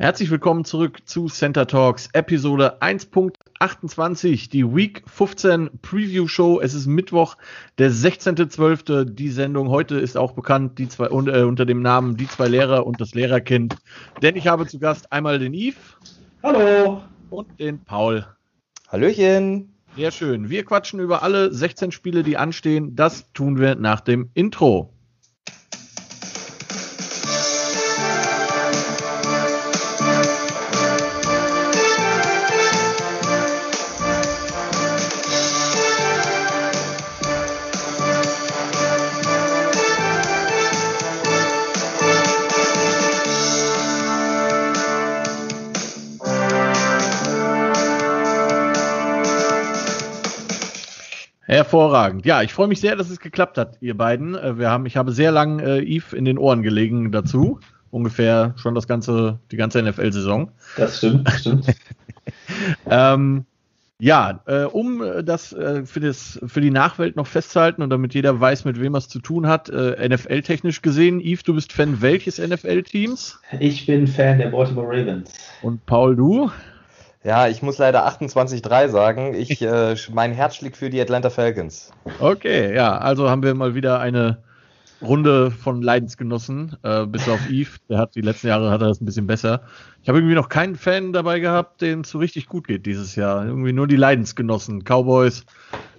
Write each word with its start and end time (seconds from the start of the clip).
Herzlich 0.00 0.30
willkommen 0.30 0.64
zurück 0.64 1.06
zu 1.06 1.26
Center 1.26 1.66
Talks, 1.66 2.08
Episode 2.14 2.80
1.28, 2.80 4.48
die 4.48 4.64
Week 4.74 5.02
15 5.06 5.68
Preview 5.82 6.26
Show. 6.26 6.58
Es 6.58 6.72
ist 6.72 6.86
Mittwoch, 6.86 7.36
der 7.76 7.90
16.12. 7.90 9.04
Die 9.04 9.28
Sendung 9.28 9.68
heute 9.68 9.96
ist 9.96 10.16
auch 10.16 10.32
bekannt 10.32 10.78
die 10.78 10.88
zwei, 10.88 11.08
äh, 11.08 11.42
unter 11.42 11.66
dem 11.66 11.82
Namen 11.82 12.16
Die 12.16 12.26
zwei 12.26 12.48
Lehrer 12.48 12.86
und 12.86 12.98
das 12.98 13.12
Lehrerkind. 13.12 13.76
Denn 14.22 14.36
ich 14.36 14.46
habe 14.46 14.66
zu 14.66 14.78
Gast 14.78 15.12
einmal 15.12 15.38
den 15.38 15.52
Yves. 15.52 15.76
Hallo. 16.42 17.02
Und 17.28 17.60
den 17.60 17.84
Paul. 17.84 18.24
Hallöchen. 18.88 19.74
Sehr 19.96 20.12
schön. 20.12 20.48
Wir 20.48 20.64
quatschen 20.64 20.98
über 20.98 21.22
alle 21.22 21.52
16 21.52 21.92
Spiele, 21.92 22.22
die 22.22 22.38
anstehen. 22.38 22.96
Das 22.96 23.30
tun 23.34 23.58
wir 23.58 23.74
nach 23.74 24.00
dem 24.00 24.30
Intro. 24.32 24.94
Hervorragend. 51.70 52.26
Ja, 52.26 52.42
ich 52.42 52.52
freue 52.52 52.66
mich 52.66 52.80
sehr, 52.80 52.96
dass 52.96 53.10
es 53.10 53.20
geklappt 53.20 53.56
hat, 53.56 53.76
ihr 53.80 53.96
beiden. 53.96 54.34
Äh, 54.34 54.58
wir 54.58 54.70
haben, 54.70 54.86
ich 54.86 54.96
habe 54.96 55.12
sehr 55.12 55.30
lange 55.30 55.62
äh, 55.62 55.96
Yves 55.96 56.12
in 56.12 56.24
den 56.24 56.36
Ohren 56.36 56.64
gelegen 56.64 57.12
dazu. 57.12 57.60
Ungefähr 57.92 58.54
schon 58.56 58.74
das 58.74 58.88
ganze, 58.88 59.38
die 59.52 59.56
ganze 59.56 59.80
NFL-Saison. 59.80 60.50
Das 60.76 60.98
stimmt, 60.98 61.28
das 61.28 61.40
stimmt. 61.40 61.66
ähm, 62.90 63.44
ja, 64.00 64.40
äh, 64.46 64.64
um 64.64 65.00
das, 65.24 65.52
äh, 65.52 65.84
für 65.84 66.00
das 66.00 66.40
für 66.44 66.60
die 66.60 66.72
Nachwelt 66.72 67.14
noch 67.14 67.28
festzuhalten 67.28 67.82
und 67.82 67.90
damit 67.90 68.14
jeder 68.14 68.40
weiß, 68.40 68.64
mit 68.64 68.80
wem 68.80 68.94
er 68.94 68.98
es 68.98 69.08
zu 69.08 69.20
tun 69.20 69.46
hat, 69.46 69.68
äh, 69.68 70.08
NFL-technisch 70.08 70.82
gesehen, 70.82 71.20
Yves, 71.20 71.44
du 71.44 71.54
bist 71.54 71.72
Fan 71.72 72.02
welches 72.02 72.38
NFL-Teams? 72.38 73.40
Ich 73.60 73.86
bin 73.86 74.08
Fan 74.08 74.38
der 74.38 74.48
Baltimore 74.48 74.88
Ravens. 74.88 75.32
Und 75.62 75.86
Paul, 75.86 76.16
du? 76.16 76.50
Ja, 77.22 77.48
ich 77.48 77.60
muss 77.60 77.76
leider 77.76 78.06
28-3 78.08 78.88
sagen. 78.88 79.34
Ich, 79.34 79.60
äh, 79.60 79.94
mein 80.10 80.32
Herz 80.32 80.56
schlägt 80.56 80.76
für 80.76 80.88
die 80.88 81.00
Atlanta 81.00 81.28
Falcons. 81.28 81.92
Okay, 82.18 82.74
ja, 82.74 82.96
also 82.96 83.28
haben 83.28 83.42
wir 83.42 83.54
mal 83.54 83.74
wieder 83.74 84.00
eine 84.00 84.42
Runde 85.02 85.50
von 85.50 85.82
Leidensgenossen, 85.82 86.76
äh, 86.82 87.06
bis 87.06 87.28
auf 87.28 87.50
Eve. 87.50 87.78
Der 87.88 87.98
hat 87.98 88.14
die 88.14 88.22
letzten 88.22 88.48
Jahre 88.48 88.70
hat 88.70 88.80
er 88.80 88.88
das 88.88 89.00
ein 89.00 89.04
bisschen 89.04 89.26
besser. 89.26 89.62
Ich 90.02 90.08
habe 90.08 90.18
irgendwie 90.18 90.34
noch 90.34 90.48
keinen 90.48 90.76
Fan 90.76 91.12
dabei 91.12 91.40
gehabt, 91.40 91.82
den 91.82 92.02
es 92.02 92.10
so 92.10 92.18
richtig 92.18 92.46
gut 92.46 92.66
geht 92.66 92.86
dieses 92.86 93.16
Jahr. 93.16 93.44
Irgendwie 93.46 93.72
nur 93.72 93.86
die 93.86 93.96
Leidensgenossen. 93.96 94.82
Cowboys, 94.84 95.44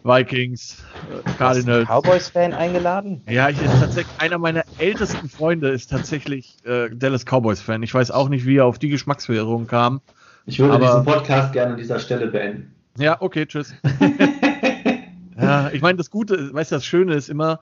Vikings, 0.03 0.83
äh, 1.11 1.31
Cardinals. 1.37 1.87
Cowboys-Fan 1.87 2.53
eingeladen? 2.53 3.23
Ja, 3.27 3.49
ich 3.49 3.61
ist 3.61 3.79
tatsächlich 3.79 4.19
einer 4.19 4.39
meiner 4.39 4.63
ältesten 4.79 5.29
Freunde 5.29 5.69
ist 5.69 5.91
tatsächlich 5.91 6.57
äh, 6.65 6.89
Dallas 6.91 7.25
Cowboys-Fan. 7.25 7.83
Ich 7.83 7.93
weiß 7.93 8.09
auch 8.09 8.29
nicht, 8.29 8.45
wie 8.45 8.57
er 8.57 8.65
auf 8.65 8.79
die 8.79 8.89
Geschmacksverirrung 8.89 9.67
kam. 9.67 10.01
Ich 10.45 10.59
würde 10.59 10.73
aber, 10.73 10.85
diesen 10.85 11.05
Podcast 11.05 11.53
gerne 11.53 11.73
an 11.73 11.77
dieser 11.77 11.99
Stelle 11.99 12.27
beenden. 12.27 12.73
Ja, 12.97 13.21
okay, 13.21 13.45
tschüss. 13.45 13.73
ja, 15.39 15.69
ich 15.71 15.81
meine, 15.81 15.97
das 15.97 16.09
Gute, 16.09 16.53
weißt 16.53 16.71
du, 16.71 16.75
das 16.75 16.85
Schöne 16.85 17.13
ist 17.15 17.29
immer, 17.29 17.59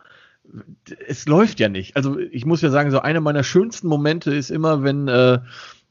es 1.08 1.28
läuft 1.28 1.60
ja 1.60 1.70
nicht. 1.70 1.96
Also 1.96 2.18
ich 2.18 2.46
muss 2.46 2.62
ja 2.62 2.70
sagen, 2.70 2.92
so 2.92 3.00
einer 3.00 3.22
meiner 3.22 3.44
schönsten 3.44 3.88
Momente 3.88 4.34
ist 4.34 4.50
immer, 4.50 4.84
wenn, 4.84 5.08
äh, 5.08 5.40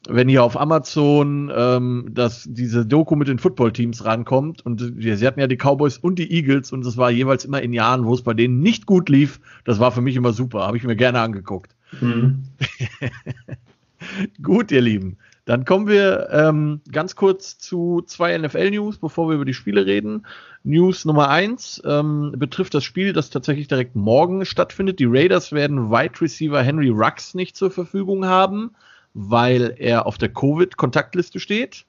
wenn 0.09 0.29
hier 0.29 0.45
auf 0.45 0.59
Amazon 0.59 1.53
ähm, 1.55 2.09
das, 2.11 2.47
diese 2.49 2.87
Doku 2.87 3.17
mit 3.17 3.29
den 3.29 3.39
Footballteams 3.39 4.05
rankommt 4.05 4.65
und 4.65 4.81
äh, 4.81 5.17
sie 5.17 5.27
hatten 5.27 5.41
ja 5.41 5.47
die 5.47 5.57
Cowboys 5.57 5.99
und 5.99 6.19
die 6.19 6.31
Eagles 6.31 6.73
und 6.73 6.85
das 6.85 6.97
war 6.97 7.11
jeweils 7.11 7.45
immer 7.45 7.63
in 7.63 7.73
Jahren, 7.73 8.05
wo 8.05 8.15
es 8.15 8.23
bei 8.23 8.35
denen 8.35 8.61
nicht 8.61 8.87
gut 8.87 9.09
lief. 9.09 9.41
Das 9.65 9.79
war 9.79 9.93
für 9.93 10.01
mich 10.01 10.17
immer 10.17 10.33
super, 10.33 10.67
habe 10.67 10.77
ich 10.77 10.85
mir 10.85 10.97
gerne 10.97 11.21
angeguckt. 11.21 11.75
Mhm. 12.01 12.45
gut, 14.43 14.71
ihr 14.71 14.81
Lieben. 14.81 15.19
Dann 15.49 15.65
kommen 15.65 15.89
wir 15.89 16.29
ähm, 16.31 16.83
ganz 16.93 17.17
kurz 17.17 17.57
zu 17.57 18.03
zwei 18.05 18.37
NFL-News, 18.37 18.99
bevor 18.99 19.31
wir 19.31 19.37
über 19.37 19.47
die 19.47 19.55
Spiele 19.55 19.87
reden. 19.87 20.27
News 20.63 21.07
Nummer 21.07 21.31
eins 21.31 21.81
ähm, 21.87 22.35
betrifft 22.37 22.75
das 22.75 22.85
Spiel, 22.85 23.15
das 23.15 23.31
tatsächlich 23.31 23.67
direkt 23.67 23.97
morgen 23.97 24.45
stattfindet. 24.45 24.99
Die 24.99 25.07
Raiders 25.07 25.53
werden 25.53 25.91
Wide 25.91 26.21
Receiver 26.21 26.61
Henry 26.61 26.91
Rux 26.91 27.33
nicht 27.33 27.57
zur 27.57 27.71
Verfügung 27.71 28.27
haben, 28.27 28.73
weil 29.15 29.75
er 29.79 30.05
auf 30.05 30.19
der 30.19 30.29
Covid-Kontaktliste 30.29 31.41
steht. 31.41 31.87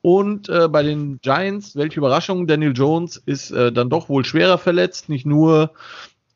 Und 0.00 0.48
äh, 0.48 0.68
bei 0.68 0.84
den 0.84 1.18
Giants, 1.20 1.74
welche 1.74 1.98
Überraschung, 1.98 2.46
Daniel 2.46 2.74
Jones 2.76 3.20
ist 3.26 3.50
äh, 3.50 3.72
dann 3.72 3.90
doch 3.90 4.08
wohl 4.08 4.24
schwerer 4.24 4.58
verletzt, 4.58 5.08
nicht 5.08 5.26
nur 5.26 5.72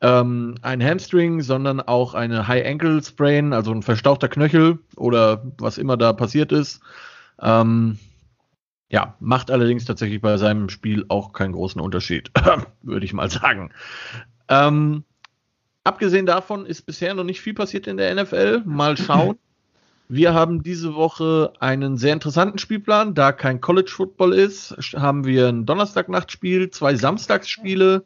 ähm, 0.01 0.55
ein 0.61 0.83
Hamstring, 0.83 1.41
sondern 1.41 1.81
auch 1.81 2.13
eine 2.13 2.47
High 2.47 2.65
Ankle 2.65 3.03
Sprain, 3.03 3.53
also 3.53 3.71
ein 3.71 3.83
verstauchter 3.83 4.29
Knöchel 4.29 4.79
oder 4.95 5.43
was 5.57 5.77
immer 5.77 5.97
da 5.97 6.13
passiert 6.13 6.51
ist. 6.51 6.81
Ähm, 7.41 7.97
ja, 8.89 9.15
macht 9.19 9.51
allerdings 9.51 9.85
tatsächlich 9.85 10.21
bei 10.21 10.37
seinem 10.37 10.69
Spiel 10.69 11.05
auch 11.09 11.33
keinen 11.33 11.53
großen 11.53 11.79
Unterschied, 11.79 12.31
würde 12.81 13.05
ich 13.05 13.13
mal 13.13 13.29
sagen. 13.29 13.71
Ähm, 14.47 15.03
abgesehen 15.83 16.25
davon 16.25 16.65
ist 16.65 16.85
bisher 16.85 17.13
noch 17.13 17.23
nicht 17.23 17.41
viel 17.41 17.53
passiert 17.53 17.85
in 17.87 17.97
der 17.97 18.15
NFL. 18.15 18.63
Mal 18.65 18.97
schauen. 18.97 19.37
Wir 20.11 20.33
haben 20.33 20.63
diese 20.63 20.95
Woche 20.95 21.53
einen 21.59 21.97
sehr 21.97 22.13
interessanten 22.13 22.57
Spielplan. 22.57 23.13
Da 23.13 23.31
kein 23.31 23.61
College 23.61 23.91
Football 23.91 24.33
ist, 24.33 24.75
haben 24.95 25.23
wir 25.23 25.49
ein 25.49 25.67
Donnerstagnachtspiel, 25.67 26.71
zwei 26.71 26.95
Samstagsspiele 26.95 28.05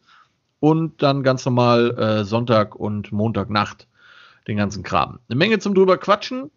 und 0.63 1.03
dann 1.03 1.23
ganz 1.23 1.43
normal 1.43 1.91
äh, 1.97 2.23
Sonntag 2.23 2.73
und 2.77 3.11
Montagnacht 3.11 3.85
den 4.47 4.55
ganzen 4.55 4.81
Kram. 4.81 5.19
Eine 5.27 5.37
Menge 5.37 5.59
zum 5.59 5.75
drüber 5.75 5.97
quatschen. 5.97 6.51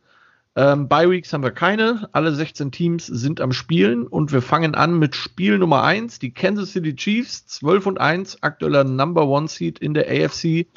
Ähm, 0.55 0.87
Bye 0.87 1.11
Weeks 1.11 1.33
haben 1.33 1.43
wir 1.43 1.51
keine. 1.51 2.09
Alle 2.13 2.33
16 2.33 2.71
Teams 2.71 3.07
sind 3.07 3.41
am 3.41 3.51
Spielen 3.51 4.07
und 4.07 4.31
wir 4.31 4.43
fangen 4.43 4.77
an 4.77 5.01
mit 5.01 5.17
Spiel 5.17 5.59
Nummer 5.59 5.83
1. 5.83 6.21
Die 6.21 6.33
Kansas 6.33 6.71
City 6.71 6.95
Chiefs 6.95 7.49
12 7.49 7.87
und 7.87 8.01
1, 8.01 8.45
aktueller 8.45 8.85
Number 8.85 9.27
One 9.27 9.49
Seed 9.49 9.81
in 9.81 9.93
der 9.93 10.07
AFC. 10.09 10.69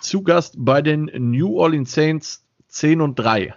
Zu 0.00 0.22
Gast 0.22 0.54
bei 0.56 0.80
den 0.80 1.10
New 1.18 1.58
Orleans 1.58 1.92
Saints 1.92 2.46
10 2.68 3.02
und 3.02 3.18
3. 3.18 3.54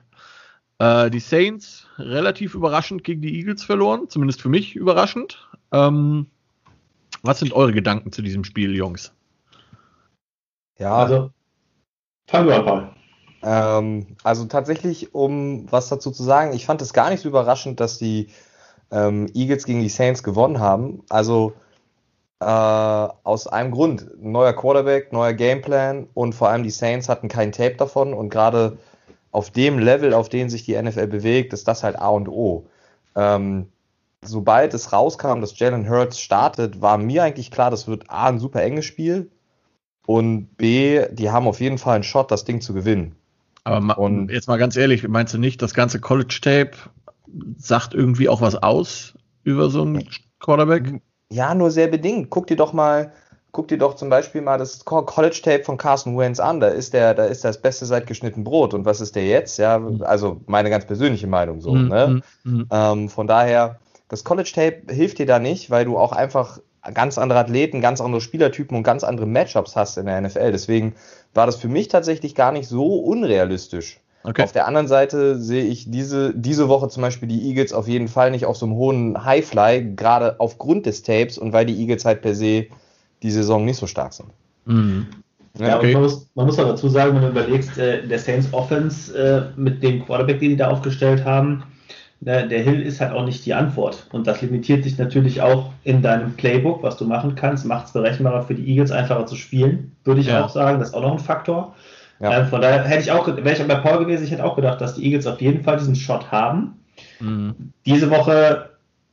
Äh, 0.79 1.09
die 1.09 1.21
Saints 1.21 1.87
relativ 1.97 2.55
überraschend 2.55 3.05
gegen 3.05 3.21
die 3.21 3.37
Eagles 3.37 3.63
verloren, 3.63 4.09
zumindest 4.09 4.41
für 4.41 4.49
mich 4.49 4.75
überraschend. 4.75 5.47
Ähm, 5.71 6.27
was 7.23 7.39
sind 7.39 7.53
eure 7.53 7.73
Gedanken 7.73 8.11
zu 8.11 8.21
diesem 8.21 8.43
Spiel, 8.43 8.75
Jungs? 8.75 9.11
Ja. 10.77 10.95
Also, 10.95 11.31
fangen 12.27 12.49
wir 12.49 12.61
mal. 12.61 12.95
Ähm, 13.41 14.15
also 14.23 14.45
tatsächlich, 14.45 15.13
um 15.13 15.71
was 15.71 15.89
dazu 15.89 16.11
zu 16.11 16.23
sagen, 16.23 16.53
ich 16.53 16.65
fand 16.65 16.81
es 16.81 16.93
gar 16.93 17.09
nicht 17.09 17.21
so 17.21 17.29
überraschend, 17.29 17.79
dass 17.79 17.97
die 17.97 18.29
ähm, 18.91 19.29
Eagles 19.33 19.65
gegen 19.65 19.81
die 19.81 19.89
Saints 19.89 20.23
gewonnen 20.23 20.59
haben. 20.59 21.03
Also 21.09 21.53
äh, 22.39 22.45
aus 22.45 23.47
einem 23.47 23.71
Grund. 23.71 24.07
Neuer 24.21 24.53
Quarterback, 24.53 25.11
neuer 25.11 25.33
Gameplan 25.33 26.07
und 26.13 26.33
vor 26.33 26.49
allem 26.49 26.63
die 26.63 26.69
Saints 26.69 27.09
hatten 27.09 27.27
kein 27.27 27.51
Tape 27.51 27.75
davon 27.75 28.13
und 28.13 28.29
gerade 28.29 28.77
auf 29.31 29.49
dem 29.49 29.79
Level, 29.79 30.13
auf 30.13 30.29
dem 30.29 30.49
sich 30.49 30.63
die 30.63 30.79
NFL 30.79 31.07
bewegt, 31.07 31.53
ist 31.53 31.67
das 31.67 31.83
halt 31.83 31.97
A 31.97 32.09
und 32.09 32.29
O. 32.29 32.65
Ähm, 33.15 33.69
sobald 34.23 34.73
es 34.73 34.93
rauskam, 34.93 35.41
dass 35.41 35.57
Jalen 35.57 35.89
Hurts 35.89 36.19
startet, 36.19 36.81
war 36.81 36.97
mir 36.97 37.23
eigentlich 37.23 37.51
klar, 37.51 37.71
das 37.71 37.87
wird 37.87 38.09
A, 38.09 38.27
ein 38.27 38.39
super 38.39 38.61
enges 38.61 38.85
Spiel 38.85 39.29
und 40.05 40.57
B, 40.57 41.05
die 41.11 41.29
haben 41.29 41.47
auf 41.47 41.59
jeden 41.59 41.77
Fall 41.77 41.95
einen 41.95 42.03
Shot, 42.03 42.31
das 42.31 42.45
Ding 42.45 42.61
zu 42.61 42.73
gewinnen. 42.73 43.15
Aber 43.63 43.97
und 43.97 44.29
jetzt 44.29 44.47
mal 44.47 44.57
ganz 44.57 44.75
ehrlich, 44.75 45.07
meinst 45.07 45.33
du 45.33 45.37
nicht, 45.37 45.61
das 45.61 45.73
ganze 45.73 45.99
College-Tape 45.99 46.71
sagt 47.57 47.93
irgendwie 47.93 48.29
auch 48.29 48.41
was 48.41 48.55
aus 48.55 49.13
über 49.43 49.69
so 49.69 49.83
einen 49.83 50.07
Quarterback? 50.39 51.01
Ja, 51.29 51.55
nur 51.55 51.71
sehr 51.71 51.87
bedingt. 51.87 52.29
Guck 52.29 52.47
dir 52.47 52.57
doch 52.57 52.73
mal, 52.73 53.13
guck 53.53 53.69
dir 53.69 53.77
doch 53.77 53.95
zum 53.95 54.09
Beispiel 54.09 54.41
mal 54.41 54.57
das 54.57 54.83
College-Tape 54.83 55.63
von 55.63 55.77
Carson 55.77 56.17
Wentz 56.17 56.39
an. 56.39 56.59
Da 56.59 56.67
ist 56.67 56.93
der, 56.93 57.13
da 57.13 57.25
ist 57.25 57.45
das 57.45 57.61
Beste 57.61 57.85
seit 57.85 58.05
geschnitten 58.05 58.43
Brot. 58.43 58.73
Und 58.73 58.85
was 58.85 58.99
ist 58.99 59.15
der 59.15 59.25
jetzt? 59.25 59.57
Ja, 59.57 59.81
also 60.01 60.41
meine 60.45 60.69
ganz 60.69 60.85
persönliche 60.85 61.27
Meinung 61.27 61.61
so. 61.61 61.73
Mhm. 61.73 61.87
Ne? 61.87 62.21
Mhm. 62.43 62.67
Ähm, 62.69 63.09
von 63.09 63.27
daher, 63.27 63.79
das 64.13 64.23
College 64.23 64.51
Tape 64.53 64.93
hilft 64.93 65.17
dir 65.17 65.25
da 65.25 65.39
nicht, 65.39 65.71
weil 65.71 65.85
du 65.85 65.97
auch 65.97 66.11
einfach 66.11 66.59
ganz 66.93 67.17
andere 67.17 67.39
Athleten, 67.39 67.81
ganz 67.81 67.99
andere 67.99 68.21
Spielertypen 68.21 68.77
und 68.77 68.83
ganz 68.83 69.03
andere 69.03 69.25
Matchups 69.25 69.75
hast 69.75 69.97
in 69.97 70.05
der 70.05 70.21
NFL. 70.21 70.51
Deswegen 70.51 70.93
war 71.33 71.47
das 71.47 71.55
für 71.55 71.67
mich 71.67 71.87
tatsächlich 71.87 72.35
gar 72.35 72.51
nicht 72.51 72.67
so 72.67 72.99
unrealistisch. 72.99 73.99
Okay. 74.23 74.43
Auf 74.43 74.51
der 74.51 74.67
anderen 74.67 74.87
Seite 74.87 75.39
sehe 75.39 75.63
ich 75.63 75.89
diese, 75.89 76.31
diese 76.35 76.69
Woche 76.69 76.89
zum 76.89 77.01
Beispiel 77.01 77.27
die 77.27 77.49
Eagles 77.49 77.73
auf 77.73 77.87
jeden 77.87 78.07
Fall 78.07 78.29
nicht 78.29 78.45
auf 78.45 78.55
so 78.55 78.67
einem 78.67 78.75
hohen 78.75 79.25
Highfly, 79.25 79.95
gerade 79.95 80.39
aufgrund 80.39 80.85
des 80.85 81.01
Tapes 81.01 81.39
und 81.39 81.51
weil 81.51 81.65
die 81.65 81.79
Eagles 81.79 82.05
halt 82.05 82.21
per 82.21 82.35
se 82.35 82.67
die 83.23 83.31
Saison 83.31 83.65
nicht 83.65 83.77
so 83.77 83.87
stark 83.87 84.13
sind. 84.13 84.29
Mhm. 84.65 85.07
Ja, 85.57 85.77
okay. 85.77 85.93
man 85.93 86.03
muss, 86.03 86.27
man 86.35 86.45
muss 86.45 86.59
auch 86.59 86.67
dazu 86.67 86.87
sagen, 86.87 87.15
wenn 87.15 87.23
du 87.23 87.29
überlegst, 87.29 87.79
äh, 87.79 88.07
der 88.07 88.19
Saints 88.19 88.53
Offense 88.53 89.17
äh, 89.17 89.59
mit 89.59 89.81
dem 89.81 90.05
Quarterback, 90.05 90.39
den 90.39 90.51
die 90.51 90.57
da 90.57 90.69
aufgestellt 90.69 91.25
haben, 91.25 91.63
ne, 92.25 92.47
der 92.47 92.61
Hill 92.61 92.81
ist 92.81 93.01
halt 93.01 93.11
auch 93.11 93.25
nicht 93.25 93.45
die 93.45 93.53
Antwort. 93.53 94.07
Und 94.11 94.27
das 94.27 94.41
limitiert 94.41 94.85
dich 94.85 94.97
natürlich 94.97 95.41
auch 95.41 95.71
in 95.83 96.01
deinem 96.01 96.33
Playbook, 96.33 96.83
was 96.83 96.97
du 96.97 97.05
machen 97.05 97.35
kannst, 97.35 97.65
macht 97.65 97.87
es 97.87 97.93
berechenbarer 97.93 98.43
für 98.43 98.55
die 98.55 98.67
Eagles, 98.67 98.91
einfacher 98.91 99.25
zu 99.25 99.35
spielen, 99.35 99.95
würde 100.03 100.21
ich 100.21 100.27
ja. 100.27 100.43
auch 100.43 100.49
sagen. 100.49 100.79
Das 100.79 100.89
ist 100.89 100.93
auch 100.93 101.01
noch 101.01 101.13
ein 101.13 101.19
Faktor. 101.19 101.75
Ja. 102.19 102.39
Ähm, 102.39 102.47
von 102.47 102.61
daher 102.61 102.83
hätte 102.83 103.01
ich 103.01 103.11
auch, 103.11 103.27
wäre 103.27 103.51
ich 103.51 103.67
bei 103.67 103.75
Paul 103.75 103.99
gewesen, 103.99 104.23
ich 104.23 104.31
hätte 104.31 104.45
auch 104.45 104.55
gedacht, 104.55 104.79
dass 104.79 104.95
die 104.95 105.05
Eagles 105.05 105.27
auf 105.27 105.41
jeden 105.41 105.63
Fall 105.63 105.77
diesen 105.77 105.95
Shot 105.95 106.31
haben. 106.31 106.79
Mhm. 107.19 107.73
Diese 107.85 108.09
Woche 108.09 108.69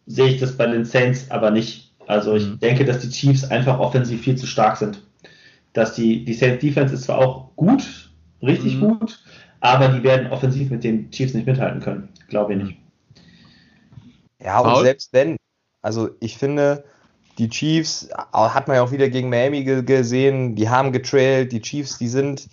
sehe 0.07 0.29
ich 0.29 0.41
das 0.41 0.57
bei 0.57 0.67
den 0.67 0.85
Saints 0.85 1.31
aber 1.31 1.51
nicht. 1.51 1.93
Also 2.07 2.35
ich 2.35 2.47
mhm. 2.47 2.61
denke, 2.61 2.85
dass 2.85 3.01
die 3.01 3.11
Chiefs 3.11 3.45
einfach 3.45 3.79
offensiv 3.79 4.23
viel 4.23 4.37
zu 4.37 4.47
stark 4.47 4.77
sind. 4.77 5.03
Dass 5.73 5.95
die, 5.95 6.25
die 6.25 6.35
Saints 6.35 6.61
Defense 6.61 6.95
ist 6.95 7.05
zwar 7.05 7.19
auch 7.19 7.51
gut, 7.57 8.11
richtig 8.43 8.77
mhm. 8.77 8.99
gut, 8.99 9.21
aber 9.61 9.89
die 9.89 10.03
werden 10.03 10.31
offensiv 10.31 10.71
mit 10.71 10.83
den 10.83 11.11
Chiefs 11.11 11.35
nicht 11.35 11.47
mithalten 11.47 11.81
können. 11.81 12.09
Glaube 12.29 12.55
ich 12.55 12.63
nicht. 12.63 12.80
Ja, 14.43 14.61
und 14.61 14.73
Paul? 14.73 14.85
selbst 14.85 15.13
wenn, 15.13 15.37
also 15.83 16.11
ich 16.21 16.37
finde, 16.39 16.85
die 17.39 17.49
Chiefs, 17.49 18.09
hat 18.33 18.69
man 18.69 18.77
ja 18.77 18.83
auch 18.83 18.93
wieder 18.93 19.09
gegen 19.09 19.31
Miami 19.31 19.65
gesehen, 19.65 20.57
die 20.57 20.69
haben 20.69 20.93
getrailt, 20.93 21.53
die 21.53 21.61
Chiefs, 21.61 21.99
die 21.99 22.09
sind, 22.09 22.49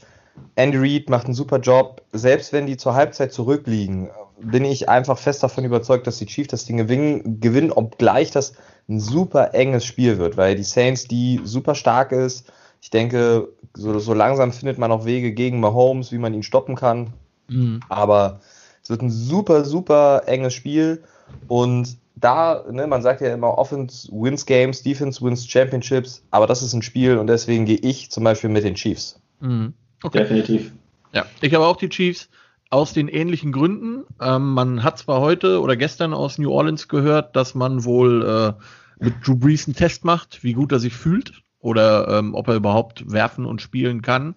Andy 0.56 0.78
Reid 0.78 1.10
macht 1.10 1.26
einen 1.26 1.34
super 1.34 1.60
Job. 1.60 2.04
Selbst 2.14 2.54
wenn 2.54 2.68
die 2.68 2.78
zur 2.78 2.94
Halbzeit 2.94 3.34
zurückliegen, 3.34 4.10
bin 4.40 4.66
ich 4.66 4.88
einfach 4.88 5.18
fest 5.18 5.44
davon 5.44 5.66
überzeugt, 5.66 6.08
dass 6.08 6.20
die 6.20 6.26
Chiefs 6.26 6.50
das 6.50 6.66
Ding 6.66 6.78
gewinnen, 6.78 7.42
gewinnen, 7.42 7.72
obgleich 7.72 8.32
das 8.32 8.54
ein 8.88 9.00
super 9.00 9.54
enges 9.54 9.86
Spiel 9.86 10.18
wird, 10.20 10.38
weil 10.38 10.56
die 10.56 10.64
Saints, 10.64 11.08
die 11.08 11.42
super 11.44 11.76
stark 11.76 12.12
ist, 12.12 12.52
ich 12.82 12.90
denke, 12.90 13.50
so, 13.74 13.98
so 14.00 14.14
langsam 14.14 14.54
findet 14.54 14.78
man 14.78 14.92
auch 14.92 15.06
Wege 15.06 15.34
gegen 15.34 15.60
Mahomes, 15.60 16.12
wie 16.12 16.20
man 16.20 16.34
ihn 16.34 16.44
stoppen 16.44 16.76
kann. 16.76 17.14
Mhm. 17.50 17.80
Aber 17.90 18.40
es 18.88 18.90
wird 18.90 19.02
ein 19.02 19.12
super, 19.12 19.66
super 19.66 20.22
enges 20.28 20.54
Spiel 20.54 21.04
und 21.50 21.98
da, 22.16 22.64
ne, 22.72 22.88
man 22.88 23.02
sagt 23.02 23.20
ja 23.20 23.34
immer, 23.34 23.58
Offense 23.58 24.08
wins 24.14 24.46
Games, 24.46 24.82
Defense 24.82 25.22
wins 25.22 25.46
Championships, 25.46 26.24
aber 26.32 26.48
das 26.48 26.64
ist 26.64 26.72
ein 26.72 26.82
Spiel 26.82 27.18
und 27.18 27.28
deswegen 27.28 27.66
gehe 27.66 27.80
ich 27.80 28.10
zum 28.12 28.24
Beispiel 28.24 28.50
mit 28.50 28.64
den 28.64 28.76
Chiefs. 28.76 29.20
Mhm. 29.42 29.74
Okay. 30.02 30.20
Definitiv. 30.20 30.72
Ja, 31.12 31.26
ich 31.42 31.54
habe 31.54 31.66
auch 31.66 31.76
die 31.76 31.90
Chiefs 31.90 32.30
aus 32.70 32.94
den 32.94 33.10
ähnlichen 33.10 33.52
Gründen. 33.52 34.06
Ähm, 34.22 34.54
man 34.54 34.84
hat 34.84 35.00
zwar 35.00 35.20
heute 35.20 35.60
oder 35.60 35.76
gestern 35.76 36.14
aus 36.14 36.38
New 36.38 36.50
Orleans 36.50 36.88
gehört, 36.88 37.36
dass 37.36 37.56
man 37.56 37.84
wohl 37.84 38.24
äh, 38.24 39.04
mit 39.04 39.16
Drew 39.28 39.36
Brees 39.36 39.68
einen 39.68 39.76
Test 39.76 40.06
macht, 40.06 40.46
wie 40.46 40.54
gut 40.54 40.72
er 40.72 40.80
sich 40.80 40.94
fühlt 40.94 41.34
oder 41.60 42.08
ähm, 42.08 42.36
ob 42.36 42.48
er 42.48 42.56
überhaupt 42.56 43.12
werfen 43.12 43.46
und 43.46 43.62
spielen 43.62 44.02
kann. 44.02 44.36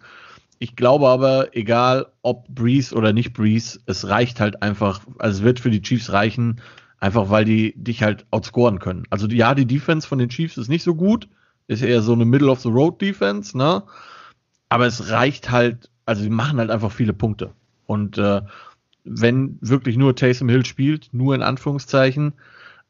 Ich 0.62 0.77
glaube 0.77 1.09
aber, 1.09 1.57
egal 1.57 2.09
ob 2.21 2.47
Brees 2.49 2.93
oder 2.93 3.15
nicht 3.15 3.33
Brees, 3.33 3.81
es 3.87 4.09
reicht 4.09 4.41
halt 4.41 4.62
einfach, 4.62 5.01
also 5.19 5.39
es 5.39 5.43
wird 5.43 5.59
für 5.59 5.71
die 5.71 5.81
Chiefs 5.81 6.12
reichen, 6.12 6.61
einfach 6.99 7.31
weil 7.31 7.47
die 7.47 7.73
dich 7.77 8.03
halt 8.03 8.27
outscoren 8.31 8.79
können. 8.79 9.05
Also 9.09 9.27
ja, 9.27 9.55
die 9.55 9.65
Defense 9.65 10.07
von 10.07 10.19
den 10.19 10.29
Chiefs 10.29 10.59
ist 10.59 10.69
nicht 10.69 10.83
so 10.83 10.95
gut, 10.95 11.29
ist 11.67 11.83
eher 11.83 12.03
so 12.03 12.12
eine 12.12 12.27
Middle 12.27 12.51
of 12.51 12.61
the 12.61 12.69
Road 12.69 13.01
Defense, 13.01 13.57
ne? 13.57 13.85
Aber 14.69 14.87
es 14.87 15.11
reicht 15.11 15.51
halt, 15.51 15.89
also 16.05 16.23
sie 16.23 16.29
machen 16.29 16.59
halt 16.59 16.71
einfach 16.71 16.93
viele 16.93 17.15
Punkte. 17.15 17.53
Und 17.87 18.19
äh, 18.19 18.43
wenn 19.05 19.56
wirklich 19.63 19.97
nur 19.97 20.15
Taysom 20.15 20.51
Hill 20.51 20.67
spielt, 20.67 21.09
nur 21.13 21.35
in 21.35 21.43
Anführungszeichen, 21.43 22.35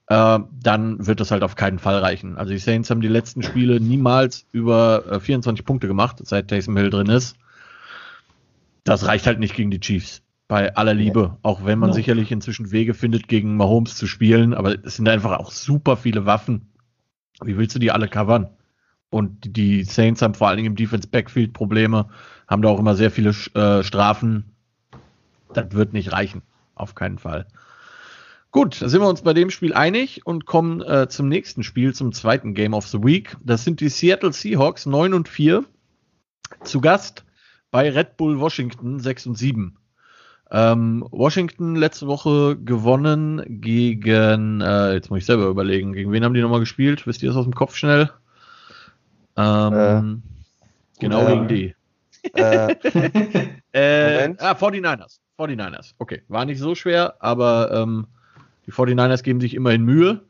äh, 0.08 0.40
dann 0.61 1.06
wird 1.06 1.20
das 1.20 1.31
halt 1.31 1.44
auf 1.44 1.55
keinen 1.55 1.78
Fall 1.78 1.99
reichen. 1.99 2.37
Also 2.37 2.52
die 2.52 2.58
Saints 2.58 2.90
haben 2.90 3.00
die 3.00 3.06
letzten 3.06 3.44
Spiele 3.44 3.78
niemals 3.78 4.44
über 4.50 5.05
äh, 5.08 5.20
24 5.20 5.64
Punkte 5.64 5.87
gemacht, 5.87 6.16
seit 6.25 6.49
Taysom 6.49 6.76
Hill 6.76 6.90
drin 6.90 7.08
ist. 7.08 7.37
Das 8.84 9.06
reicht 9.06 9.26
halt 9.26 9.38
nicht 9.38 9.54
gegen 9.54 9.70
die 9.70 9.80
Chiefs. 9.80 10.22
Bei 10.48 10.74
aller 10.74 10.94
Liebe, 10.94 11.38
auch 11.42 11.64
wenn 11.64 11.78
man 11.78 11.90
ja. 11.90 11.94
sicherlich 11.94 12.32
inzwischen 12.32 12.72
Wege 12.72 12.92
findet, 12.92 13.28
gegen 13.28 13.56
Mahomes 13.56 13.94
zu 13.94 14.08
spielen, 14.08 14.52
aber 14.52 14.84
es 14.84 14.96
sind 14.96 15.08
einfach 15.08 15.38
auch 15.38 15.52
super 15.52 15.96
viele 15.96 16.26
Waffen. 16.26 16.72
Wie 17.42 17.56
willst 17.56 17.76
du 17.76 17.78
die 17.78 17.92
alle 17.92 18.08
covern? 18.08 18.50
Und 19.10 19.56
die 19.56 19.84
Saints 19.84 20.22
haben 20.22 20.34
vor 20.34 20.48
allen 20.48 20.56
Dingen 20.56 20.68
im 20.72 20.76
Defense 20.76 21.06
Backfield 21.06 21.52
Probleme, 21.52 22.08
haben 22.48 22.62
da 22.62 22.68
auch 22.68 22.80
immer 22.80 22.96
sehr 22.96 23.12
viele 23.12 23.30
äh, 23.54 23.84
Strafen. 23.84 24.56
Das 25.52 25.72
wird 25.72 25.92
nicht 25.92 26.12
reichen. 26.12 26.42
Auf 26.74 26.94
keinen 26.94 27.18
Fall. 27.18 27.46
Gut, 28.52 28.82
da 28.82 28.88
sind 28.88 29.00
wir 29.00 29.08
uns 29.08 29.22
bei 29.22 29.32
dem 29.32 29.50
Spiel 29.50 29.74
einig 29.74 30.26
und 30.26 30.46
kommen 30.46 30.80
äh, 30.80 31.08
zum 31.08 31.28
nächsten 31.28 31.62
Spiel, 31.62 31.94
zum 31.94 32.12
zweiten 32.12 32.54
Game 32.54 32.74
of 32.74 32.88
the 32.88 33.02
Week. 33.02 33.36
Das 33.44 33.62
sind 33.62 33.80
die 33.80 33.88
Seattle 33.88 34.32
Seahawks 34.32 34.86
9 34.86 35.14
und 35.14 35.28
4. 35.28 35.64
Zu 36.64 36.80
Gast 36.80 37.24
bei 37.70 37.90
Red 37.90 38.17
Bull 38.17 38.40
Washington 38.40 39.00
6 39.00 39.26
und 39.26 39.38
7. 39.38 39.76
Ähm, 40.52 41.06
Washington 41.11 41.76
letzte 41.76 42.08
Woche 42.08 42.56
gewonnen 42.56 43.61
gegen, 43.61 44.61
äh, 44.61 44.94
jetzt 44.94 45.11
muss 45.11 45.20
ich 45.20 45.26
selber 45.26 45.46
überlegen, 45.46 45.93
gegen 45.93 46.11
wen 46.11 46.25
haben 46.25 46.34
die 46.34 46.40
nochmal 46.40 46.61
gespielt? 46.61 47.06
Wisst 47.06 47.22
ihr 47.22 47.28
das 47.28 47.37
aus 47.37 47.44
dem 47.44 47.55
Kopf 47.55 47.76
schnell? 47.76 48.11
Ähm, 49.37 50.22
äh, 50.99 51.00
genau 51.00 51.26
gegen 51.26 51.49
die. 51.49 51.75
Äh, 52.34 52.72
äh, 53.73 54.34
ah, 54.38 54.52
49ers. 54.52 55.20
49ers. 55.38 55.94
Okay, 55.99 56.23
war 56.28 56.44
nicht 56.44 56.58
so 56.58 56.75
schwer, 56.75 57.14
aber 57.20 57.70
ähm, 57.73 58.06
die 58.66 58.73
49ers 58.73 59.23
geben 59.23 59.40
sich 59.40 59.55
immerhin 59.55 59.84
Mühe. 59.84 60.20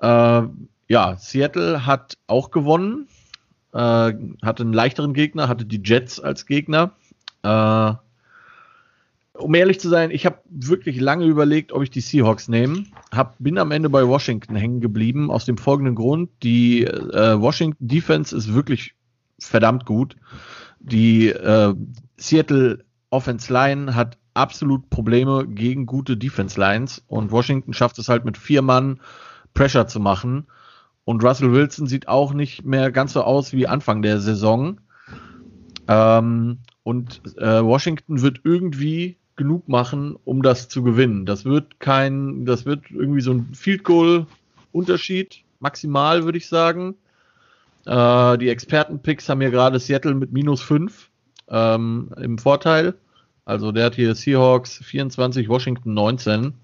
Äh, 0.00 0.42
ja, 0.88 1.16
Seattle 1.18 1.84
hat 1.84 2.16
auch 2.26 2.50
gewonnen. 2.50 3.06
Äh, 3.76 4.14
hatte 4.42 4.62
einen 4.62 4.72
leichteren 4.72 5.12
Gegner, 5.12 5.48
hatte 5.48 5.66
die 5.66 5.82
Jets 5.84 6.18
als 6.18 6.46
Gegner. 6.46 6.92
Äh, 7.42 7.92
um 9.34 9.54
ehrlich 9.54 9.78
zu 9.80 9.90
sein, 9.90 10.10
ich 10.10 10.24
habe 10.24 10.38
wirklich 10.48 10.98
lange 10.98 11.26
überlegt, 11.26 11.72
ob 11.72 11.82
ich 11.82 11.90
die 11.90 12.00
Seahawks 12.00 12.48
nehme. 12.48 12.84
Bin 13.38 13.58
am 13.58 13.70
Ende 13.70 13.90
bei 13.90 14.08
Washington 14.08 14.56
hängen 14.56 14.80
geblieben, 14.80 15.30
aus 15.30 15.44
dem 15.44 15.58
folgenden 15.58 15.94
Grund. 15.94 16.30
Die 16.42 16.84
äh, 16.84 17.38
Washington 17.38 17.86
Defense 17.86 18.34
ist 18.34 18.54
wirklich 18.54 18.94
verdammt 19.38 19.84
gut. 19.84 20.16
Die 20.80 21.28
äh, 21.28 21.74
Seattle 22.16 22.82
Offense 23.10 23.52
Line 23.52 23.94
hat 23.94 24.16
absolut 24.32 24.88
Probleme 24.88 25.46
gegen 25.46 25.84
gute 25.84 26.16
Defense 26.16 26.58
Lines 26.58 27.02
und 27.06 27.30
Washington 27.30 27.74
schafft 27.74 27.98
es 27.98 28.08
halt 28.08 28.24
mit 28.24 28.38
vier 28.38 28.62
Mann 28.62 29.00
Pressure 29.52 29.86
zu 29.86 30.00
machen. 30.00 30.46
Und 31.06 31.22
Russell 31.22 31.52
Wilson 31.52 31.86
sieht 31.86 32.08
auch 32.08 32.34
nicht 32.34 32.64
mehr 32.64 32.90
ganz 32.90 33.12
so 33.12 33.22
aus 33.22 33.52
wie 33.52 33.68
Anfang 33.68 34.02
der 34.02 34.20
Saison. 34.20 34.80
Ähm, 35.86 36.58
und 36.82 37.22
äh, 37.38 37.64
Washington 37.64 38.22
wird 38.22 38.40
irgendwie 38.42 39.16
genug 39.36 39.68
machen, 39.68 40.16
um 40.24 40.42
das 40.42 40.68
zu 40.68 40.82
gewinnen. 40.82 41.24
Das 41.24 41.44
wird 41.44 41.78
kein, 41.78 42.44
das 42.44 42.66
wird 42.66 42.90
irgendwie 42.90 43.20
so 43.20 43.30
ein 43.30 43.54
Field 43.54 43.84
Goal 43.84 44.26
Unterschied, 44.72 45.44
maximal 45.60 46.24
würde 46.24 46.38
ich 46.38 46.48
sagen. 46.48 46.96
Äh, 47.84 48.38
die 48.38 48.48
Expertenpicks 48.48 49.28
haben 49.28 49.40
hier 49.40 49.52
gerade 49.52 49.78
Seattle 49.78 50.14
mit 50.14 50.32
minus 50.32 50.60
5 50.60 51.08
ähm, 51.48 52.10
im 52.20 52.36
Vorteil. 52.36 52.94
Also 53.44 53.70
der 53.70 53.84
hat 53.84 53.94
hier 53.94 54.12
Seahawks 54.16 54.78
24, 54.78 55.48
Washington 55.48 55.94
19. 55.94 56.54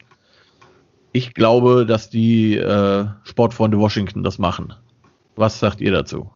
Ich 1.13 1.35
glaube, 1.35 1.85
dass 1.87 2.09
die 2.09 2.57
äh, 2.57 3.07
Sportfreunde 3.25 3.79
Washington 3.79 4.23
das 4.23 4.39
machen. 4.39 4.73
Was 5.37 5.61
sagt 5.61 5.81
ihr 5.81 5.93
dazu? 5.93 6.31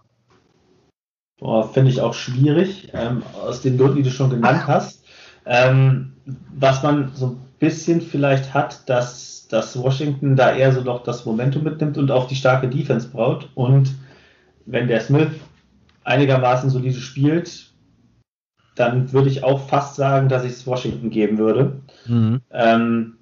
Finde 1.72 1.90
ich 1.90 2.00
auch 2.00 2.14
schwierig, 2.14 2.90
ähm, 2.94 3.22
aus 3.42 3.60
den 3.60 3.76
Gründen, 3.76 3.96
die 3.96 4.02
du 4.02 4.10
schon 4.10 4.30
genannt 4.30 4.62
hast. 4.66 5.04
Ähm, 5.44 6.14
was 6.54 6.82
man 6.82 7.12
so 7.14 7.26
ein 7.26 7.40
bisschen 7.58 8.00
vielleicht 8.00 8.52
hat, 8.52 8.88
dass, 8.88 9.46
dass 9.48 9.78
Washington 9.78 10.36
da 10.36 10.54
eher 10.54 10.72
so 10.72 10.80
noch 10.80 11.02
das 11.02 11.24
Momentum 11.24 11.62
mitnimmt 11.62 11.98
und 11.98 12.10
auch 12.10 12.26
die 12.26 12.36
starke 12.36 12.68
Defense 12.68 13.08
braucht. 13.08 13.48
Und 13.54 13.94
wenn 14.64 14.88
der 14.88 15.00
Smith 15.00 15.30
einigermaßen 16.04 16.70
solide 16.70 17.00
spielt, 17.00 17.72
dann 18.74 19.12
würde 19.12 19.28
ich 19.28 19.44
auch 19.44 19.68
fast 19.68 19.96
sagen, 19.96 20.28
dass 20.28 20.44
ich 20.44 20.52
es 20.52 20.66
Washington 20.66 21.10
geben 21.10 21.38
würde. 21.38 21.80
Mhm. 22.06 22.40
Ähm, 22.50 23.15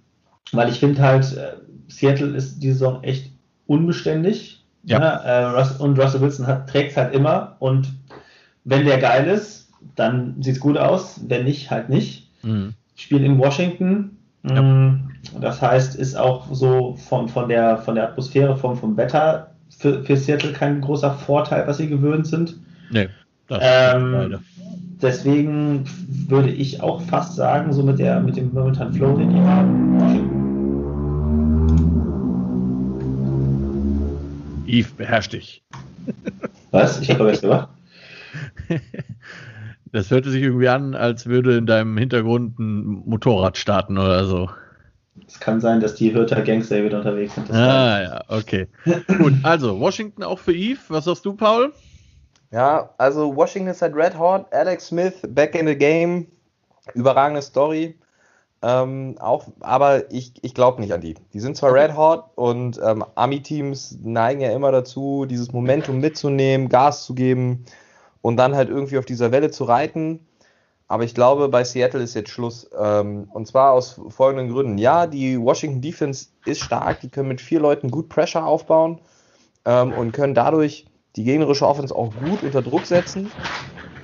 weil 0.53 0.69
ich 0.69 0.81
finde 0.81 1.03
halt, 1.03 1.37
äh, 1.37 1.55
Seattle 1.89 2.37
ist 2.37 2.61
die 2.61 2.73
Saison 2.73 3.03
echt 3.03 3.31
unbeständig. 3.67 4.65
Ja. 4.85 5.01
ja 5.01 5.61
äh, 5.61 5.65
und 5.79 5.99
Russell 5.99 6.21
Wilson 6.21 6.47
trägt 6.67 6.93
es 6.93 6.97
halt 6.97 7.15
immer. 7.15 7.57
Und 7.59 7.93
wenn 8.65 8.85
der 8.85 8.99
geil 8.99 9.29
ist, 9.29 9.71
dann 9.97 10.43
sieht 10.43 10.57
es 10.57 10.61
gut 10.61 10.77
aus. 10.77 11.21
Wenn 11.27 11.45
nicht, 11.45 11.71
halt 11.71 11.89
nicht. 11.89 12.31
Mhm. 12.43 12.75
Spiel 12.95 13.25
in 13.25 13.39
Washington. 13.39 14.19
Ja. 14.49 14.61
Mm, 14.61 15.11
das 15.41 15.63
heißt, 15.63 15.97
ist 15.97 16.17
auch 16.17 16.53
so 16.53 16.97
von, 17.09 17.29
von, 17.29 17.49
der, 17.49 17.79
von 17.79 17.95
der 17.95 18.11
Atmosphäre, 18.11 18.57
vom, 18.57 18.77
vom 18.77 18.97
Wetter 18.97 19.55
für, 19.79 20.05
für 20.05 20.17
Seattle 20.17 20.53
kein 20.53 20.81
großer 20.81 21.13
Vorteil, 21.13 21.67
was 21.67 21.79
sie 21.79 21.89
gewöhnt 21.89 22.27
sind. 22.27 22.57
Nee, 22.91 23.09
das 23.49 23.59
ähm, 23.63 24.39
deswegen 25.05 25.85
würde 26.29 26.51
ich 26.51 26.81
auch 26.83 27.01
fast 27.03 27.37
sagen, 27.37 27.73
so 27.73 27.83
mit, 27.83 27.99
der, 27.99 28.21
mit 28.21 28.37
dem 28.37 28.53
momentanen 28.53 28.95
Flow, 28.95 29.17
den 29.17 29.31
die 29.31 29.41
haben. 29.41 29.85
Yves, 34.67 34.93
beherrsch 34.93 35.29
dich. 35.29 35.63
Was? 36.71 37.01
Ich 37.01 37.11
habe 37.11 37.27
was 37.27 37.41
gemacht. 37.41 37.69
Das 39.93 40.11
hörte 40.11 40.29
sich 40.29 40.43
irgendwie 40.43 40.67
an, 40.67 40.97
als 40.97 41.27
würde 41.27 41.57
in 41.57 41.67
deinem 41.67 41.97
Hintergrund 41.97 42.59
ein 42.59 43.05
Motorrad 43.07 43.57
starten 43.57 43.97
oder 43.97 44.25
so. 44.25 44.51
es 45.25 45.39
kann 45.39 45.61
sein, 45.61 45.79
dass 45.79 45.95
die 45.95 46.13
Hürter 46.13 46.43
Gangster 46.43 46.85
wieder 46.85 46.99
unterwegs 46.99 47.37
sind. 47.37 47.49
ah, 47.53 48.03
ja, 48.03 48.25
okay. 48.27 48.67
Gut, 49.19 49.35
also 49.45 49.79
Washington 49.79 50.25
auch 50.25 50.41
für 50.41 50.53
Eve. 50.53 50.81
Was 50.89 51.05
sagst 51.05 51.25
du, 51.25 51.35
Paul? 51.35 51.73
Ja, 52.55 52.91
also 52.99 53.35
Washington 53.35 53.73
ist 53.73 53.83
halt 53.83 53.97
red 53.97 54.17
hot. 54.17 54.47
Alex 54.53 54.87
Smith 54.87 55.15
back 55.27 55.57
in 55.57 55.67
the 55.67 55.77
game. 55.77 56.29
Überragende 56.95 57.43
Story. 57.43 57.99
Ähm, 58.63 59.17
auch, 59.19 59.47
aber 59.59 60.09
ich, 60.13 60.35
ich 60.43 60.55
glaube 60.55 60.81
nicht 60.81 60.93
an 60.93 61.01
die. 61.01 61.17
Die 61.33 61.41
sind 61.41 61.57
zwar 61.57 61.75
red 61.75 61.97
hot 61.97 62.27
und 62.37 62.81
ähm, 62.81 63.05
Army-Teams 63.17 63.99
neigen 64.05 64.41
ja 64.41 64.53
immer 64.53 64.71
dazu, 64.71 65.27
dieses 65.27 65.53
Momentum 65.53 65.99
mitzunehmen, 65.99 66.69
Gas 66.69 67.05
zu 67.05 67.17
geben 67.17 67.65
und 68.23 68.37
dann 68.37 68.55
halt 68.55 68.69
irgendwie 68.69 68.99
auf 68.99 69.05
dieser 69.05 69.33
Welle 69.33 69.51
zu 69.51 69.65
reiten. 69.65 70.25
Aber 70.87 71.03
ich 71.03 71.17
glaube, 71.17 71.49
bei 71.49 71.65
Seattle 71.65 72.05
ist 72.05 72.15
jetzt 72.15 72.31
Schluss. 72.31 72.71
Ähm, 72.81 73.29
und 73.33 73.49
zwar 73.49 73.73
aus 73.73 74.01
folgenden 74.11 74.53
Gründen. 74.53 74.79
Ja, 74.79 75.09
die 75.09 75.41
Washington 75.41 75.83
Defense 75.83 76.29
ist 76.45 76.61
stark. 76.61 77.01
Die 77.01 77.09
können 77.09 77.27
mit 77.27 77.41
vier 77.41 77.59
Leuten 77.59 77.91
gut 77.91 78.09
Pressure 78.09 78.47
aufbauen 78.47 79.01
ähm, 79.65 79.93
und 79.93 80.13
können 80.13 80.35
dadurch 80.35 80.87
die 81.17 81.25
gegnerische 81.25 81.67
Offense 81.67 81.95
auch 81.95 82.13
gut 82.25 82.43
unter 82.43 82.63
Druck 82.63 82.87
setzen. 82.87 83.31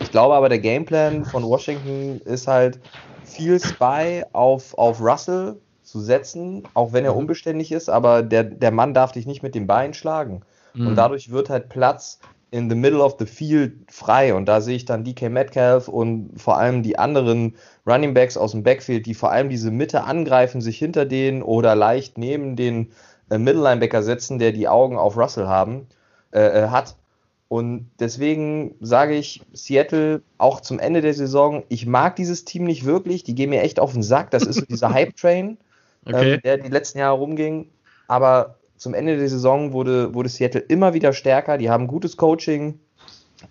Ich 0.00 0.10
glaube 0.10 0.34
aber, 0.34 0.48
der 0.48 0.58
Gameplan 0.58 1.24
von 1.24 1.44
Washington 1.44 2.20
ist 2.24 2.46
halt 2.46 2.80
viel 3.24 3.60
Spy 3.60 4.24
auf, 4.32 4.76
auf 4.78 5.00
Russell 5.00 5.56
zu 5.82 6.00
setzen, 6.00 6.62
auch 6.74 6.92
wenn 6.92 7.04
er 7.04 7.12
mhm. 7.12 7.18
unbeständig 7.18 7.72
ist, 7.72 7.88
aber 7.88 8.22
der, 8.22 8.44
der 8.44 8.70
Mann 8.70 8.94
darf 8.94 9.12
dich 9.12 9.26
nicht 9.26 9.42
mit 9.42 9.54
dem 9.54 9.66
Bein 9.66 9.94
schlagen. 9.94 10.42
Mhm. 10.74 10.88
Und 10.88 10.96
dadurch 10.96 11.30
wird 11.30 11.50
halt 11.50 11.68
Platz 11.68 12.20
in 12.50 12.68
the 12.68 12.76
middle 12.76 13.02
of 13.02 13.16
the 13.18 13.26
field 13.26 13.72
frei. 13.90 14.34
Und 14.34 14.46
da 14.46 14.60
sehe 14.60 14.76
ich 14.76 14.84
dann 14.84 15.04
DK 15.04 15.30
Metcalf 15.30 15.88
und 15.88 16.32
vor 16.36 16.58
allem 16.58 16.82
die 16.82 16.98
anderen 16.98 17.54
Running 17.86 18.14
Backs 18.14 18.36
aus 18.36 18.52
dem 18.52 18.62
Backfield, 18.62 19.06
die 19.06 19.14
vor 19.14 19.30
allem 19.30 19.48
diese 19.48 19.70
Mitte 19.70 20.04
angreifen, 20.04 20.60
sich 20.60 20.78
hinter 20.78 21.06
denen 21.06 21.42
oder 21.42 21.74
leicht 21.74 22.18
neben 22.18 22.56
den 22.56 22.92
äh, 23.30 23.38
Middle 23.38 23.62
Linebacker 23.62 24.02
setzen, 24.02 24.38
der 24.38 24.52
die 24.52 24.68
Augen 24.68 24.98
auf 24.98 25.16
Russell 25.16 25.46
haben, 25.46 25.86
äh, 26.32 26.40
äh 26.40 26.68
hat. 26.68 26.96
Und 27.50 27.90
deswegen 27.98 28.76
sage 28.80 29.16
ich 29.16 29.42
Seattle 29.52 30.22
auch 30.38 30.60
zum 30.60 30.78
Ende 30.78 31.00
der 31.00 31.14
Saison, 31.14 31.64
ich 31.68 31.84
mag 31.84 32.14
dieses 32.14 32.44
Team 32.44 32.62
nicht 32.62 32.84
wirklich, 32.84 33.24
die 33.24 33.34
gehen 33.34 33.50
mir 33.50 33.62
echt 33.62 33.80
auf 33.80 33.92
den 33.92 34.04
Sack. 34.04 34.30
Das 34.30 34.44
ist 34.44 34.60
so 34.60 34.66
dieser 34.66 34.90
Hype-Train, 34.94 35.58
okay. 36.06 36.34
ähm, 36.34 36.40
der 36.44 36.58
die 36.58 36.68
letzten 36.68 37.00
Jahre 37.00 37.18
rumging. 37.18 37.66
Aber 38.06 38.54
zum 38.76 38.94
Ende 38.94 39.18
der 39.18 39.28
Saison 39.28 39.72
wurde, 39.72 40.14
wurde 40.14 40.28
Seattle 40.28 40.60
immer 40.60 40.94
wieder 40.94 41.12
stärker. 41.12 41.58
Die 41.58 41.68
haben 41.68 41.88
gutes 41.88 42.16
Coaching. 42.16 42.78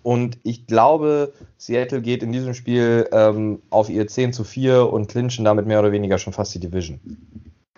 Und 0.02 0.38
ich 0.44 0.66
glaube, 0.66 1.34
Seattle 1.58 2.00
geht 2.00 2.22
in 2.22 2.32
diesem 2.32 2.54
Spiel 2.54 3.06
ähm, 3.12 3.60
auf 3.68 3.90
ihr 3.90 4.06
10 4.06 4.32
zu 4.32 4.44
4 4.44 4.90
und 4.90 5.08
clinchen 5.08 5.44
damit 5.44 5.66
mehr 5.66 5.78
oder 5.78 5.92
weniger 5.92 6.16
schon 6.16 6.32
fast 6.32 6.54
die 6.54 6.60
Division. 6.60 7.00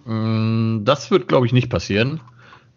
Mm, 0.04 0.84
das 0.84 1.10
wird, 1.10 1.26
glaube 1.26 1.46
ich, 1.46 1.52
nicht 1.52 1.68
passieren. 1.68 2.20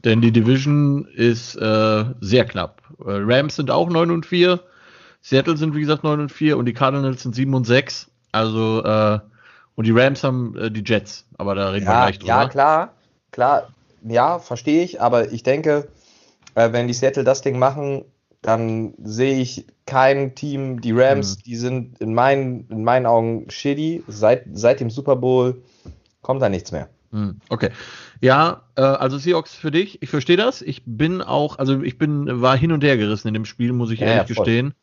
Denn 0.06 0.22
die 0.22 0.32
Division 0.32 1.06
ist 1.06 1.56
äh, 1.56 2.06
sehr 2.22 2.46
knapp. 2.46 2.82
Äh, 3.00 3.04
Rams 3.08 3.56
sind 3.56 3.72
auch 3.72 3.90
9 3.90 4.12
und 4.12 4.26
4. 4.26 4.60
Seattle 5.22 5.58
sind, 5.58 5.76
wie 5.76 5.82
gesagt, 5.82 6.04
9 6.04 6.20
und 6.20 6.32
4 6.32 6.58
und 6.58 6.66
die 6.66 6.74
Cardinals 6.74 7.24
sind 7.24 7.36
7 7.36 7.54
und 7.54 7.66
6. 7.66 8.12
Also, 8.32 8.84
äh, 8.84 9.20
und 9.74 9.88
die 9.88 9.92
Rams 9.92 10.24
haben 10.24 10.56
äh, 10.58 10.70
die 10.70 10.84
Jets. 10.86 11.26
Aber 11.38 11.56
da 11.56 11.70
reden 11.72 11.86
ja, 11.86 11.92
wir 11.92 12.06
gleich 12.06 12.20
drüber. 12.20 12.32
Ja, 12.32 12.48
klar. 12.48 12.94
Klar, 13.32 13.68
ja, 14.08 14.40
verstehe 14.40 14.84
ich, 14.84 15.02
aber 15.02 15.34
ich 15.34 15.44
denke, 15.44 15.90
äh, 16.54 16.72
wenn 16.72 16.88
die 16.88 16.94
Seattle 16.94 17.24
das 17.26 17.42
Ding 17.42 17.60
machen, 17.60 18.06
dann 18.42 18.94
sehe 19.04 19.40
ich 19.40 19.66
kein 19.86 20.36
Team, 20.36 20.80
die 20.80 20.92
Rams, 20.92 21.38
mhm. 21.38 21.42
die 21.44 21.56
sind 21.56 22.00
in 22.00 22.14
meinen, 22.14 22.68
in 22.70 22.84
meinen 22.84 23.08
Augen 23.08 23.50
shitty. 23.50 24.04
Seit, 24.08 24.46
seit 24.54 24.80
dem 24.80 24.90
Super 24.90 25.16
Bowl 25.16 25.62
kommt 26.22 26.42
da 26.42 26.50
nichts 26.50 26.72
mehr. 26.72 26.88
Mhm. 27.12 27.42
Okay. 27.50 27.72
Ja, 28.22 28.64
äh, 28.76 28.82
also 28.82 29.18
Seahawks 29.18 29.56
für 29.56 29.72
dich, 29.72 30.02
ich 30.02 30.10
verstehe 30.10 30.38
das. 30.38 30.62
Ich 30.62 30.84
bin 30.86 31.22
auch, 31.22 31.60
also 31.60 31.82
ich 31.82 31.98
bin, 31.98 32.42
war 32.42 32.58
hin 32.58 32.72
und 32.72 32.84
her 32.84 32.98
gerissen 32.98 33.28
in 33.28 33.34
dem 33.34 33.46
Spiel, 33.46 33.74
muss 33.74 33.92
ich 33.92 34.00
ja, 34.00 34.08
ehrlich 34.08 34.30
ja, 34.30 34.36
gestehen. 34.36 34.74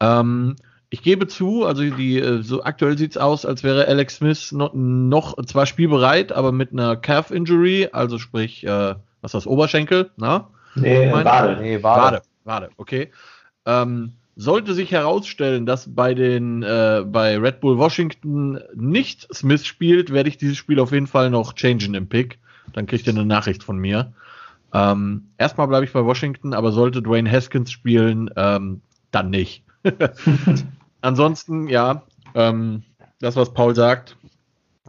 Ähm, 0.00 0.56
ich 0.90 1.02
gebe 1.02 1.26
zu, 1.26 1.66
also 1.66 1.82
die, 1.82 2.18
äh, 2.18 2.42
so 2.42 2.62
aktuell 2.62 2.96
sieht 2.96 3.12
es 3.12 3.16
aus, 3.16 3.44
als 3.44 3.62
wäre 3.62 3.86
Alex 3.86 4.16
Smith 4.16 4.52
noch, 4.52 4.72
noch 4.74 5.36
zwar 5.44 5.66
spielbereit, 5.66 6.32
aber 6.32 6.52
mit 6.52 6.72
einer 6.72 6.96
Calf 6.96 7.30
Injury, 7.30 7.88
also 7.92 8.18
sprich, 8.18 8.64
äh, 8.64 8.94
was 9.20 9.30
ist 9.30 9.34
das, 9.34 9.46
Oberschenkel, 9.46 10.10
na? 10.16 10.50
Nee, 10.74 11.12
Wade. 11.12 11.60
Nee, 11.60 11.82
Wade. 11.82 12.02
Wade, 12.02 12.22
Wade, 12.44 12.70
okay. 12.76 13.10
Ähm, 13.66 14.12
sollte 14.36 14.72
sich 14.72 14.92
herausstellen, 14.92 15.66
dass 15.66 15.92
bei 15.92 16.14
den 16.14 16.62
äh, 16.62 17.02
bei 17.04 17.36
Red 17.36 17.60
Bull 17.60 17.76
Washington 17.76 18.60
nicht 18.74 19.26
Smith 19.34 19.66
spielt, 19.66 20.12
werde 20.12 20.28
ich 20.28 20.38
dieses 20.38 20.56
Spiel 20.56 20.78
auf 20.78 20.92
jeden 20.92 21.08
Fall 21.08 21.28
noch 21.28 21.54
changen 21.54 21.94
im 21.94 22.08
Pick. 22.08 22.38
Dann 22.72 22.86
kriegt 22.86 23.06
ihr 23.06 23.12
eine 23.12 23.24
Nachricht 23.24 23.62
von 23.62 23.78
mir. 23.78 24.12
Ähm, 24.72 25.28
erstmal 25.38 25.68
bleibe 25.68 25.84
ich 25.84 25.92
bei 25.92 26.04
Washington, 26.04 26.52
aber 26.52 26.72
sollte 26.72 27.02
Dwayne 27.02 27.30
Haskins 27.30 27.70
spielen, 27.70 28.30
ähm, 28.36 28.82
dann 29.10 29.30
nicht. 29.30 29.64
Ansonsten, 31.00 31.68
ja, 31.68 32.02
ähm, 32.34 32.82
das, 33.20 33.36
was 33.36 33.54
Paul 33.54 33.74
sagt, 33.74 34.16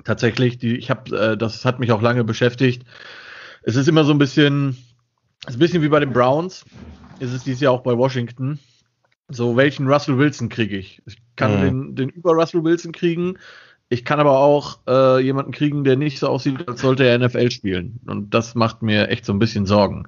tatsächlich, 0.03 0.57
die, 0.57 0.75
ich 0.75 0.89
habe, 0.89 1.17
äh, 1.17 1.37
das 1.37 1.65
hat 1.65 1.79
mich 1.79 1.91
auch 1.91 2.01
lange 2.01 2.23
beschäftigt. 2.23 2.83
Es 3.63 3.75
ist 3.75 3.87
immer 3.87 4.03
so 4.03 4.11
ein 4.11 4.17
bisschen, 4.17 4.77
ist 5.47 5.55
ein 5.55 5.59
bisschen 5.59 5.81
wie 5.81 5.89
bei 5.89 5.99
den 5.99 6.13
Browns, 6.13 6.65
ist 7.19 7.33
es 7.33 7.43
dieses 7.43 7.61
Jahr 7.61 7.73
auch 7.73 7.83
bei 7.83 7.97
Washington. 7.97 8.59
So, 9.29 9.55
welchen 9.55 9.87
Russell 9.87 10.17
Wilson 10.17 10.49
kriege 10.49 10.77
ich? 10.77 11.01
Ich 11.05 11.17
kann 11.35 11.57
mhm. 11.57 11.61
den, 11.61 11.95
den 11.95 12.09
über 12.09 12.31
Russell 12.31 12.63
Wilson 12.63 12.91
kriegen. 12.91 13.37
Ich 13.89 14.05
kann 14.05 14.19
aber 14.19 14.37
auch 14.37 14.79
äh, 14.87 15.19
jemanden 15.19 15.51
kriegen, 15.51 15.83
der 15.83 15.97
nicht 15.97 16.19
so 16.19 16.27
aussieht, 16.27 16.67
als 16.67 16.81
sollte 16.81 17.05
er 17.05 17.17
NFL 17.17 17.49
spielen. 17.49 17.99
Und 18.05 18.35
das 18.35 18.53
macht 18.53 18.83
mir 18.83 19.09
echt 19.09 19.25
so 19.25 19.33
ein 19.33 19.39
bisschen 19.39 19.65
Sorgen. 19.65 20.07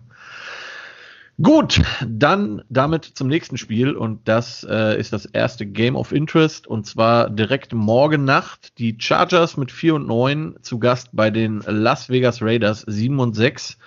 Gut, 1.42 1.82
dann 2.08 2.62
damit 2.70 3.04
zum 3.06 3.28
nächsten 3.28 3.58
Spiel 3.58 3.96
und 3.96 4.28
das 4.28 4.64
äh, 4.70 5.00
ist 5.00 5.12
das 5.12 5.26
erste 5.26 5.66
Game 5.66 5.96
of 5.96 6.12
Interest 6.12 6.68
und 6.68 6.86
zwar 6.86 7.32
direkt 7.32 7.74
morgen 7.74 8.26
Nacht 8.26 8.78
die 8.78 8.96
Chargers 9.00 9.58
mit 9.58 9.72
4 9.72 9.96
und 9.96 10.08
9 10.08 10.58
zu 10.62 10.78
Gast 10.78 11.10
bei 11.14 11.32
den 11.32 11.64
Las 11.66 12.10
Vegas 12.10 12.44
Raiders 12.44 12.82
7 12.86 13.20
und 13.20 13.34
6. 13.34 13.80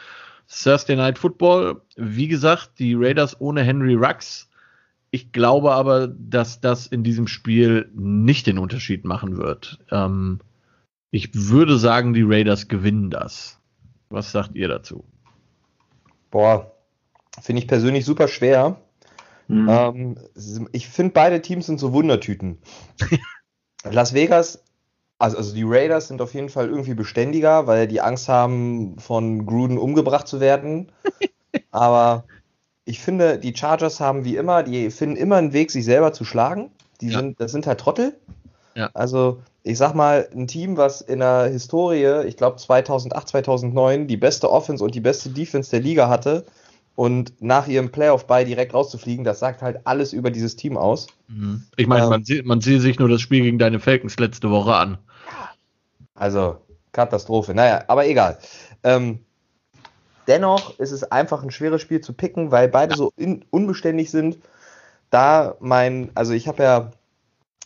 Thursday 0.48 0.96
Night 0.96 1.18
Football, 1.18 1.82
wie 1.96 2.26
gesagt, 2.26 2.72
die 2.80 2.94
Raiders 2.94 3.40
ohne 3.40 3.62
Henry 3.62 3.94
Rux. 3.94 4.48
Ich 5.14 5.30
glaube 5.30 5.72
aber, 5.72 6.08
dass 6.08 6.60
das 6.60 6.88
in 6.88 7.04
diesem 7.04 7.28
Spiel 7.28 7.88
nicht 7.94 8.48
den 8.48 8.58
Unterschied 8.58 9.04
machen 9.04 9.36
wird. 9.36 9.78
Ähm, 9.92 10.40
ich 11.12 11.30
würde 11.32 11.78
sagen, 11.78 12.14
die 12.14 12.24
Raiders 12.26 12.66
gewinnen 12.66 13.10
das. 13.10 13.60
Was 14.08 14.32
sagt 14.32 14.56
ihr 14.56 14.66
dazu? 14.66 15.04
Boah, 16.32 16.74
Finde 17.40 17.62
ich 17.62 17.68
persönlich 17.68 18.04
super 18.04 18.28
schwer. 18.28 18.80
Mhm. 19.48 19.68
Ähm, 19.68 20.18
ich 20.72 20.88
finde, 20.88 21.12
beide 21.12 21.42
Teams 21.42 21.66
sind 21.66 21.78
so 21.78 21.92
Wundertüten. 21.92 22.58
Las 23.84 24.14
Vegas, 24.14 24.62
also, 25.18 25.36
also 25.36 25.54
die 25.54 25.64
Raiders 25.64 26.08
sind 26.08 26.22
auf 26.22 26.34
jeden 26.34 26.48
Fall 26.48 26.68
irgendwie 26.68 26.94
beständiger, 26.94 27.66
weil 27.66 27.86
die 27.86 28.00
Angst 28.00 28.28
haben, 28.28 28.98
von 28.98 29.46
Gruden 29.46 29.78
umgebracht 29.78 30.26
zu 30.26 30.40
werden. 30.40 30.92
Aber 31.70 32.24
ich 32.84 33.00
finde, 33.00 33.38
die 33.38 33.54
Chargers 33.56 34.00
haben 34.00 34.24
wie 34.24 34.36
immer, 34.36 34.62
die 34.62 34.90
finden 34.90 35.16
immer 35.16 35.36
einen 35.36 35.52
Weg, 35.52 35.70
sich 35.70 35.84
selber 35.84 36.12
zu 36.12 36.24
schlagen. 36.24 36.70
Die 37.00 37.08
ja. 37.08 37.18
sind, 37.18 37.40
das 37.40 37.52
sind 37.52 37.66
halt 37.66 37.80
Trottel. 37.80 38.14
Ja. 38.74 38.90
Also, 38.94 39.40
ich 39.62 39.78
sag 39.78 39.94
mal, 39.94 40.28
ein 40.34 40.46
Team, 40.46 40.76
was 40.76 41.00
in 41.00 41.20
der 41.20 41.46
Historie, 41.46 42.26
ich 42.26 42.36
glaube 42.36 42.56
2008, 42.56 43.28
2009, 43.28 44.06
die 44.06 44.16
beste 44.16 44.50
Offense 44.50 44.84
und 44.84 44.94
die 44.94 45.00
beste 45.00 45.30
Defense 45.30 45.70
der 45.70 45.80
Liga 45.80 46.08
hatte, 46.08 46.44
und 46.96 47.32
nach 47.42 47.66
ihrem 47.66 47.90
Playoff-Bye 47.90 48.44
direkt 48.44 48.72
rauszufliegen, 48.72 49.24
das 49.24 49.40
sagt 49.40 49.62
halt 49.62 49.80
alles 49.84 50.12
über 50.12 50.30
dieses 50.30 50.54
Team 50.54 50.76
aus. 50.76 51.08
Mhm. 51.28 51.64
Ich 51.76 51.86
meine, 51.86 52.04
ähm, 52.04 52.10
man, 52.10 52.24
sieht, 52.24 52.46
man 52.46 52.60
sieht 52.60 52.82
sich 52.82 52.98
nur 52.98 53.08
das 53.08 53.20
Spiel 53.20 53.42
gegen 53.42 53.58
deine 53.58 53.80
Falcons 53.80 54.18
letzte 54.18 54.50
Woche 54.50 54.74
an. 54.74 54.98
Also, 56.14 56.58
Katastrophe. 56.92 57.54
Naja, 57.54 57.82
aber 57.88 58.06
egal. 58.06 58.38
Ähm, 58.84 59.18
dennoch 60.26 60.78
ist 60.78 60.92
es 60.92 61.04
einfach 61.04 61.42
ein 61.42 61.50
schweres 61.50 61.82
Spiel 61.82 62.00
zu 62.00 62.12
picken, 62.12 62.50
weil 62.50 62.68
beide 62.68 62.92
ja. 62.92 62.96
so 62.96 63.12
in, 63.16 63.44
unbeständig 63.50 64.10
sind. 64.10 64.38
Da 65.10 65.56
mein, 65.60 66.10
also 66.14 66.32
ich 66.32 66.48
habe 66.48 66.62
ja 66.62 66.90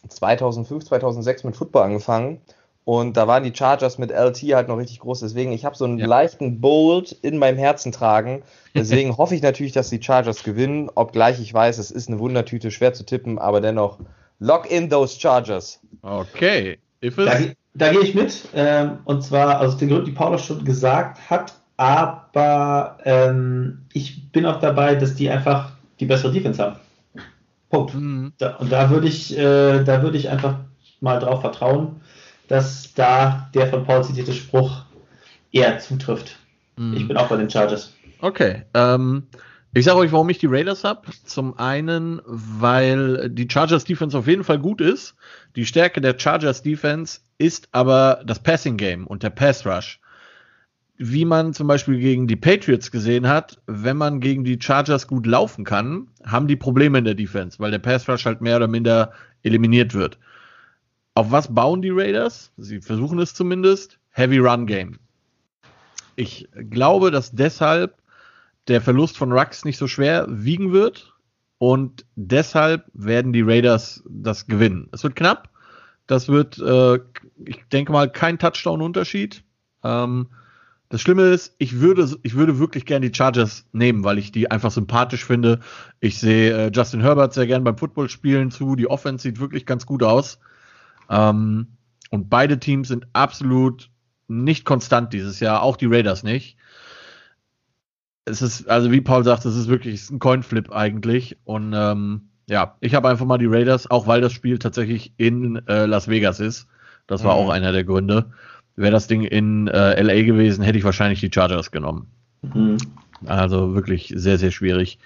2005, 0.08 0.84
2006 0.84 1.44
mit 1.44 1.56
Football 1.56 1.84
angefangen 1.84 2.40
und 2.88 3.18
da 3.18 3.26
waren 3.26 3.44
die 3.44 3.54
Chargers 3.54 3.98
mit 3.98 4.10
LT 4.10 4.38
halt 4.54 4.68
noch 4.68 4.78
richtig 4.78 5.00
groß. 5.00 5.20
Deswegen, 5.20 5.52
ich 5.52 5.66
habe 5.66 5.76
so 5.76 5.84
einen 5.84 5.98
ja. 5.98 6.06
leichten 6.06 6.62
Bold 6.62 7.12
in 7.12 7.36
meinem 7.36 7.58
Herzen 7.58 7.92
tragen. 7.92 8.42
Deswegen 8.74 9.18
hoffe 9.18 9.34
ich 9.34 9.42
natürlich, 9.42 9.72
dass 9.72 9.90
die 9.90 10.02
Chargers 10.02 10.42
gewinnen. 10.42 10.90
Obgleich 10.94 11.38
ich 11.38 11.52
weiß, 11.52 11.76
es 11.76 11.90
ist 11.90 12.08
eine 12.08 12.18
Wundertüte, 12.18 12.70
schwer 12.70 12.94
zu 12.94 13.04
tippen, 13.04 13.38
aber 13.38 13.60
dennoch, 13.60 13.98
lock 14.38 14.70
in 14.70 14.88
those 14.88 15.20
Chargers. 15.20 15.80
Okay. 16.00 16.78
Da, 17.02 17.38
da 17.74 17.92
gehe 17.92 18.00
ich 18.00 18.14
mit. 18.14 18.48
Ähm, 18.54 19.00
und 19.04 19.22
zwar 19.22 19.60
aus 19.60 19.76
den 19.76 19.90
Gründen, 19.90 20.06
die 20.06 20.12
Paula 20.12 20.38
schon 20.38 20.64
gesagt 20.64 21.28
hat. 21.28 21.57
Aber 21.78 22.98
ähm, 23.04 23.86
ich 23.94 24.30
bin 24.30 24.44
auch 24.44 24.60
dabei, 24.60 24.96
dass 24.96 25.14
die 25.14 25.30
einfach 25.30 25.72
die 25.98 26.06
bessere 26.06 26.32
Defense 26.32 26.62
haben. 26.62 26.76
Punkt. 27.70 27.94
Mhm. 27.94 28.32
Da, 28.36 28.56
und 28.56 28.70
da 28.70 28.90
würde 28.90 29.08
ich, 29.08 29.36
äh, 29.36 29.82
da 29.84 30.02
ich 30.12 30.28
einfach 30.28 30.56
mal 31.00 31.18
drauf 31.18 31.40
vertrauen 31.40 32.00
dass 32.48 32.94
da 32.94 33.48
der 33.54 33.68
von 33.68 33.84
Paul 33.84 34.02
zitierte 34.02 34.32
Spruch 34.32 34.82
eher 35.52 35.78
zutrifft. 35.78 36.36
Mhm. 36.76 36.94
Ich 36.96 37.06
bin 37.06 37.16
auch 37.16 37.28
bei 37.28 37.36
den 37.36 37.48
Chargers. 37.48 37.92
Okay. 38.20 38.64
Ähm, 38.74 39.24
ich 39.74 39.84
sage 39.84 39.98
euch, 39.98 40.12
warum 40.12 40.30
ich 40.30 40.38
die 40.38 40.46
Raiders 40.46 40.82
habe. 40.82 41.02
Zum 41.24 41.56
einen, 41.58 42.20
weil 42.24 43.28
die 43.30 43.48
Chargers 43.50 43.84
Defense 43.84 44.18
auf 44.18 44.26
jeden 44.26 44.44
Fall 44.44 44.58
gut 44.58 44.80
ist. 44.80 45.14
Die 45.54 45.66
Stärke 45.66 46.00
der 46.00 46.18
Chargers 46.18 46.62
Defense 46.62 47.20
ist 47.36 47.68
aber 47.72 48.22
das 48.24 48.40
Passing 48.40 48.76
Game 48.76 49.06
und 49.06 49.22
der 49.22 49.30
Pass 49.30 49.64
Rush. 49.66 50.00
Wie 51.00 51.24
man 51.24 51.54
zum 51.54 51.68
Beispiel 51.68 51.98
gegen 51.98 52.26
die 52.26 52.36
Patriots 52.36 52.90
gesehen 52.90 53.28
hat, 53.28 53.60
wenn 53.66 53.96
man 53.96 54.20
gegen 54.20 54.42
die 54.42 54.58
Chargers 54.60 55.06
gut 55.06 55.26
laufen 55.26 55.64
kann, 55.64 56.08
haben 56.24 56.48
die 56.48 56.56
Probleme 56.56 56.98
in 56.98 57.04
der 57.04 57.14
Defense, 57.14 57.60
weil 57.60 57.70
der 57.70 57.78
Pass 57.78 58.08
Rush 58.08 58.26
halt 58.26 58.40
mehr 58.40 58.56
oder 58.56 58.66
minder 58.66 59.12
eliminiert 59.42 59.94
wird. 59.94 60.18
Auf 61.14 61.30
was 61.30 61.54
bauen 61.54 61.82
die 61.82 61.90
Raiders? 61.90 62.52
Sie 62.56 62.80
versuchen 62.80 63.20
es 63.20 63.32
zumindest. 63.34 63.98
Heavy 64.10 64.38
Run 64.38 64.66
Game. 64.66 64.98
Ich 66.16 66.48
glaube, 66.68 67.12
dass 67.12 67.30
deshalb 67.30 67.94
der 68.66 68.80
Verlust 68.80 69.16
von 69.16 69.32
Rux 69.32 69.64
nicht 69.64 69.78
so 69.78 69.86
schwer 69.86 70.26
wiegen 70.28 70.72
wird 70.72 71.14
und 71.58 72.04
deshalb 72.16 72.86
werden 72.92 73.32
die 73.32 73.42
Raiders 73.42 74.02
das 74.08 74.46
gewinnen. 74.46 74.88
Es 74.92 75.04
wird 75.04 75.14
knapp. 75.14 75.48
Das 76.08 76.28
wird, 76.28 76.58
äh, 76.58 76.96
ich 77.44 77.62
denke 77.70 77.92
mal, 77.92 78.10
kein 78.10 78.38
Touchdown-Unterschied. 78.38 79.44
Ähm, 79.84 80.28
das 80.88 81.00
Schlimme 81.00 81.24
ist, 81.24 81.54
ich 81.58 81.80
würde, 81.80 82.08
ich 82.22 82.34
würde 82.34 82.58
wirklich 82.58 82.86
gerne 82.86 83.08
die 83.10 83.16
Chargers 83.16 83.66
nehmen, 83.72 84.04
weil 84.04 84.18
ich 84.18 84.32
die 84.32 84.50
einfach 84.50 84.70
sympathisch 84.70 85.24
finde. 85.24 85.60
Ich 86.00 86.18
sehe 86.18 86.66
äh, 86.66 86.70
Justin 86.72 87.00
Herbert 87.00 87.34
sehr 87.34 87.46
gern 87.46 87.64
beim 87.64 87.76
Footballspielen 87.76 88.50
zu. 88.50 88.74
Die 88.74 88.88
Offense 88.88 89.22
sieht 89.22 89.38
wirklich 89.38 89.66
ganz 89.66 89.84
gut 89.84 90.02
aus. 90.02 90.38
Ähm, 91.10 91.68
und 92.10 92.30
beide 92.30 92.58
Teams 92.58 92.88
sind 92.88 93.06
absolut 93.12 93.90
nicht 94.28 94.64
konstant 94.64 95.12
dieses 95.12 95.40
Jahr, 95.40 95.62
auch 95.62 95.76
die 95.76 95.86
Raiders 95.86 96.22
nicht 96.22 96.58
es 98.28 98.42
ist, 98.42 98.68
also 98.68 98.92
wie 98.92 99.00
Paul 99.00 99.24
sagt, 99.24 99.44
es 99.44 99.56
ist 99.56 99.68
wirklich 99.68 100.10
ein 100.10 100.18
Coinflip 100.18 100.70
eigentlich. 100.70 101.38
Und 101.44 101.72
ähm, 101.74 102.28
ja, 102.48 102.76
ich 102.80 102.94
habe 102.94 103.08
einfach 103.08 103.26
mal 103.26 103.38
die 103.38 103.46
Raiders, 103.46 103.90
auch 103.90 104.06
weil 104.06 104.20
das 104.20 104.32
Spiel 104.32 104.58
tatsächlich 104.58 105.12
in 105.16 105.66
äh, 105.66 105.86
Las 105.86 106.08
Vegas 106.08 106.40
ist. 106.40 106.66
Das 107.06 107.24
war 107.24 107.34
mhm. 107.34 107.40
auch 107.40 107.50
einer 107.50 107.72
der 107.72 107.84
Gründe. 107.84 108.32
Wäre 108.78 108.92
das 108.92 109.08
Ding 109.08 109.24
in 109.24 109.66
äh, 109.66 110.00
LA 110.00 110.22
gewesen, 110.22 110.62
hätte 110.62 110.78
ich 110.78 110.84
wahrscheinlich 110.84 111.18
die 111.18 111.30
Chargers 111.34 111.72
genommen. 111.72 112.06
Mhm. 112.42 112.76
Also 113.26 113.74
wirklich 113.74 114.12
sehr, 114.14 114.38
sehr 114.38 114.52
schwierig. 114.52 115.00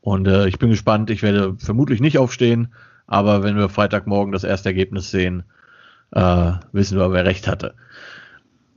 Und 0.00 0.26
äh, 0.26 0.48
ich 0.48 0.58
bin 0.58 0.70
gespannt. 0.70 1.10
Ich 1.10 1.22
werde 1.22 1.54
vermutlich 1.58 2.00
nicht 2.00 2.16
aufstehen, 2.16 2.72
aber 3.06 3.42
wenn 3.42 3.56
wir 3.56 3.68
Freitagmorgen 3.68 4.32
das 4.32 4.44
erste 4.44 4.70
Ergebnis 4.70 5.10
sehen, 5.10 5.42
äh, 6.12 6.52
wissen 6.72 6.98
wir, 6.98 7.12
wer 7.12 7.26
recht 7.26 7.46
hatte. 7.46 7.74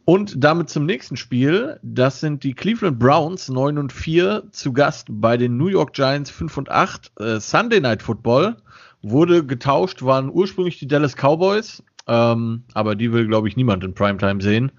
Und 0.04 0.44
damit 0.44 0.70
zum 0.70 0.86
nächsten 0.86 1.16
Spiel. 1.16 1.80
Das 1.82 2.20
sind 2.20 2.44
die 2.44 2.54
Cleveland 2.54 3.00
Browns 3.00 3.48
9 3.48 3.78
und 3.78 3.94
4 3.94 4.44
zu 4.52 4.74
Gast 4.74 5.08
bei 5.10 5.38
den 5.38 5.56
New 5.56 5.68
York 5.68 5.94
Giants 5.94 6.30
5 6.30 6.58
und 6.58 6.70
8. 6.70 7.12
Äh, 7.22 7.40
Sunday 7.40 7.80
Night 7.80 8.02
Football 8.02 8.58
wurde 9.02 9.46
getauscht, 9.46 10.04
waren 10.04 10.30
ursprünglich 10.30 10.78
die 10.80 10.88
Dallas 10.88 11.16
Cowboys, 11.16 11.84
ähm, 12.08 12.64
aber 12.74 12.96
die 12.96 13.12
will, 13.12 13.28
glaube 13.28 13.48
ich, 13.48 13.56
niemand 13.56 13.84
in 13.84 13.94
Primetime 13.94 14.42
sehen. 14.42 14.72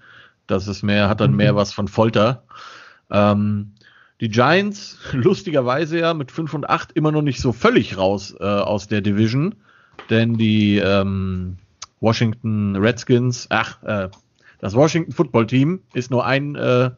Das 0.47 0.67
ist 0.67 0.83
mehr, 0.83 1.09
hat 1.09 1.21
dann 1.21 1.35
mehr 1.35 1.55
was 1.55 1.73
von 1.73 1.87
Folter. 1.87 2.43
Ähm, 3.09 3.71
die 4.21 4.29
Giants, 4.29 4.97
lustigerweise 5.13 5.99
ja, 5.99 6.13
mit 6.13 6.31
5 6.31 6.53
und 6.53 6.69
8 6.69 6.91
immer 6.93 7.11
noch 7.11 7.21
nicht 7.21 7.39
so 7.39 7.53
völlig 7.53 7.97
raus 7.97 8.35
äh, 8.39 8.43
aus 8.43 8.87
der 8.87 9.01
Division, 9.01 9.55
denn 10.09 10.37
die 10.37 10.77
ähm, 10.77 11.57
Washington 11.99 12.75
Redskins, 12.75 13.47
ach, 13.49 13.81
äh, 13.83 14.09
das 14.59 14.75
Washington 14.75 15.11
Football 15.11 15.47
Team 15.47 15.81
ist 15.93 16.09
nur 16.09 16.25
ein 16.25 16.55
äh, 16.55 16.91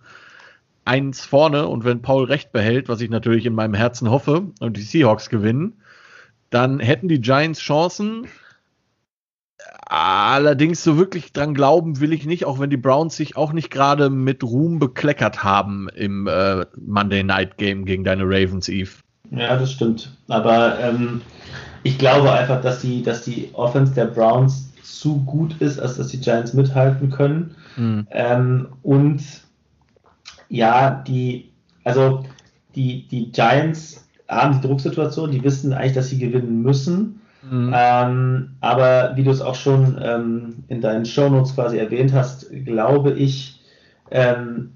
eins 0.86 1.26
vorne 1.26 1.68
und 1.68 1.84
wenn 1.84 2.02
Paul 2.02 2.26
recht 2.26 2.52
behält, 2.52 2.88
was 2.88 3.02
ich 3.02 3.10
natürlich 3.10 3.46
in 3.46 3.56
meinem 3.56 3.74
Herzen 3.74 4.10
hoffe, 4.10 4.52
und 4.60 4.78
die 4.78 4.82
Seahawks 4.82 5.30
gewinnen, 5.30 5.74
dann 6.52 6.80
hätten 6.80 7.08
die 7.08 7.22
Giants 7.22 7.60
Chancen. 7.60 8.28
Allerdings 9.88 10.84
so 10.84 10.98
wirklich 10.98 11.32
dran 11.32 11.54
glauben 11.54 12.00
will 12.00 12.12
ich 12.12 12.26
nicht, 12.26 12.46
auch 12.46 12.60
wenn 12.60 12.70
die 12.70 12.78
Browns 12.78 13.16
sich 13.16 13.38
auch 13.38 13.54
nicht 13.54 13.70
gerade 13.70 14.10
mit 14.10 14.44
Ruhm 14.44 14.80
bekleckert 14.80 15.44
haben 15.44 15.88
im 15.96 16.28
äh, 16.28 16.66
Monday 16.76 17.24
Night 17.24 17.58
Game 17.58 17.86
gegen 17.86 18.04
deine 18.04 18.24
Ravens, 18.24 18.68
Eve. 18.68 18.92
Ja, 19.32 19.58
das 19.58 19.72
stimmt. 19.72 20.12
Aber 20.28 20.80
ähm, 20.80 21.22
ich 21.84 21.98
glaube 21.98 22.32
einfach, 22.32 22.62
dass 22.62 22.82
die, 22.82 23.04
dass 23.04 23.24
die 23.24 23.50
Offense 23.54 23.94
der 23.94 24.06
Browns 24.06 24.72
zu 24.82 25.24
gut 25.24 25.56
ist, 25.62 25.80
als 25.80 25.98
dass 25.98 26.08
die 26.08 26.20
Giants 26.20 26.54
mithalten 26.54 27.12
können. 27.12 27.56
Mhm. 27.76 28.08
Ähm, 28.12 28.68
und 28.82 29.22
ja, 30.50 31.04
die, 31.08 31.52
also 31.84 32.26
die, 32.76 33.08
die 33.08 33.32
Giants 33.32 34.08
haben 34.28 34.60
die 34.60 34.68
Drucksituation, 34.68 35.32
die 35.32 35.44
wissen 35.44 35.74
eigentlich, 35.74 35.94
dass 35.94 36.10
sie 36.10 36.18
gewinnen 36.18 36.62
müssen. 36.62 37.22
Mhm. 37.50 37.74
Ähm, 37.76 38.50
aber 38.62 39.12
wie 39.16 39.24
du 39.24 39.32
es 39.32 39.42
auch 39.42 39.56
schon 39.56 40.00
ähm, 40.02 40.64
in 40.68 40.82
deinen 40.82 41.06
Shownotes 41.06 41.56
quasi 41.56 41.78
erwähnt 41.78 42.14
hast, 42.14 42.50
glaube 42.66 43.12
ich, 43.12 43.62
ähm, 44.12 44.72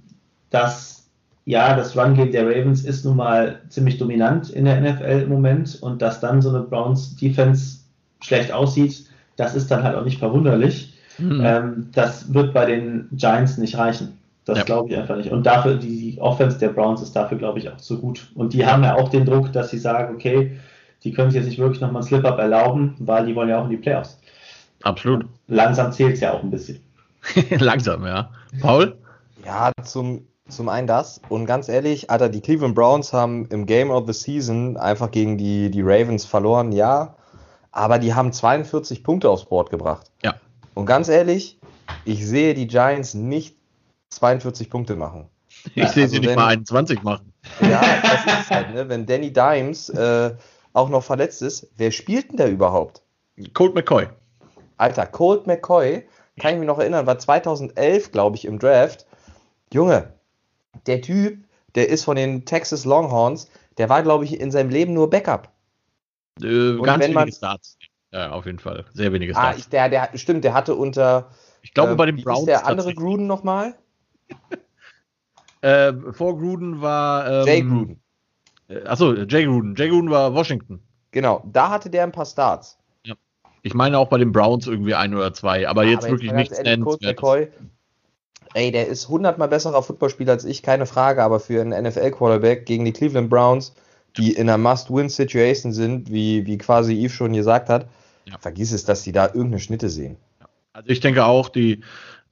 dass 0.49 0.99
ja, 1.45 1.75
das 1.75 1.97
Run-Game 1.97 2.31
der 2.31 2.45
Ravens 2.45 2.85
ist 2.85 3.05
nun 3.05 3.17
mal 3.17 3.59
ziemlich 3.69 3.97
dominant 3.97 4.51
in 4.51 4.65
der 4.65 4.79
NFL 4.79 5.23
im 5.23 5.29
Moment 5.29 5.79
und 5.81 5.99
dass 5.99 6.19
dann 6.19 6.43
so 6.43 6.49
eine 6.49 6.61
Browns-Defense 6.61 7.79
schlecht 8.21 8.51
aussieht, 8.51 9.05
das 9.35 9.55
ist 9.55 9.71
dann 9.71 9.83
halt 9.83 9.95
auch 9.95 10.03
nicht 10.03 10.19
verwunderlich. 10.19 10.93
Mhm. 11.17 11.41
Ähm, 11.43 11.87
das 11.93 12.33
wird 12.33 12.53
bei 12.53 12.65
den 12.65 13.07
Giants 13.13 13.57
nicht 13.57 13.77
reichen. 13.77 14.19
Das 14.45 14.59
ja. 14.59 14.63
glaube 14.63 14.89
ich 14.89 14.97
einfach 14.97 15.15
nicht. 15.15 15.31
Und 15.31 15.45
dafür, 15.45 15.75
die, 15.75 16.11
die 16.11 16.21
Offense 16.21 16.59
der 16.59 16.69
Browns 16.69 17.01
ist 17.01 17.15
dafür, 17.15 17.37
glaube 17.37 17.59
ich, 17.59 17.69
auch 17.69 17.77
zu 17.77 17.99
gut. 17.99 18.27
Und 18.35 18.53
die 18.53 18.65
haben 18.65 18.83
ja 18.83 18.95
auch 18.95 19.09
den 19.09 19.25
Druck, 19.25 19.51
dass 19.51 19.71
sie 19.71 19.77
sagen, 19.77 20.13
okay, 20.15 20.57
die 21.03 21.13
können 21.13 21.31
sich 21.31 21.39
jetzt 21.39 21.49
nicht 21.49 21.59
wirklich 21.59 21.81
nochmal 21.81 22.01
ein 22.01 22.05
Slip-Up 22.05 22.39
erlauben, 22.39 22.95
weil 22.99 23.25
die 23.25 23.35
wollen 23.35 23.49
ja 23.49 23.59
auch 23.59 23.65
in 23.65 23.71
die 23.71 23.77
Playoffs. 23.77 24.19
Absolut. 24.83 25.25
Langsam 25.47 25.91
zählt 25.91 26.15
es 26.15 26.19
ja 26.21 26.33
auch 26.33 26.43
ein 26.43 26.51
bisschen. 26.51 26.79
langsam, 27.59 28.05
ja. 28.05 28.31
Paul? 28.61 28.95
Ja, 29.45 29.71
zum, 29.83 30.27
zum 30.47 30.69
einen 30.69 30.87
das. 30.87 31.21
Und 31.29 31.45
ganz 31.45 31.69
ehrlich, 31.69 32.09
Alter, 32.09 32.29
die 32.29 32.41
Cleveland 32.41 32.75
Browns 32.75 33.13
haben 33.13 33.45
im 33.47 33.65
Game 33.65 33.91
of 33.91 34.07
the 34.07 34.13
Season 34.13 34.77
einfach 34.77 35.11
gegen 35.11 35.37
die, 35.37 35.69
die 35.69 35.81
Ravens 35.81 36.25
verloren, 36.25 36.71
ja 36.71 37.15
aber 37.71 37.99
die 37.99 38.13
haben 38.13 38.31
42 38.31 39.03
Punkte 39.03 39.29
aufs 39.29 39.45
Board 39.45 39.69
gebracht. 39.69 40.07
Ja. 40.23 40.35
Und 40.73 40.85
ganz 40.85 41.07
ehrlich, 41.07 41.59
ich 42.05 42.25
sehe 42.25 42.53
die 42.53 42.67
Giants 42.67 43.13
nicht 43.13 43.55
42 44.09 44.69
Punkte 44.69 44.95
machen. 44.95 45.29
Ich 45.75 45.75
ja, 45.75 45.87
sehe 45.87 46.03
also 46.03 46.15
sie 46.15 46.19
nicht 46.21 46.29
wenn, 46.29 46.35
mal 46.35 46.47
21 46.47 47.03
machen. 47.03 47.33
Ja, 47.61 47.81
das 48.01 48.41
ist 48.41 48.49
halt, 48.49 48.73
ne? 48.73 48.87
Wenn 48.89 49.05
Danny 49.05 49.31
Dimes 49.31 49.89
äh, 49.89 50.31
auch 50.73 50.89
noch 50.89 51.03
verletzt 51.03 51.41
ist, 51.41 51.71
wer 51.77 51.91
spielt 51.91 52.29
denn 52.29 52.37
da 52.37 52.47
überhaupt? 52.47 53.01
Colt 53.53 53.75
McCoy. 53.75 54.07
Alter, 54.77 55.05
Colt 55.05 55.47
McCoy, 55.47 56.07
kann 56.39 56.53
ich 56.53 56.59
mich 56.59 56.67
noch 56.67 56.79
erinnern, 56.79 57.05
war 57.05 57.19
2011, 57.19 58.11
glaube 58.11 58.37
ich, 58.37 58.45
im 58.45 58.59
Draft. 58.59 59.05
Junge, 59.73 60.13
der 60.87 61.01
Typ, 61.01 61.45
der 61.75 61.89
ist 61.89 62.03
von 62.03 62.15
den 62.15 62.45
Texas 62.45 62.85
Longhorns, 62.85 63.49
der 63.77 63.89
war, 63.89 64.03
glaube 64.03 64.25
ich, 64.25 64.39
in 64.39 64.51
seinem 64.51 64.69
Leben 64.69 64.93
nur 64.93 65.09
Backup. 65.09 65.49
Äh, 66.41 66.77
ganz 66.77 67.03
wenige 67.03 67.13
man, 67.13 67.31
Starts. 67.31 67.77
Ja, 68.11 68.31
auf 68.31 68.45
jeden 68.45 68.59
Fall. 68.59 68.85
Sehr 68.93 69.13
wenige 69.13 69.35
ah, 69.35 69.39
Starts. 69.39 69.57
Ah, 69.57 69.59
ich, 69.59 69.69
der, 69.69 69.89
der, 69.89 70.17
stimmt, 70.17 70.43
der 70.43 70.53
hatte 70.53 70.75
unter. 70.75 71.29
Ich 71.61 71.73
glaube, 71.73 71.93
äh, 71.93 71.95
bei 71.95 72.05
den 72.05 72.23
Browns. 72.23 72.45
der 72.45 72.65
andere 72.65 72.93
Gruden 72.93 73.27
nochmal? 73.27 73.75
äh, 75.61 75.93
vor 76.11 76.37
Gruden 76.37 76.81
war. 76.81 77.41
Ähm, 77.41 77.47
Jay 77.47 77.61
Gruden. 77.61 78.01
Äh, 78.69 78.83
achso, 78.85 79.13
Jay 79.13 79.45
Gruden. 79.45 79.75
Jay 79.75 79.89
Gruden 79.89 80.09
war 80.09 80.33
Washington. 80.33 80.79
Genau, 81.11 81.43
da 81.51 81.69
hatte 81.69 81.89
der 81.89 82.03
ein 82.03 82.11
paar 82.11 82.25
Starts. 82.25 82.77
Ja. 83.05 83.15
Ich 83.61 83.73
meine 83.73 83.97
auch 83.97 84.07
bei 84.07 84.17
den 84.17 84.31
Browns 84.31 84.67
irgendwie 84.67 84.95
ein 84.95 85.13
oder 85.13 85.33
zwei, 85.33 85.67
aber 85.67 85.83
ja, 85.83 85.91
jetzt 85.91 86.05
aber 86.05 86.13
wirklich 86.13 86.31
nichts 86.31 86.61
nennenswertes. 86.61 87.49
Ey, 88.53 88.71
der 88.71 88.87
ist 88.87 89.09
hundertmal 89.09 89.47
besserer 89.47 89.83
Footballspieler 89.83 90.31
als 90.31 90.45
ich, 90.45 90.63
keine 90.63 90.87
Frage, 90.87 91.23
aber 91.23 91.39
für 91.39 91.61
einen 91.61 91.83
NFL-Quarterback 91.83 92.65
gegen 92.65 92.85
die 92.85 92.93
Cleveland 92.93 93.29
Browns 93.29 93.73
die 94.17 94.33
in 94.33 94.49
einer 94.49 94.57
Must-Win-Situation 94.57 95.73
sind, 95.73 96.11
wie, 96.11 96.45
wie 96.45 96.57
quasi 96.57 96.93
Yves 97.05 97.13
schon 97.13 97.33
gesagt 97.33 97.69
hat, 97.69 97.87
ja. 98.25 98.37
vergiss 98.39 98.71
es, 98.71 98.85
dass 98.85 99.03
sie 99.03 99.11
da 99.11 99.27
irgendeine 99.27 99.59
Schnitte 99.59 99.89
sehen. 99.89 100.17
Also 100.73 100.89
ich 100.89 100.99
denke 100.99 101.25
auch, 101.25 101.49
die, 101.49 101.81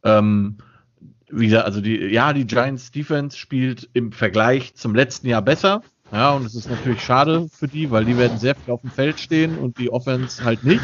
ähm, 0.03 0.57
wie 1.29 1.47
gesagt, 1.47 1.65
also 1.65 1.81
die, 1.81 1.97
ja, 1.97 2.33
die 2.33 2.45
Giants 2.45 2.91
Defense 2.91 3.37
spielt 3.37 3.89
im 3.93 4.11
Vergleich 4.11 4.75
zum 4.75 4.95
letzten 4.95 5.27
Jahr 5.27 5.41
besser. 5.41 5.81
Ja, 6.11 6.31
und 6.31 6.45
es 6.45 6.55
ist 6.55 6.69
natürlich 6.69 7.01
schade 7.01 7.47
für 7.51 7.67
die, 7.67 7.91
weil 7.91 8.05
die 8.05 8.17
werden 8.17 8.37
sehr 8.37 8.55
viel 8.55 8.73
auf 8.73 8.81
dem 8.81 8.91
Feld 8.91 9.19
stehen 9.19 9.57
und 9.57 9.77
die 9.77 9.91
Offense 9.91 10.43
halt 10.43 10.63
nicht. 10.63 10.83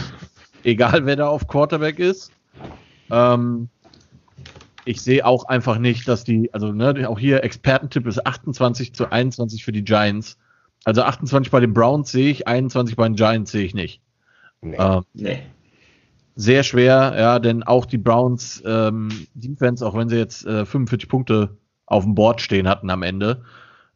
Egal 0.63 1.05
wer 1.05 1.15
da 1.15 1.27
auf 1.27 1.47
Quarterback 1.47 1.99
ist. 1.99 2.31
Ähm, 3.09 3.69
ich 4.85 5.01
sehe 5.01 5.25
auch 5.25 5.45
einfach 5.45 5.77
nicht, 5.77 6.07
dass 6.07 6.23
die, 6.23 6.53
also 6.53 6.71
ne, 6.71 7.07
auch 7.09 7.19
hier 7.19 7.43
Expertentipp 7.43 8.05
ist 8.05 8.25
28 8.25 8.93
zu 8.93 9.11
21 9.11 9.63
für 9.63 9.71
die 9.71 9.83
Giants. 9.83 10.37
Also 10.83 11.03
28 11.03 11.51
bei 11.51 11.61
den 11.61 11.73
Browns 11.73 12.11
sehe 12.11 12.29
ich, 12.29 12.47
21 12.47 12.95
bei 12.97 13.07
den 13.07 13.15
Giants 13.15 13.51
sehe 13.51 13.63
ich 13.63 13.73
nicht. 13.73 14.01
Nee. 14.61 14.75
Ähm, 14.77 15.03
nee. 15.13 15.39
sehr 16.35 16.63
schwer, 16.63 17.13
ja, 17.17 17.39
denn 17.39 17.63
auch 17.63 17.85
die 17.85 17.97
Browns 17.97 18.61
ähm, 18.65 19.09
Defense, 19.33 19.85
auch 19.85 19.95
wenn 19.95 20.09
sie 20.09 20.17
jetzt 20.17 20.45
äh, 20.45 20.65
45 20.65 21.09
Punkte 21.09 21.57
auf 21.85 22.03
dem 22.03 22.15
Board 22.15 22.41
stehen 22.41 22.67
hatten 22.67 22.89
am 22.89 23.03
Ende, 23.03 23.43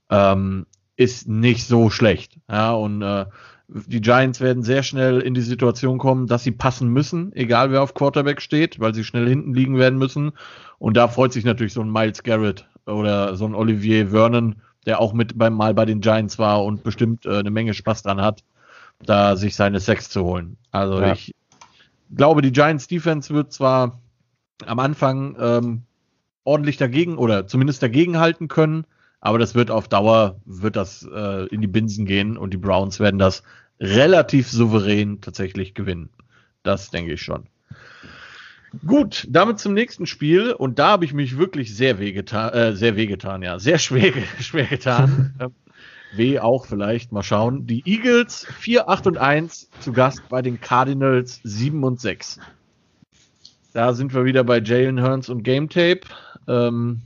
ähm, 0.10 0.66
ist 0.98 1.30
nicht 1.30 1.66
so 1.66 1.90
schlecht. 1.90 2.38
Ja, 2.50 2.74
und 2.74 3.02
äh, 3.02 3.26
die 3.70 4.02
Giants 4.02 4.42
werden 4.42 4.64
sehr 4.64 4.84
schnell 4.84 5.20
in 5.20 5.34
die 5.34 5.42
Situation 5.42 5.98
kommen, 5.98 6.28
dass 6.28 6.44
sie 6.44 6.52
passen 6.52 6.90
müssen, 6.90 7.34
egal 7.34 7.72
wer 7.72 7.84
auf 7.84 7.94
Quarterback 7.94 8.42
steht, 8.42 8.80
weil 8.80 8.94
sie 8.94 9.04
schnell 9.04 9.28
hinten 9.28 9.54
liegen 9.54 9.78
werden 9.78 10.00
müssen. 10.00 10.32
Und 10.80 10.98
da 10.98 11.08
freut 11.08 11.34
sich 11.34 11.46
natürlich 11.46 11.74
so 11.74 11.82
ein 11.82 11.92
Miles 11.92 12.24
Garrett 12.24 12.68
oder 12.86 13.36
so 13.36 13.46
ein 13.46 13.56
Olivier 13.56 14.10
Vernon, 14.10 14.56
der 14.86 15.00
auch 15.00 15.14
mit 15.14 15.38
beim 15.38 15.54
Mal 15.54 15.74
bei 15.74 15.86
den 15.86 16.02
Giants 16.02 16.40
war 16.40 16.64
und 16.64 16.84
bestimmt 16.84 17.26
äh, 17.26 17.40
eine 17.40 17.52
Menge 17.52 17.74
Spaß 17.74 18.04
dran 18.04 18.22
hat, 18.22 18.44
da 19.06 19.36
sich 19.36 19.56
seine 19.56 19.80
Sex 19.80 20.10
zu 20.10 20.24
holen. 20.24 20.58
Also 20.72 21.02
ja. 21.02 21.14
ich 21.14 21.36
glaube, 22.16 22.42
die 22.42 22.54
Giants 22.54 22.88
Defense 22.88 23.34
wird 23.34 23.52
zwar 23.52 24.00
am 24.66 24.80
Anfang 24.80 25.36
ähm, 25.40 25.82
ordentlich 26.46 26.78
dagegen 26.78 27.18
oder 27.18 27.46
zumindest 27.46 27.84
dagegen 27.84 28.18
halten 28.18 28.48
können, 28.48 28.86
aber 29.28 29.40
das 29.40 29.56
wird 29.56 29.72
auf 29.72 29.90
Dauer, 29.90 30.40
wird 30.46 30.78
das 30.78 31.06
äh, 31.14 31.48
in 31.48 31.60
die 31.60 31.68
Binsen 31.68 32.06
gehen 32.06 32.38
und 32.38 32.54
die 32.54 32.58
Browns 32.58 33.02
werden 33.02 33.20
das 33.20 33.44
relativ 33.78 34.50
souverän 34.50 35.20
tatsächlich 35.20 35.74
gewinnen. 35.74 36.08
Das 36.64 36.92
denke 36.92 37.12
ich 37.12 37.22
schon. 37.22 37.48
Gut, 38.86 39.28
damit 39.30 39.60
zum 39.60 39.74
nächsten 39.74 40.06
Spiel 40.06 40.54
und 40.54 40.80
da 40.80 40.92
habe 40.92 41.04
ich 41.04 41.14
mich 41.14 41.38
wirklich 41.38 41.76
sehr 41.76 42.00
wehgetan, 42.00 42.54
äh, 42.54 42.74
sehr 42.74 42.96
wehgetan, 42.96 43.42
ja, 43.42 43.60
sehr 43.60 43.80
schwer, 43.80 44.14
schwer 44.40 44.64
getan. 44.64 45.34
Ähm, 45.42 45.52
weh 46.16 46.40
auch 46.40 46.66
vielleicht, 46.66 47.12
mal 47.12 47.22
schauen. 47.22 47.68
Die 47.68 47.84
Eagles 47.86 48.48
4, 48.60 48.88
8 48.88 49.08
und 49.08 49.18
1 49.18 49.70
zu 49.82 49.92
Gast 49.92 50.22
bei 50.30 50.42
den 50.42 50.62
Cardinals 50.62 51.42
7 51.44 51.84
und 51.84 52.00
6. 52.00 52.40
Da 53.74 53.94
sind 53.94 54.14
wir 54.14 54.24
wieder 54.24 54.46
bei 54.46 54.62
Jalen 54.62 54.98
Hearns 54.98 55.28
und 55.28 55.44
Game 55.44 55.68
Tape. 55.68 56.00
Ähm, 56.48 57.02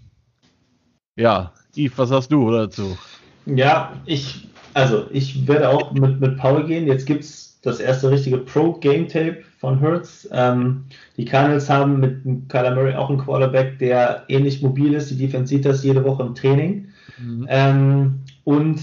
ja, 1.15 1.51
Yves, 1.75 1.97
was 1.97 2.11
hast 2.11 2.31
du 2.31 2.51
dazu? 2.51 2.97
Ja, 3.45 3.93
ich, 4.05 4.47
also 4.73 5.05
ich 5.11 5.47
werde 5.47 5.69
auch 5.69 5.91
mit, 5.93 6.19
mit 6.19 6.37
Paul 6.37 6.65
gehen. 6.65 6.87
Jetzt 6.87 7.05
gibt 7.05 7.23
es 7.23 7.59
das 7.61 7.79
erste 7.79 8.09
richtige 8.09 8.37
Pro-Game-Tape 8.37 9.43
von 9.59 9.79
Hertz. 9.79 10.27
Ähm, 10.31 10.85
die 11.17 11.25
Cardinals 11.25 11.69
haben 11.69 11.99
mit 11.99 12.49
Kyler 12.49 12.73
Murray 12.73 12.95
auch 12.95 13.09
einen 13.09 13.19
Quarterback, 13.19 13.77
der 13.79 14.23
ähnlich 14.27 14.61
mobil 14.61 14.93
ist. 14.93 15.11
Die 15.11 15.17
Defense 15.17 15.49
sieht 15.49 15.65
das 15.65 15.83
jede 15.83 16.03
Woche 16.03 16.23
im 16.23 16.35
Training. 16.35 16.87
Mhm. 17.19 17.45
Ähm, 17.47 18.19
und 18.43 18.81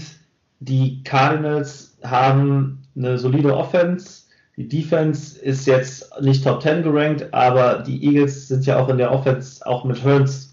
die 0.61 1.03
Cardinals 1.03 1.97
haben 2.03 2.79
eine 2.95 3.17
solide 3.17 3.55
Offense. 3.55 4.23
Die 4.55 4.67
Defense 4.67 5.39
ist 5.39 5.65
jetzt 5.67 6.09
nicht 6.21 6.43
Top 6.43 6.61
10 6.61 6.83
gerankt, 6.83 7.33
aber 7.33 7.83
die 7.85 8.03
Eagles 8.05 8.49
sind 8.49 8.65
ja 8.65 8.77
auch 8.77 8.89
in 8.89 8.97
der 8.97 9.11
Offense, 9.11 9.65
auch 9.65 9.85
mit 9.85 10.03
Hearns 10.03 10.48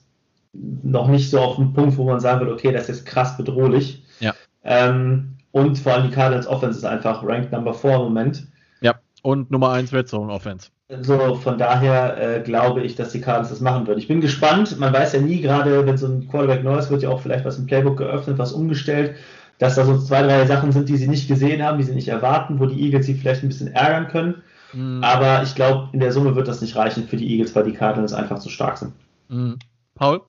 noch 0.83 1.09
nicht 1.09 1.31
so 1.31 1.41
auf 1.41 1.57
dem 1.57 1.73
Punkt, 1.73 1.97
wo 1.97 2.05
man 2.05 2.21
sagen 2.21 2.41
würde, 2.41 2.53
okay, 2.53 2.73
das 2.73 2.89
ist 2.89 3.07
krass 3.07 3.37
bedrohlich. 3.37 4.03
Ja. 4.21 4.35
Ähm, 4.65 5.37
und 5.53 5.79
vor 5.79 5.95
allem 5.95 6.09
die 6.09 6.15
Cardinals 6.15 6.47
Offense 6.47 6.79
ist 6.79 6.85
einfach 6.85 7.23
Ranked 7.25 7.53
Number 7.53 7.75
4 7.75 7.95
im 7.95 7.99
Moment. 8.03 8.47
Ja, 8.81 8.95
und 9.23 9.51
Nummer 9.51 9.73
1 9.73 9.93
Red 9.93 10.09
Zone 10.09 10.33
Offense. 10.33 10.69
So, 11.01 11.35
von 11.35 11.59
daher 11.59 12.17
äh, 12.37 12.41
glaube 12.43 12.83
ich, 12.83 12.95
dass 12.95 13.11
die 13.11 13.21
Cardinals 13.21 13.49
das 13.49 13.61
machen 13.61 13.87
würden. 13.87 13.99
Ich 13.99 14.07
bin 14.07 14.21
gespannt. 14.21 14.79
Man 14.79 14.93
weiß 14.93 15.15
ja 15.15 15.21
nie, 15.21 15.41
gerade 15.41 15.85
wenn 15.85 15.97
so 15.97 16.07
ein 16.07 16.29
Quarterback 16.29 16.63
neu 16.63 16.79
ist, 16.79 16.91
wird 16.91 17.03
ja 17.03 17.09
auch 17.09 17.21
vielleicht 17.21 17.45
was 17.45 17.59
im 17.59 17.67
Playbook 17.67 17.97
geöffnet, 17.97 18.39
was 18.39 18.53
umgestellt, 18.53 19.17
dass 19.59 19.75
da 19.75 19.85
so 19.85 19.99
zwei, 19.99 20.23
drei 20.23 20.47
Sachen 20.47 20.71
sind, 20.71 20.89
die 20.89 20.97
sie 20.97 21.09
nicht 21.09 21.27
gesehen 21.27 21.63
haben, 21.63 21.79
die 21.79 21.85
sie 21.85 21.95
nicht 21.95 22.09
erwarten, 22.09 22.61
wo 22.61 22.67
die 22.67 22.81
Eagles 22.81 23.07
sie 23.07 23.15
vielleicht 23.15 23.43
ein 23.43 23.49
bisschen 23.49 23.73
ärgern 23.73 24.09
können. 24.09 24.43
Mhm. 24.73 25.03
Aber 25.03 25.43
ich 25.43 25.55
glaube, 25.55 25.89
in 25.93 26.01
der 26.01 26.13
Summe 26.13 26.37
wird 26.37 26.47
das 26.47 26.61
nicht 26.61 26.77
reichen 26.77 27.09
für 27.09 27.17
die 27.17 27.33
Eagles, 27.33 27.55
weil 27.57 27.65
die 27.65 27.73
Cardinals 27.73 28.13
einfach 28.13 28.39
zu 28.39 28.51
stark 28.51 28.79
sind. 28.79 28.93
Mhm. 29.29 29.59
Paul? 29.95 30.21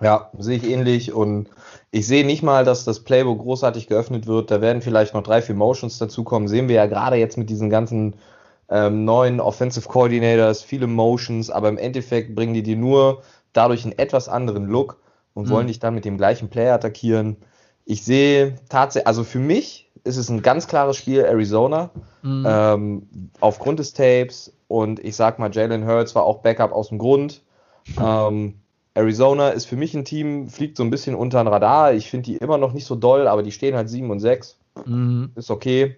Ja, 0.00 0.30
sehe 0.38 0.56
ich 0.56 0.68
ähnlich 0.68 1.12
und 1.12 1.48
ich 1.90 2.06
sehe 2.06 2.26
nicht 2.26 2.42
mal, 2.42 2.64
dass 2.64 2.84
das 2.84 3.00
Playbook 3.00 3.38
großartig 3.40 3.86
geöffnet 3.86 4.26
wird. 4.26 4.50
Da 4.50 4.60
werden 4.60 4.82
vielleicht 4.82 5.14
noch 5.14 5.22
drei, 5.22 5.40
vier 5.40 5.54
Motions 5.54 5.98
dazukommen. 5.98 6.48
Sehen 6.48 6.68
wir 6.68 6.76
ja 6.76 6.86
gerade 6.86 7.16
jetzt 7.16 7.38
mit 7.38 7.48
diesen 7.48 7.70
ganzen 7.70 8.16
ähm, 8.68 9.04
neuen 9.04 9.40
Offensive 9.40 9.88
Coordinators, 9.88 10.62
viele 10.62 10.86
Motions, 10.86 11.50
aber 11.50 11.68
im 11.68 11.78
Endeffekt 11.78 12.34
bringen 12.34 12.54
die 12.54 12.62
dir 12.62 12.76
nur 12.76 13.22
dadurch 13.52 13.84
einen 13.84 13.96
etwas 13.98 14.28
anderen 14.28 14.66
Look 14.66 14.98
und 15.34 15.46
mhm. 15.46 15.50
wollen 15.50 15.66
dich 15.68 15.78
dann 15.78 15.94
mit 15.94 16.04
dem 16.04 16.16
gleichen 16.16 16.48
Player 16.48 16.74
attackieren. 16.74 17.36
Ich 17.84 18.04
sehe 18.04 18.56
tatsächlich, 18.68 19.06
also 19.06 19.24
für 19.24 19.38
mich 19.38 19.90
ist 20.02 20.16
es 20.16 20.28
ein 20.28 20.42
ganz 20.42 20.66
klares 20.66 20.96
Spiel 20.96 21.20
Arizona 21.20 21.90
mhm. 22.22 22.44
ähm, 22.48 23.30
aufgrund 23.40 23.78
des 23.78 23.92
Tapes 23.92 24.52
und 24.66 24.98
ich 24.98 25.14
sag 25.16 25.38
mal, 25.38 25.50
Jalen 25.52 25.86
Hurts 25.86 26.14
war 26.14 26.24
auch 26.24 26.38
Backup 26.42 26.72
aus 26.72 26.88
dem 26.88 26.98
Grund. 26.98 27.42
Ähm, 28.00 28.63
Arizona 28.94 29.48
ist 29.50 29.66
für 29.66 29.76
mich 29.76 29.94
ein 29.94 30.04
Team, 30.04 30.48
fliegt 30.48 30.76
so 30.76 30.84
ein 30.84 30.90
bisschen 30.90 31.16
unter 31.16 31.42
den 31.42 31.48
Radar. 31.48 31.92
Ich 31.92 32.10
finde 32.10 32.26
die 32.26 32.36
immer 32.36 32.58
noch 32.58 32.72
nicht 32.72 32.86
so 32.86 32.94
doll, 32.94 33.26
aber 33.26 33.42
die 33.42 33.52
stehen 33.52 33.74
halt 33.74 33.90
7 33.90 34.08
und 34.10 34.20
6. 34.20 34.56
Mhm. 34.86 35.32
Ist 35.34 35.50
okay. 35.50 35.96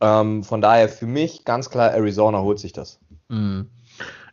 Ähm, 0.00 0.44
von 0.44 0.60
daher 0.60 0.88
für 0.88 1.06
mich 1.06 1.44
ganz 1.44 1.70
klar, 1.70 1.90
Arizona 1.90 2.40
holt 2.40 2.58
sich 2.58 2.72
das. 2.72 3.00
Mhm. 3.28 3.66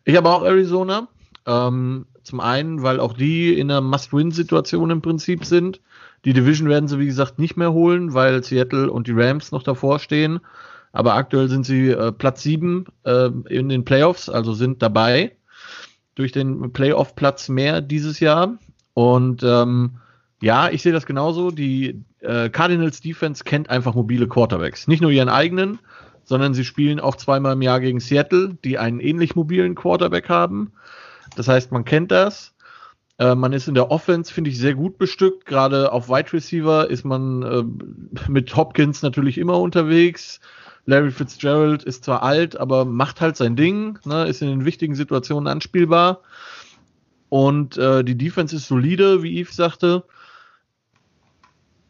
Ich 0.04 0.16
habe 0.16 0.30
auch 0.30 0.44
Arizona. 0.44 1.08
Ähm, 1.46 2.06
zum 2.24 2.42
einen, 2.42 2.84
weil 2.84 3.00
auch 3.00 3.14
die 3.14 3.58
in 3.58 3.72
einer 3.72 3.82
Must-Win-Situation 3.82 4.92
im 4.92 5.02
Prinzip 5.02 5.46
sind. 5.46 5.82
Die 6.26 6.34
Division 6.34 6.68
werden 6.68 6.88
sie, 6.90 7.00
wie 7.00 7.06
gesagt, 7.06 7.40
nicht 7.40 7.56
mehr 7.56 7.72
holen, 7.72 8.14
weil 8.14 8.44
Seattle 8.44 8.92
und 8.92 9.08
die 9.08 9.14
Rams 9.14 9.52
noch 9.52 9.64
davor 9.64 10.00
stehen. 10.00 10.40
Aber 10.92 11.14
aktuell 11.14 11.48
sind 11.48 11.66
sie 11.66 11.90
äh, 11.90 12.12
Platz 12.12 12.44
7 12.44 12.86
äh, 13.04 13.30
in 13.48 13.70
den 13.70 13.86
Playoffs, 13.86 14.28
also 14.28 14.54
sind 14.54 14.82
dabei 14.82 15.32
durch 16.16 16.32
den 16.32 16.72
Playoff-Platz 16.74 17.50
mehr 17.50 17.82
dieses 17.82 18.20
Jahr. 18.20 18.58
Und 18.94 19.44
ähm, 19.44 20.00
ja, 20.42 20.70
ich 20.70 20.82
sehe 20.82 20.94
das 20.94 21.06
genauso. 21.06 21.52
Die 21.52 22.04
äh, 22.20 22.50
Cardinals 22.50 23.02
Defense 23.02 23.44
kennt 23.44 23.70
einfach 23.70 23.96
mobile 23.96 24.28
Quarterbacks. 24.28 24.88
Nicht 24.88 25.02
nur 25.02 25.12
ihren 25.12 25.30
eigenen, 25.30 25.80
sondern 26.24 26.54
sie 26.54 26.66
spielen 26.66 27.00
auch 27.00 27.16
zweimal 27.16 27.54
im 27.54 27.62
Jahr 27.62 27.80
gegen 27.80 28.00
Seattle, 28.00 28.58
die 28.64 28.78
einen 28.78 29.00
ähnlich 29.00 29.36
mobilen 29.36 29.76
Quarterback 29.76 30.30
haben. 30.30 30.72
Das 31.36 31.48
heißt, 31.48 31.72
man 31.72 31.86
kennt 31.86 32.12
das. 32.12 32.54
Äh, 33.18 33.36
man 33.36 33.54
ist 33.54 33.68
in 33.68 33.76
der 33.76 33.92
Offense, 33.92 34.34
finde 34.34 34.50
ich, 34.50 34.58
sehr 34.58 34.76
gut 34.76 34.98
bestückt. 34.98 35.46
Gerade 35.46 35.92
auf 35.92 36.10
Wide 36.10 36.34
Receiver 36.34 36.90
ist 36.90 37.04
man 37.04 37.44
äh, 37.44 38.30
mit 38.30 38.56
Hopkins 38.56 39.02
natürlich 39.02 39.38
immer 39.38 39.60
unterwegs. 39.60 40.40
Larry 40.90 41.12
Fitzgerald 41.12 41.84
ist 41.84 42.04
zwar 42.04 42.24
alt, 42.24 42.60
aber 42.60 42.84
macht 42.84 43.22
halt 43.22 43.38
sein 43.38 43.56
Ding, 43.56 44.00
ne, 44.06 44.28
ist 44.28 44.42
in 44.42 44.50
den 44.50 44.66
wichtigen 44.66 44.96
Situationen 44.96 45.48
anspielbar. 45.48 46.22
Und 47.30 47.78
äh, 47.78 48.04
die 48.04 48.18
Defense 48.18 48.56
ist 48.56 48.68
solide, 48.68 49.22
wie 49.22 49.40
Yves 49.40 49.56
sagte. 49.56 50.04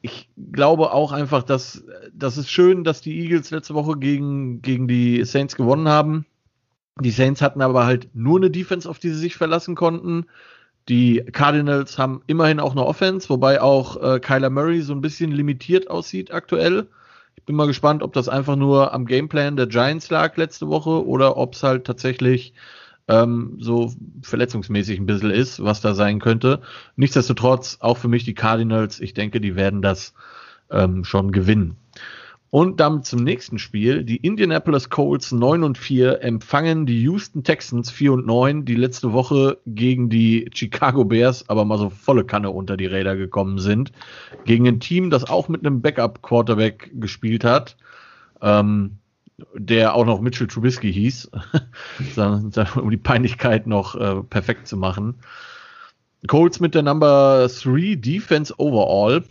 Ich 0.01 0.29
glaube 0.51 0.91
auch 0.91 1.13
einfach, 1.13 1.43
dass 1.43 1.85
das 2.13 2.37
ist 2.37 2.49
schön, 2.49 2.83
dass 2.83 2.99
die 2.99 3.17
Eagles 3.21 3.51
letzte 3.51 3.73
Woche 3.73 3.97
gegen, 3.97 4.61
gegen 4.61 4.89
die 4.89 5.23
Saints 5.23 5.55
gewonnen 5.55 5.87
haben. 5.87 6.25
Die 6.99 7.11
Saints 7.11 7.41
hatten 7.41 7.61
aber 7.61 7.85
halt 7.85 8.09
nur 8.13 8.37
eine 8.37 8.51
Defense, 8.51 8.89
auf 8.89 8.99
die 8.99 9.09
sie 9.09 9.19
sich 9.19 9.37
verlassen 9.37 9.75
konnten. 9.75 10.25
Die 10.89 11.23
Cardinals 11.31 11.97
haben 11.97 12.21
immerhin 12.27 12.59
auch 12.59 12.71
eine 12.71 12.85
Offense, 12.85 13.29
wobei 13.29 13.61
auch 13.61 14.01
äh, 14.03 14.19
Kyler 14.19 14.49
Murray 14.49 14.81
so 14.81 14.93
ein 14.93 15.01
bisschen 15.01 15.31
limitiert 15.31 15.89
aussieht 15.89 16.33
aktuell. 16.33 16.87
Ich 17.39 17.45
bin 17.45 17.55
mal 17.55 17.67
gespannt, 17.67 18.03
ob 18.03 18.11
das 18.11 18.27
einfach 18.27 18.57
nur 18.57 18.93
am 18.93 19.05
Gameplan 19.05 19.55
der 19.55 19.67
Giants 19.67 20.09
lag 20.09 20.35
letzte 20.35 20.67
Woche 20.67 21.07
oder 21.07 21.37
ob 21.37 21.53
es 21.53 21.63
halt 21.63 21.85
tatsächlich 21.85 22.53
ähm, 23.07 23.55
so 23.59 23.93
verletzungsmäßig 24.21 24.99
ein 24.99 25.05
bisschen 25.05 25.31
ist, 25.31 25.63
was 25.63 25.79
da 25.79 25.93
sein 25.93 26.19
könnte. 26.19 26.61
Nichtsdestotrotz 26.97 27.77
auch 27.79 27.97
für 27.97 28.09
mich 28.09 28.25
die 28.25 28.33
Cardinals. 28.35 28.99
Ich 28.99 29.13
denke, 29.13 29.39
die 29.39 29.55
werden 29.55 29.81
das 29.81 30.13
ähm, 30.69 31.05
schon 31.05 31.31
gewinnen. 31.31 31.77
Und 32.51 32.79
damit 32.79 33.05
zum 33.05 33.23
nächsten 33.23 33.59
Spiel. 33.59 34.03
Die 34.03 34.17
Indianapolis 34.17 34.89
Colts 34.89 35.31
9 35.31 35.63
und 35.63 35.77
4 35.77 36.23
empfangen 36.23 36.87
die 36.87 37.03
Houston 37.03 37.43
Texans 37.43 37.91
4 37.91 38.13
und 38.13 38.25
9, 38.25 38.65
die 38.65 38.75
letzte 38.75 39.13
Woche 39.13 39.59
gegen 39.67 40.09
die 40.09 40.49
Chicago 40.53 41.05
Bears 41.05 41.47
aber 41.47 41.63
mal 41.63 41.77
so 41.77 41.91
volle 41.91 42.23
Kanne 42.23 42.49
unter 42.49 42.75
die 42.75 42.87
Räder 42.87 43.15
gekommen 43.15 43.59
sind. 43.59 43.91
Gegen 44.45 44.67
ein 44.67 44.79
Team, 44.79 45.11
das 45.11 45.29
auch 45.29 45.47
mit 45.47 45.63
einem 45.63 45.81
Backup-Quarterback 45.81 46.91
gespielt 46.95 47.43
hat. 47.43 47.77
Ähm, 48.41 48.97
der 49.53 49.95
auch 49.95 50.05
noch 50.05 50.19
Mitchell 50.19 50.47
Trubisky 50.47 50.91
hieß, 50.91 51.29
um 52.17 52.89
die 52.89 52.97
Peinlichkeit 52.97 53.67
noch 53.67 53.95
äh, 53.95 54.23
perfekt 54.23 54.67
zu 54.67 54.75
machen. 54.75 55.15
Colts 56.27 56.59
mit 56.59 56.75
der 56.75 56.83
Number 56.83 57.47
3 57.47 57.95
Defense 57.95 58.53
Overall 58.57 59.23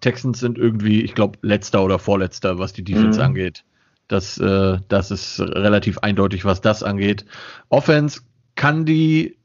Texans 0.00 0.40
sind 0.40 0.58
irgendwie, 0.58 1.02
ich 1.02 1.14
glaube, 1.14 1.38
letzter 1.42 1.84
oder 1.84 1.98
vorletzter, 1.98 2.58
was 2.58 2.72
die 2.72 2.84
Defense 2.84 3.18
mhm. 3.18 3.26
angeht. 3.26 3.64
Das, 4.08 4.38
äh, 4.38 4.78
das 4.88 5.10
ist 5.10 5.40
relativ 5.40 5.98
eindeutig, 5.98 6.44
was 6.44 6.60
das 6.60 6.82
angeht. 6.82 7.24
Offense 7.68 8.20
kann 8.54 8.84
die, 8.84 9.38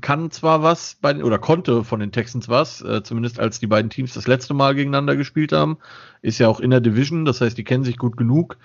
kann 0.00 0.30
zwar 0.30 0.62
was 0.62 0.96
bei, 1.00 1.22
oder 1.22 1.38
konnte 1.38 1.84
von 1.84 2.00
den 2.00 2.12
Texans 2.12 2.48
was, 2.48 2.80
äh, 2.82 3.02
zumindest 3.02 3.40
als 3.40 3.58
die 3.58 3.66
beiden 3.66 3.90
Teams 3.90 4.14
das 4.14 4.26
letzte 4.26 4.54
Mal 4.54 4.74
gegeneinander 4.74 5.16
gespielt 5.16 5.52
haben. 5.52 5.78
Ist 6.22 6.38
ja 6.38 6.48
auch 6.48 6.60
in 6.60 6.70
der 6.70 6.80
Division, 6.80 7.24
das 7.24 7.40
heißt, 7.40 7.58
die 7.58 7.64
kennen 7.64 7.84
sich 7.84 7.98
gut 7.98 8.16
genug. 8.16 8.56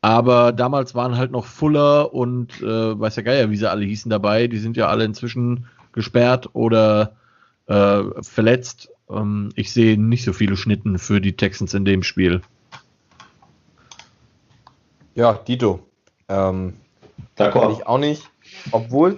Aber 0.00 0.52
damals 0.52 0.94
waren 0.94 1.16
halt 1.16 1.30
noch 1.30 1.46
Fuller 1.46 2.12
und 2.12 2.60
äh, 2.60 3.00
weiß 3.00 3.14
der 3.14 3.24
Geier, 3.24 3.50
wie 3.50 3.56
sie 3.56 3.70
alle 3.70 3.86
hießen 3.86 4.10
dabei. 4.10 4.48
Die 4.48 4.58
sind 4.58 4.76
ja 4.76 4.88
alle 4.88 5.04
inzwischen 5.04 5.66
gesperrt 5.92 6.50
oder 6.52 7.16
äh, 7.68 8.02
verletzt. 8.20 8.90
Ähm, 9.10 9.50
ich 9.54 9.72
sehe 9.72 9.98
nicht 9.98 10.24
so 10.24 10.32
viele 10.32 10.56
Schnitten 10.56 10.98
für 10.98 11.20
die 11.20 11.36
Texans 11.36 11.74
in 11.74 11.84
dem 11.84 12.02
Spiel. 12.02 12.42
Ja, 15.14 15.34
Dito. 15.34 15.80
Ähm, 16.28 16.74
ich 17.72 17.86
auch 17.86 17.98
nicht. 17.98 18.30
Obwohl 18.70 19.12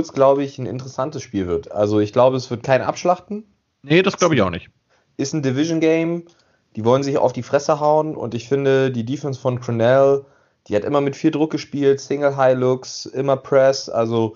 es, 0.00 0.12
glaube 0.12 0.44
ich, 0.44 0.58
ein 0.58 0.66
interessantes 0.66 1.22
Spiel 1.22 1.46
wird. 1.46 1.72
Also 1.72 2.00
ich 2.00 2.12
glaube, 2.12 2.36
es 2.36 2.50
wird 2.50 2.62
kein 2.62 2.82
Abschlachten. 2.82 3.44
Nee, 3.82 4.02
das 4.02 4.16
glaube 4.16 4.34
ich 4.34 4.42
auch 4.42 4.50
nicht. 4.50 4.70
Ist 5.16 5.32
ein 5.32 5.42
Division-Game. 5.42 6.24
Die 6.76 6.84
wollen 6.84 7.02
sich 7.02 7.18
auf 7.18 7.32
die 7.32 7.42
Fresse 7.42 7.78
hauen 7.78 8.16
und 8.16 8.34
ich 8.34 8.48
finde, 8.48 8.90
die 8.90 9.04
Defense 9.04 9.40
von 9.40 9.60
Cornell, 9.60 10.24
die 10.66 10.74
hat 10.74 10.84
immer 10.84 11.00
mit 11.00 11.14
viel 11.14 11.30
Druck 11.30 11.52
gespielt, 11.52 12.00
Single 12.00 12.36
High 12.36 12.58
Looks, 12.58 13.06
immer 13.06 13.36
Press. 13.36 13.88
Also 13.88 14.34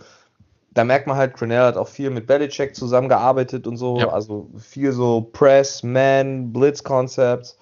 da 0.79 0.85
merkt 0.85 1.09
man 1.09 1.17
halt, 1.17 1.35
Cornell 1.35 1.62
hat 1.62 1.77
auch 1.77 1.88
viel 1.88 2.11
mit 2.11 2.29
Belichick 2.29 2.77
zusammengearbeitet 2.77 3.67
und 3.67 3.77
so. 3.77 3.99
Ja. 3.99 4.11
Also 4.11 4.49
viel 4.57 4.93
so 4.93 5.23
Press, 5.33 5.83
Man, 5.83 6.53
Blitz-Concepts. 6.53 7.59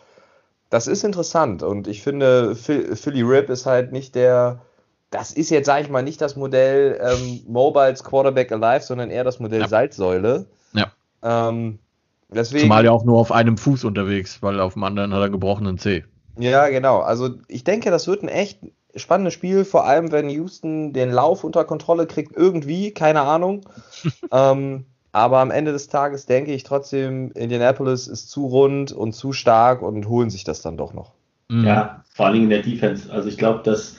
Das 0.69 0.87
ist 0.87 1.03
interessant 1.03 1.63
und 1.63 1.89
ich 1.89 2.03
finde, 2.03 2.55
Philly 2.55 3.23
Rip 3.23 3.49
ist 3.49 3.65
halt 3.65 3.93
nicht 3.93 4.15
der 4.15 4.61
das 5.11 5.33
ist 5.33 5.51
jetzt, 5.51 5.67
sage 5.67 5.85
ich 5.85 5.89
mal, 5.89 6.03
nicht 6.03 6.21
das 6.21 6.37
Modell 6.37 7.01
ähm, 7.01 7.41
Mobiles 7.47 8.05
Quarterback 8.05 8.53
Alive, 8.53 8.85
sondern 8.85 9.09
eher 9.09 9.25
das 9.25 9.39
Modell 9.39 9.61
ja. 9.61 9.69
Salzsäule. 9.69 10.47
Ja. 10.73 10.93
Ähm, 11.23 11.79
deswegen, 12.29 12.65
Zumal 12.65 12.85
ja 12.85 12.91
auch 12.91 13.05
nur 13.05 13.19
auf 13.19 13.31
einem 13.33 13.57
Fuß 13.57 13.85
unterwegs, 13.85 14.43
weil 14.43 14.61
auf 14.61 14.75
dem 14.75 14.83
anderen 14.83 15.13
hat 15.13 15.21
er 15.21 15.25
einen 15.25 15.33
gebrochenen 15.33 15.79
C. 15.79 16.05
Ja, 16.39 16.69
genau. 16.69 16.99
Also 16.99 17.31
ich 17.47 17.65
denke, 17.65 17.91
das 17.91 18.09
wird 18.09 18.25
ein 18.25 18.29
echt 18.29 18.59
spannendes 18.97 19.35
Spiel, 19.35 19.65
vor 19.65 19.87
allem 19.87 20.13
wenn 20.13 20.29
Houston 20.29 20.93
den 20.93 21.11
Lauf 21.11 21.45
unter 21.45 21.65
Kontrolle 21.65 22.07
kriegt, 22.07 22.37
irgendwie, 22.37 22.93
keine 22.93 23.23
Ahnung. 23.23 23.63
ähm, 24.33 24.87
aber 25.13 25.39
am 25.39 25.51
Ende 25.51 25.73
des 25.73 25.89
Tages 25.89 26.27
denke 26.27 26.53
ich 26.53 26.63
trotzdem, 26.63 27.31
Indianapolis 27.33 28.07
ist 28.07 28.31
zu 28.31 28.47
rund 28.47 28.93
und 28.93 29.15
zu 29.15 29.33
stark 29.33 29.83
und 29.83 30.09
holen 30.09 30.31
sich 30.31 30.45
das 30.45 30.61
dann 30.61 30.77
doch 30.77 30.93
noch. 30.93 31.13
Ja, 31.49 32.03
vor 32.13 32.27
allem 32.27 32.43
in 32.43 32.51
der 32.51 32.63
Defense. 32.63 33.11
Also 33.11 33.29
ich 33.29 33.39
glaube, 33.39 33.63
dass 33.63 33.97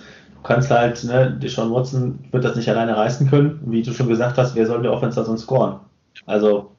kannst 0.48 0.72
halt, 0.72 1.04
ne, 1.04 1.32
Deshaun 1.32 1.72
Watson 1.72 2.20
wird 2.32 2.44
das 2.44 2.56
nicht 2.56 2.70
alleine 2.70 2.96
reißen 2.96 3.30
können. 3.30 3.60
Wie 3.66 3.82
du 3.82 3.94
schon 3.94 4.08
gesagt 4.08 4.38
hast, 4.38 4.56
wer 4.56 4.66
soll 4.66 4.82
der 4.82 4.94
Offense 4.94 5.20
da 5.20 5.26
sonst 5.26 5.44
scoren? 5.44 5.80
Also, 6.26 6.72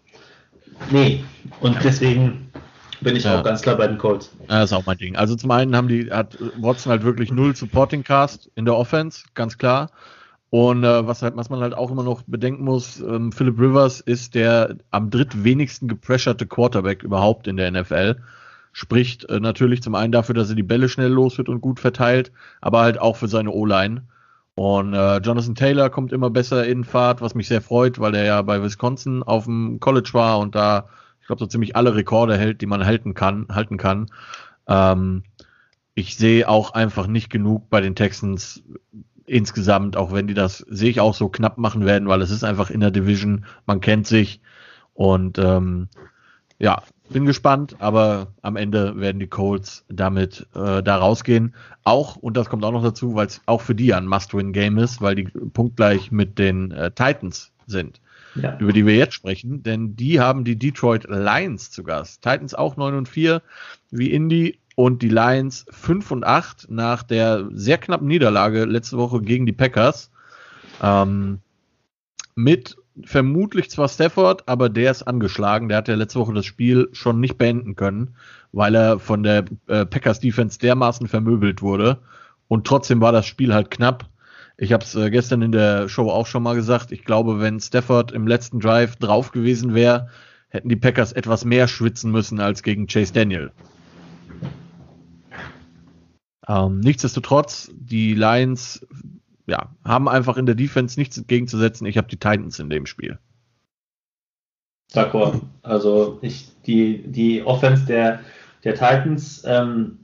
nee. 0.90 1.22
Und 1.60 1.76
deswegen 1.84 2.50
bin 3.00 3.16
ich 3.16 3.24
ja. 3.24 3.38
auch 3.38 3.44
ganz 3.44 3.62
klar 3.62 3.76
bei 3.76 3.86
den 3.86 3.98
Colts. 3.98 4.30
Ja, 4.48 4.60
das 4.60 4.70
ist 4.70 4.76
auch 4.76 4.86
mein 4.86 4.98
Ding. 4.98 5.16
Also 5.16 5.36
zum 5.36 5.50
einen 5.50 5.76
haben 5.76 5.88
die, 5.88 6.10
hat 6.10 6.38
Watson 6.60 6.90
halt 6.90 7.04
wirklich 7.04 7.32
null 7.32 7.54
Supporting 7.54 8.04
Cast 8.04 8.50
in 8.54 8.64
der 8.64 8.76
Offense, 8.76 9.24
ganz 9.34 9.58
klar. 9.58 9.90
Und 10.50 10.82
äh, 10.84 11.06
was, 11.06 11.22
halt, 11.22 11.36
was 11.36 11.50
man 11.50 11.60
halt 11.60 11.74
auch 11.74 11.90
immer 11.90 12.02
noch 12.02 12.22
bedenken 12.26 12.64
muss, 12.64 13.00
ähm, 13.00 13.32
Philip 13.32 13.58
Rivers 13.58 14.00
ist 14.00 14.34
der 14.34 14.76
am 14.90 15.10
drittwenigsten 15.10 15.88
gepressurte 15.88 16.46
Quarterback 16.46 17.02
überhaupt 17.02 17.46
in 17.46 17.56
der 17.56 17.70
NFL 17.70 18.16
spricht 18.78 19.28
äh, 19.28 19.40
natürlich 19.40 19.82
zum 19.82 19.96
einen 19.96 20.12
dafür, 20.12 20.36
dass 20.36 20.50
er 20.50 20.54
die 20.54 20.62
Bälle 20.62 20.88
schnell 20.88 21.10
los 21.10 21.36
wird 21.36 21.48
und 21.48 21.60
gut 21.60 21.80
verteilt, 21.80 22.30
aber 22.60 22.80
halt 22.80 23.00
auch 23.00 23.16
für 23.16 23.26
seine 23.26 23.50
O-Line. 23.50 24.02
Und 24.54 24.94
äh, 24.94 25.18
Jonathan 25.18 25.56
Taylor 25.56 25.90
kommt 25.90 26.12
immer 26.12 26.30
besser 26.30 26.66
in 26.66 26.84
Fahrt, 26.84 27.20
was 27.20 27.34
mich 27.34 27.48
sehr 27.48 27.60
freut, 27.60 27.98
weil 27.98 28.14
er 28.14 28.24
ja 28.24 28.42
bei 28.42 28.62
Wisconsin 28.62 29.22
auf 29.24 29.44
dem 29.44 29.80
College 29.80 30.10
war 30.12 30.38
und 30.38 30.54
da, 30.54 30.88
glaube, 31.28 31.40
so 31.40 31.46
ziemlich 31.46 31.76
alle 31.76 31.94
Rekorde 31.94 32.36
hält, 32.36 32.60
die 32.60 32.66
man 32.66 32.84
halten 32.84 33.14
kann. 33.14 33.46
Halten 33.50 33.76
kann. 33.76 34.06
Ähm, 34.66 35.22
ich 35.94 36.16
sehe 36.16 36.48
auch 36.48 36.72
einfach 36.72 37.06
nicht 37.06 37.30
genug 37.30 37.70
bei 37.70 37.80
den 37.80 37.94
Texans 37.94 38.62
insgesamt, 39.26 39.96
auch 39.96 40.12
wenn 40.12 40.26
die 40.26 40.34
das, 40.34 40.58
sehe 40.58 40.90
ich 40.90 41.00
auch 41.00 41.14
so 41.14 41.28
knapp 41.28 41.58
machen 41.58 41.84
werden, 41.84 42.08
weil 42.08 42.22
es 42.22 42.30
ist 42.30 42.44
einfach 42.44 42.70
in 42.70 42.80
der 42.80 42.90
Division, 42.90 43.44
man 43.66 43.80
kennt 43.80 44.06
sich 44.06 44.40
und 44.94 45.38
ähm, 45.38 45.88
ja, 46.58 46.82
bin 47.10 47.26
gespannt, 47.26 47.76
aber 47.78 48.28
am 48.42 48.56
Ende 48.56 48.98
werden 48.98 49.20
die 49.20 49.28
Colts 49.28 49.84
damit 49.88 50.46
äh, 50.54 50.82
da 50.82 50.96
rausgehen. 50.96 51.54
Auch, 51.84 52.16
und 52.16 52.36
das 52.36 52.48
kommt 52.48 52.64
auch 52.64 52.72
noch 52.72 52.82
dazu, 52.82 53.14
weil 53.14 53.26
es 53.26 53.40
auch 53.46 53.60
für 53.60 53.74
die 53.74 53.94
ein 53.94 54.06
Must-Win-Game 54.06 54.78
ist, 54.78 55.00
weil 55.00 55.14
die 55.14 55.24
punktgleich 55.24 56.10
mit 56.10 56.38
den 56.38 56.70
äh, 56.72 56.90
Titans 56.90 57.52
sind, 57.66 58.00
ja. 58.34 58.56
über 58.58 58.72
die 58.72 58.86
wir 58.86 58.94
jetzt 58.94 59.14
sprechen, 59.14 59.62
denn 59.62 59.96
die 59.96 60.20
haben 60.20 60.44
die 60.44 60.56
Detroit 60.56 61.04
Lions 61.08 61.70
zu 61.70 61.82
Gast. 61.82 62.22
Titans 62.22 62.54
auch 62.54 62.76
9 62.76 62.94
und 62.94 63.08
4 63.08 63.42
wie 63.90 64.10
Indy 64.10 64.58
und 64.74 65.02
die 65.02 65.08
Lions 65.08 65.66
5 65.70 66.10
und 66.10 66.24
8 66.24 66.70
nach 66.70 67.02
der 67.02 67.48
sehr 67.52 67.78
knappen 67.78 68.06
Niederlage 68.06 68.64
letzte 68.64 68.96
Woche 68.96 69.20
gegen 69.20 69.46
die 69.46 69.52
Packers. 69.52 70.10
Ähm, 70.82 71.40
mit 72.34 72.76
vermutlich 73.04 73.70
zwar 73.70 73.88
Stafford, 73.88 74.48
aber 74.48 74.68
der 74.68 74.90
ist 74.90 75.02
angeschlagen. 75.02 75.68
Der 75.68 75.78
hat 75.78 75.88
ja 75.88 75.94
letzte 75.94 76.20
Woche 76.20 76.34
das 76.34 76.46
Spiel 76.46 76.88
schon 76.92 77.20
nicht 77.20 77.38
beenden 77.38 77.76
können, 77.76 78.14
weil 78.52 78.74
er 78.74 78.98
von 78.98 79.22
der 79.22 79.44
äh, 79.66 79.84
Packers 79.86 80.20
Defense 80.20 80.58
dermaßen 80.58 81.08
vermöbelt 81.08 81.62
wurde. 81.62 81.98
Und 82.48 82.66
trotzdem 82.66 83.00
war 83.00 83.12
das 83.12 83.26
Spiel 83.26 83.52
halt 83.52 83.70
knapp. 83.70 84.08
Ich 84.60 84.72
habe 84.72 84.84
es 84.84 84.94
äh, 84.96 85.08
gestern 85.10 85.40
in 85.40 85.52
der 85.52 85.88
Show 85.88 86.10
auch 86.10 86.26
schon 86.26 86.42
mal 86.42 86.56
gesagt. 86.56 86.90
Ich 86.90 87.04
glaube, 87.04 87.40
wenn 87.40 87.60
Stafford 87.60 88.10
im 88.10 88.26
letzten 88.26 88.58
Drive 88.58 88.96
drauf 88.96 89.30
gewesen 89.30 89.72
wäre, 89.72 90.08
hätten 90.48 90.68
die 90.68 90.76
Packers 90.76 91.12
etwas 91.12 91.44
mehr 91.44 91.68
schwitzen 91.68 92.10
müssen 92.10 92.40
als 92.40 92.64
gegen 92.64 92.88
Chase 92.88 93.12
Daniel. 93.12 93.52
Ähm, 96.48 96.80
nichtsdestotrotz, 96.80 97.70
die 97.72 98.14
Lions 98.14 98.84
ja, 99.46 99.74
haben 99.84 100.08
einfach 100.08 100.36
in 100.36 100.46
der 100.46 100.56
Defense 100.56 100.98
nichts 100.98 101.16
entgegenzusetzen. 101.16 101.86
Ich 101.86 101.96
habe 101.96 102.08
die 102.08 102.16
Titans 102.16 102.58
in 102.58 102.68
dem 102.68 102.86
Spiel. 102.86 103.18
D'accord. 104.92 105.40
Also 105.62 106.18
ich, 106.20 106.48
die, 106.66 107.06
die 107.06 107.44
Offense 107.44 107.86
der, 107.86 108.20
der 108.64 108.74
Titans, 108.74 109.44
ähm, 109.46 109.98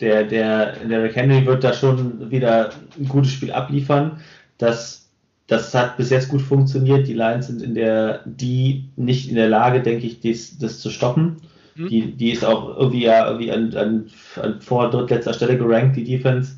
der, 0.00 0.24
der, 0.24 0.72
der 0.84 1.12
Henry 1.12 1.46
wird 1.46 1.64
da 1.64 1.72
schon 1.72 2.30
wieder 2.30 2.70
ein 2.98 3.08
gutes 3.08 3.32
Spiel 3.32 3.52
abliefern. 3.52 4.20
Das, 4.58 5.08
das 5.46 5.74
hat 5.74 5.96
bis 5.96 6.10
jetzt 6.10 6.28
gut 6.28 6.42
funktioniert. 6.42 7.06
Die 7.06 7.14
Lions 7.14 7.46
sind 7.46 7.62
in 7.62 7.74
der, 7.74 8.20
die 8.24 8.88
nicht 8.96 9.28
in 9.28 9.36
der 9.36 9.48
Lage, 9.48 9.80
denke 9.80 10.06
ich, 10.06 10.20
dies, 10.20 10.58
das 10.58 10.80
zu 10.80 10.90
stoppen. 10.90 11.36
Mhm. 11.76 11.88
Die, 11.88 12.12
die 12.12 12.32
ist 12.32 12.44
auch 12.44 12.76
irgendwie 12.76 13.04
ja 13.04 13.26
irgendwie 13.26 13.52
an, 13.52 13.74
an, 13.74 14.10
an 14.42 14.60
vor 14.60 14.90
drittletzter 14.90 15.32
Stelle 15.32 15.56
gerankt, 15.56 15.96
die 15.96 16.04
Defense. 16.04 16.56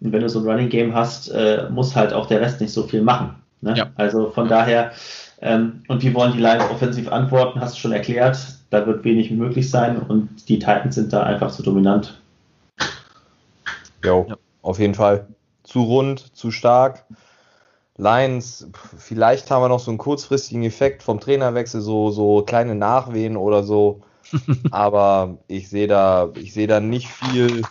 Und 0.00 0.12
wenn 0.12 0.20
du 0.20 0.28
so 0.28 0.40
ein 0.40 0.46
Running 0.46 0.68
Game 0.68 0.94
hast, 0.94 1.28
äh, 1.28 1.68
muss 1.70 1.96
halt 1.96 2.12
auch 2.12 2.26
der 2.26 2.40
Rest 2.40 2.60
nicht 2.60 2.72
so 2.72 2.84
viel 2.84 3.02
machen. 3.02 3.34
Ne? 3.60 3.74
Ja. 3.76 3.90
Also 3.96 4.30
von 4.30 4.48
daher, 4.48 4.92
ähm, 5.40 5.82
und 5.88 6.02
wie 6.02 6.14
wollen 6.14 6.32
die 6.32 6.40
Lions 6.40 6.64
offensiv 6.70 7.10
antworten, 7.10 7.60
hast 7.60 7.74
du 7.74 7.80
schon 7.80 7.92
erklärt. 7.92 8.38
Da 8.70 8.86
wird 8.86 9.02
wenig 9.04 9.30
möglich 9.30 9.70
sein 9.70 9.98
und 9.98 10.48
die 10.48 10.58
Titans 10.58 10.94
sind 10.94 11.12
da 11.12 11.22
einfach 11.22 11.50
zu 11.50 11.62
dominant. 11.62 12.17
Jo, 14.04 14.26
ja. 14.28 14.36
auf 14.62 14.78
jeden 14.78 14.94
Fall. 14.94 15.28
Zu 15.62 15.82
rund, 15.82 16.36
zu 16.36 16.50
stark. 16.50 17.04
Lions, 17.96 18.68
vielleicht 18.96 19.50
haben 19.50 19.62
wir 19.62 19.68
noch 19.68 19.80
so 19.80 19.90
einen 19.90 19.98
kurzfristigen 19.98 20.62
Effekt 20.62 21.02
vom 21.02 21.18
Trainerwechsel, 21.18 21.80
so, 21.80 22.10
so 22.10 22.42
kleine 22.42 22.74
Nachwehen 22.74 23.36
oder 23.36 23.64
so. 23.64 24.02
Aber 24.70 25.38
ich 25.48 25.68
sehe 25.68 25.88
da, 25.88 26.30
ich 26.34 26.52
sehe 26.52 26.66
da 26.66 26.80
nicht 26.80 27.08
viel, 27.08 27.62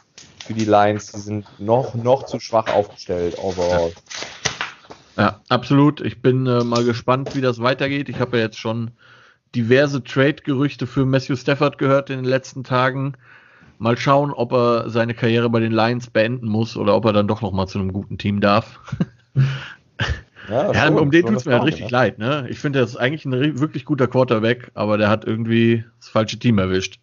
für 0.48 0.54
die 0.54 0.66
Lions. 0.66 1.12
Die 1.12 1.20
sind 1.20 1.46
noch, 1.60 1.94
noch 1.94 2.26
zu 2.26 2.40
schwach 2.40 2.74
aufgestellt 2.74 3.38
overall. 3.38 3.92
Ja, 5.18 5.42
absolut. 5.50 6.02
Ich 6.02 6.22
bin 6.22 6.48
äh, 6.48 6.64
mal 6.64 6.84
gespannt, 6.84 7.36
wie 7.36 7.42
das 7.42 7.60
weitergeht. 7.60 8.10
Ich 8.10 8.20
habe 8.20 8.38
ja 8.38 8.44
jetzt 8.44 8.58
schon 8.58 8.92
diverse 9.56 10.04
Trade-Gerüchte 10.04 10.88
für 10.88 11.06
Matthew 11.06 11.36
Stafford 11.36 11.78
gehört 11.78 12.10
in 12.10 12.18
den 12.18 12.26
letzten 12.26 12.64
Tagen. 12.64 13.18
Mal 13.80 13.98
schauen, 13.98 14.32
ob 14.32 14.54
er 14.54 14.90
seine 14.90 15.14
Karriere 15.14 15.50
bei 15.50 15.60
den 15.60 15.72
Lions 15.72 16.10
beenden 16.10 16.48
muss 16.48 16.76
oder 16.76 16.96
ob 16.96 17.06
er 17.06 17.14
dann 17.14 17.28
doch 17.28 17.42
noch 17.42 17.52
mal 17.52 17.68
zu 17.68 17.80
einem 17.80 17.94
guten 17.94 18.18
Team 18.18 18.42
darf. 18.42 18.80
Ja, 20.50 20.72
ja 20.72 20.88
schon, 20.88 21.00
um 21.00 21.12
den 21.12 21.26
tut 21.26 21.36
es 21.36 21.46
mir 21.46 21.54
halt 21.56 21.66
richtig 21.66 21.92
ja. 21.92 22.00
leid. 22.00 22.20
Ne? 22.20 22.48
Ich 22.50 22.60
finde, 22.60 22.80
er 22.80 22.86
ist 22.86 22.96
eigentlich 22.96 23.26
ein 23.26 23.60
wirklich 23.60 23.86
guter 23.86 24.08
Quarterback, 24.08 24.72
aber 24.76 24.98
der 24.98 25.10
hat 25.10 25.26
irgendwie 25.26 25.84
das 26.00 26.10
falsche 26.10 26.40
Team 26.40 26.58
erwischt. 26.58 27.00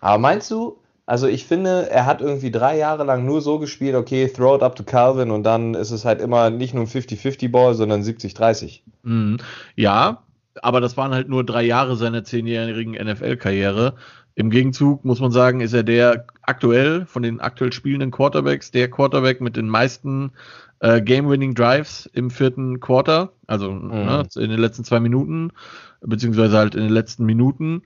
Aber 0.00 0.18
meinst 0.18 0.50
du, 0.50 0.76
also 1.06 1.26
ich 1.26 1.44
finde, 1.44 1.90
er 1.90 2.06
hat 2.06 2.20
irgendwie 2.20 2.50
drei 2.50 2.76
Jahre 2.76 3.04
lang 3.04 3.24
nur 3.24 3.40
so 3.40 3.58
gespielt, 3.58 3.94
okay, 3.94 4.28
throw 4.28 4.56
it 4.56 4.62
up 4.62 4.76
to 4.76 4.82
Calvin 4.82 5.30
und 5.30 5.42
dann 5.44 5.74
ist 5.74 5.90
es 5.90 6.04
halt 6.04 6.20
immer 6.20 6.50
nicht 6.50 6.74
nur 6.74 6.84
ein 6.84 6.88
50-50-Ball, 6.88 7.74
sondern 7.74 8.02
70-30. 8.02 8.80
Mhm. 9.02 9.38
Ja, 9.76 10.22
aber 10.62 10.80
das 10.80 10.96
waren 10.96 11.12
halt 11.12 11.28
nur 11.28 11.44
drei 11.44 11.62
Jahre 11.62 11.96
seiner 11.96 12.24
zehnjährigen 12.24 12.92
NFL-Karriere. 12.92 13.94
Im 14.36 14.50
Gegenzug 14.50 15.04
muss 15.04 15.20
man 15.20 15.30
sagen, 15.30 15.60
ist 15.60 15.74
er 15.74 15.84
der 15.84 16.26
aktuell 16.42 17.06
von 17.06 17.22
den 17.22 17.40
aktuell 17.40 17.72
spielenden 17.72 18.10
Quarterbacks 18.10 18.70
der 18.72 18.90
Quarterback 18.90 19.40
mit 19.40 19.56
den 19.56 19.68
meisten 19.68 20.32
äh, 20.80 21.00
Game-Winning 21.00 21.54
Drives 21.54 22.06
im 22.12 22.30
vierten 22.30 22.80
Quarter, 22.80 23.32
also 23.46 23.70
mhm. 23.70 23.88
ne, 23.90 24.26
in 24.36 24.50
den 24.50 24.58
letzten 24.58 24.84
zwei 24.84 24.98
Minuten, 24.98 25.52
beziehungsweise 26.00 26.58
halt 26.58 26.74
in 26.74 26.82
den 26.82 26.92
letzten 26.92 27.24
Minuten. 27.24 27.82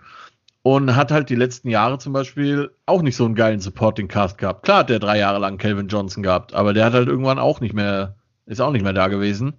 und 0.62 0.96
hat 0.96 1.10
halt 1.10 1.30
die 1.30 1.34
letzten 1.34 1.68
Jahre 1.68 1.98
zum 1.98 2.12
Beispiel 2.12 2.70
auch 2.86 3.02
nicht 3.02 3.16
so 3.16 3.24
einen 3.24 3.34
geilen 3.34 3.60
Supporting 3.60 4.08
Cast 4.08 4.38
gehabt. 4.38 4.64
Klar 4.64 4.80
hat 4.80 4.90
der 4.90 4.98
drei 4.98 5.18
Jahre 5.18 5.38
lang 5.38 5.58
Calvin 5.58 5.88
Johnson 5.88 6.22
gehabt, 6.22 6.54
aber 6.54 6.74
der 6.74 6.84
hat 6.84 6.92
halt 6.92 7.08
irgendwann 7.08 7.38
auch 7.38 7.60
nicht 7.60 7.74
mehr, 7.74 8.16
ist 8.46 8.60
auch 8.60 8.72
nicht 8.72 8.82
mehr 8.82 8.92
da 8.92 9.08
gewesen. 9.08 9.54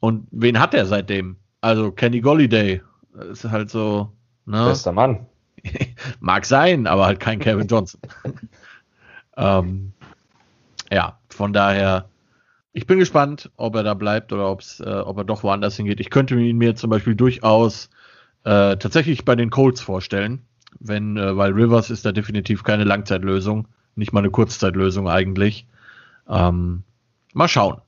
Und 0.00 0.26
wen 0.30 0.60
hat 0.60 0.74
er 0.74 0.86
seitdem? 0.86 1.36
Also 1.60 1.90
Kenny 1.90 2.20
Golliday 2.20 2.80
ist 3.30 3.44
halt 3.44 3.68
so, 3.68 4.12
ne? 4.46 4.64
Bester 4.66 4.92
Mann. 4.92 5.26
Mag 6.20 6.44
sein, 6.44 6.86
aber 6.86 7.06
halt 7.06 7.20
kein 7.20 7.38
Kevin 7.38 7.66
Johnson. 7.66 8.00
ähm, 9.36 9.92
ja, 10.90 11.18
von 11.28 11.52
daher, 11.52 12.08
ich 12.72 12.86
bin 12.86 12.98
gespannt, 12.98 13.50
ob 13.56 13.74
er 13.76 13.82
da 13.82 13.94
bleibt 13.94 14.32
oder 14.32 14.50
ob's, 14.50 14.80
äh, 14.80 14.88
ob 14.88 15.18
er 15.18 15.24
doch 15.24 15.42
woanders 15.42 15.76
hingeht. 15.76 16.00
Ich 16.00 16.10
könnte 16.10 16.38
ihn 16.38 16.58
mir 16.58 16.76
zum 16.76 16.90
Beispiel 16.90 17.14
durchaus 17.14 17.90
äh, 18.44 18.76
tatsächlich 18.76 19.24
bei 19.24 19.36
den 19.36 19.50
Colts 19.50 19.80
vorstellen, 19.80 20.42
wenn, 20.78 21.16
äh, 21.16 21.36
weil 21.36 21.52
Rivers 21.52 21.90
ist 21.90 22.04
da 22.04 22.12
definitiv 22.12 22.62
keine 22.62 22.84
Langzeitlösung, 22.84 23.68
nicht 23.96 24.12
mal 24.12 24.20
eine 24.20 24.30
Kurzzeitlösung 24.30 25.08
eigentlich. 25.08 25.66
Ähm, 26.28 26.82
mal 27.32 27.48
schauen. 27.48 27.80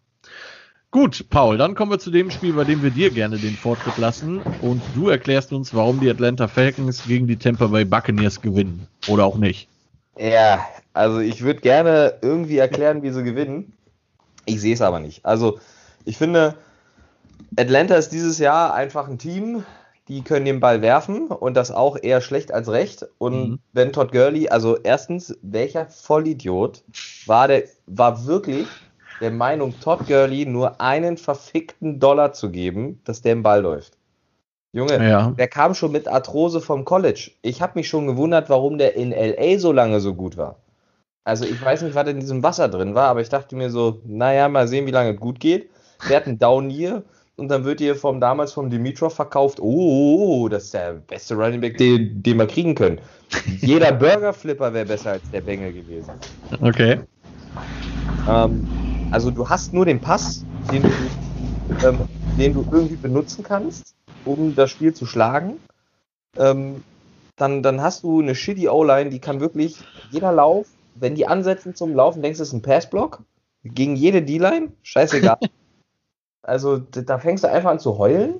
Gut, 0.92 1.26
Paul, 1.30 1.56
dann 1.56 1.76
kommen 1.76 1.92
wir 1.92 2.00
zu 2.00 2.10
dem 2.10 2.32
Spiel, 2.32 2.52
bei 2.52 2.64
dem 2.64 2.82
wir 2.82 2.90
dir 2.90 3.10
gerne 3.10 3.38
den 3.38 3.54
Vortritt 3.54 3.96
lassen 3.96 4.40
und 4.60 4.82
du 4.96 5.08
erklärst 5.08 5.52
uns, 5.52 5.72
warum 5.72 6.00
die 6.00 6.10
Atlanta 6.10 6.48
Falcons 6.48 7.04
gegen 7.06 7.28
die 7.28 7.36
Tampa 7.36 7.68
Bay 7.68 7.84
Buccaneers 7.84 8.40
gewinnen 8.40 8.88
oder 9.06 9.24
auch 9.24 9.36
nicht. 9.36 9.68
Ja, 10.18 10.66
also 10.92 11.20
ich 11.20 11.42
würde 11.42 11.60
gerne 11.60 12.14
irgendwie 12.22 12.58
erklären, 12.58 13.04
wie 13.04 13.10
sie 13.10 13.22
gewinnen. 13.22 13.72
Ich 14.46 14.60
sehe 14.60 14.74
es 14.74 14.82
aber 14.82 14.98
nicht. 14.98 15.24
Also 15.24 15.60
ich 16.04 16.16
finde, 16.16 16.56
Atlanta 17.56 17.94
ist 17.94 18.08
dieses 18.08 18.38
Jahr 18.38 18.74
einfach 18.74 19.08
ein 19.08 19.18
Team, 19.18 19.64
die 20.08 20.22
können 20.22 20.44
den 20.44 20.58
Ball 20.58 20.82
werfen 20.82 21.28
und 21.28 21.54
das 21.54 21.70
auch 21.70 21.98
eher 22.02 22.20
schlecht 22.20 22.52
als 22.52 22.68
recht. 22.68 23.06
Und 23.18 23.50
mhm. 23.50 23.58
wenn 23.72 23.92
Todd 23.92 24.10
Gurley, 24.10 24.48
also 24.48 24.76
erstens, 24.76 25.38
welcher 25.42 25.86
Vollidiot 25.86 26.82
war 27.26 27.46
der, 27.46 27.62
war 27.86 28.26
wirklich 28.26 28.66
der 29.20 29.30
Meinung, 29.30 29.74
Todd 29.80 30.06
Gurley 30.06 30.46
nur 30.46 30.80
einen 30.80 31.16
verfickten 31.16 32.00
Dollar 32.00 32.32
zu 32.32 32.50
geben, 32.50 33.00
dass 33.04 33.22
der 33.22 33.32
im 33.32 33.42
Ball 33.42 33.60
läuft. 33.62 33.96
Junge, 34.72 35.04
ja. 35.04 35.30
der 35.32 35.48
kam 35.48 35.74
schon 35.74 35.92
mit 35.92 36.06
Arthrose 36.06 36.60
vom 36.60 36.84
College. 36.84 37.32
Ich 37.42 37.60
habe 37.60 37.72
mich 37.74 37.88
schon 37.88 38.06
gewundert, 38.06 38.48
warum 38.48 38.78
der 38.78 38.94
in 38.94 39.10
LA 39.10 39.58
so 39.58 39.72
lange 39.72 40.00
so 40.00 40.14
gut 40.14 40.36
war. 40.36 40.56
Also 41.24 41.44
ich 41.44 41.62
weiß 41.62 41.82
nicht, 41.82 41.94
was 41.94 42.08
in 42.08 42.20
diesem 42.20 42.42
Wasser 42.42 42.68
drin 42.68 42.94
war, 42.94 43.08
aber 43.08 43.20
ich 43.20 43.28
dachte 43.28 43.56
mir 43.56 43.70
so, 43.70 44.00
naja, 44.04 44.48
mal 44.48 44.68
sehen, 44.68 44.86
wie 44.86 44.92
lange 44.92 45.14
es 45.14 45.20
gut 45.20 45.40
geht. 45.40 45.70
Der 46.08 46.16
hat 46.16 46.26
einen 46.26 46.38
Down 46.38 46.70
hier 46.70 47.02
und 47.36 47.48
dann 47.48 47.64
wird 47.64 47.80
ihr 47.80 47.96
vom 47.96 48.20
damals 48.20 48.52
vom 48.52 48.70
Dimitrov 48.70 49.14
verkauft, 49.14 49.58
oh, 49.60 50.48
das 50.48 50.64
ist 50.64 50.74
der 50.74 50.94
beste 50.94 51.34
Running 51.34 51.60
Back, 51.60 51.76
den, 51.78 52.22
den 52.22 52.38
wir 52.38 52.46
kriegen 52.46 52.74
können. 52.74 53.00
Jeder 53.60 53.92
Burger 53.98 54.32
Flipper 54.32 54.72
wäre 54.72 54.86
besser 54.86 55.12
als 55.12 55.30
der 55.30 55.40
Bengel 55.40 55.72
gewesen. 55.72 56.12
Okay. 56.62 57.00
Ähm, 58.28 58.68
also 59.10 59.30
du 59.30 59.48
hast 59.48 59.72
nur 59.72 59.84
den 59.84 60.00
Pass, 60.00 60.44
den 60.70 60.82
du, 60.82 60.88
ähm, 61.84 61.98
den 62.38 62.54
du 62.54 62.64
irgendwie 62.70 62.96
benutzen 62.96 63.42
kannst, 63.42 63.94
um 64.24 64.54
das 64.54 64.70
Spiel 64.70 64.94
zu 64.94 65.06
schlagen. 65.06 65.58
Ähm, 66.36 66.82
dann, 67.36 67.62
dann 67.62 67.80
hast 67.80 68.04
du 68.04 68.20
eine 68.20 68.34
shitty 68.34 68.68
O-Line, 68.68 69.10
die 69.10 69.18
kann 69.18 69.40
wirklich 69.40 69.76
jeder 70.10 70.32
Lauf, 70.32 70.66
wenn 70.94 71.14
die 71.14 71.26
ansetzen 71.26 71.74
zum 71.74 71.94
Laufen, 71.94 72.22
denkst 72.22 72.38
du, 72.38 72.42
es 72.42 72.48
ist 72.48 72.54
ein 72.54 72.62
Passblock 72.62 73.22
gegen 73.64 73.96
jede 73.96 74.22
D-Line, 74.22 74.68
scheißegal. 74.82 75.38
also 76.42 76.78
da 76.78 77.18
fängst 77.18 77.44
du 77.44 77.48
einfach 77.48 77.70
an 77.70 77.80
zu 77.80 77.98
heulen. 77.98 78.34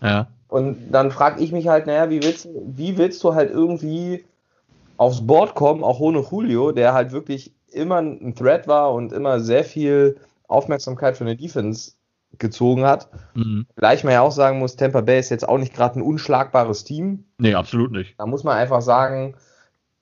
Ja. 0.00 0.28
Und 0.48 0.92
dann 0.92 1.10
frage 1.10 1.42
ich 1.42 1.52
mich 1.52 1.68
halt, 1.68 1.86
naja, 1.86 2.10
wie 2.10 2.22
willst, 2.22 2.48
wie 2.54 2.96
willst 2.96 3.22
du 3.24 3.34
halt 3.34 3.50
irgendwie 3.50 4.24
aufs 4.96 5.26
Board 5.26 5.54
kommen, 5.54 5.82
auch 5.82 6.00
ohne 6.00 6.20
Julio, 6.20 6.72
der 6.72 6.94
halt 6.94 7.10
wirklich 7.12 7.52
immer 7.74 7.98
ein 8.00 8.34
Threat 8.34 8.66
war 8.66 8.92
und 8.92 9.12
immer 9.12 9.40
sehr 9.40 9.64
viel 9.64 10.16
Aufmerksamkeit 10.48 11.16
für 11.16 11.24
eine 11.24 11.36
Defense 11.36 11.92
gezogen 12.38 12.84
hat. 12.84 13.08
Mhm. 13.34 13.66
Gleich 13.76 14.04
man 14.04 14.12
ja 14.12 14.22
auch 14.22 14.32
sagen 14.32 14.58
muss, 14.58 14.76
Tampa 14.76 15.00
Bay 15.00 15.20
ist 15.20 15.30
jetzt 15.30 15.48
auch 15.48 15.58
nicht 15.58 15.74
gerade 15.74 15.98
ein 15.98 16.02
unschlagbares 16.02 16.84
Team. 16.84 17.24
Nee, 17.38 17.54
absolut 17.54 17.92
nicht. 17.92 18.14
Da 18.18 18.26
muss 18.26 18.44
man 18.44 18.56
einfach 18.56 18.82
sagen, 18.82 19.36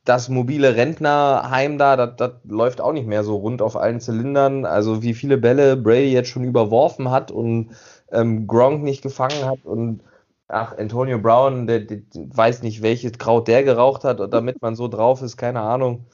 das 0.05 0.29
mobile 0.29 0.75
Rentnerheim 0.77 1.79
da, 1.79 1.97
das, 1.97 2.17
das 2.17 2.33
läuft 2.45 2.81
auch 2.81 2.93
nicht 2.93 3.07
mehr 3.07 3.23
so 3.23 3.37
rund 3.37 3.63
auf 3.63 3.77
allen 3.77 4.01
Zylindern. 4.01 4.65
Also 4.65 5.03
wie 5.03 5.15
viele 5.15 5.39
Bälle 5.39 5.77
Brady 5.77 6.13
jetzt 6.13 6.29
schon 6.29 6.45
überworfen 6.45 7.11
hat 7.11 7.31
und 7.31 7.71
ähm, 8.11 8.47
Gronk 8.47 8.83
nicht 8.83 9.03
gefangen 9.03 9.45
hat 9.45 9.65
und 9.65 10.03
ach, 10.49 10.77
Antonio 10.77 11.19
Brown, 11.19 11.67
der, 11.67 11.81
der, 11.81 12.01
weiß 12.15 12.63
nicht, 12.63 12.83
welches 12.83 13.13
Kraut 13.13 13.49
der 13.49 13.63
geraucht 13.63 14.05
hat, 14.05 14.21
damit 14.33 14.61
man 14.61 14.75
so 14.75 14.89
drauf 14.89 15.23
ist, 15.23 15.37
keine 15.37 15.61
Ahnung. 15.61 16.07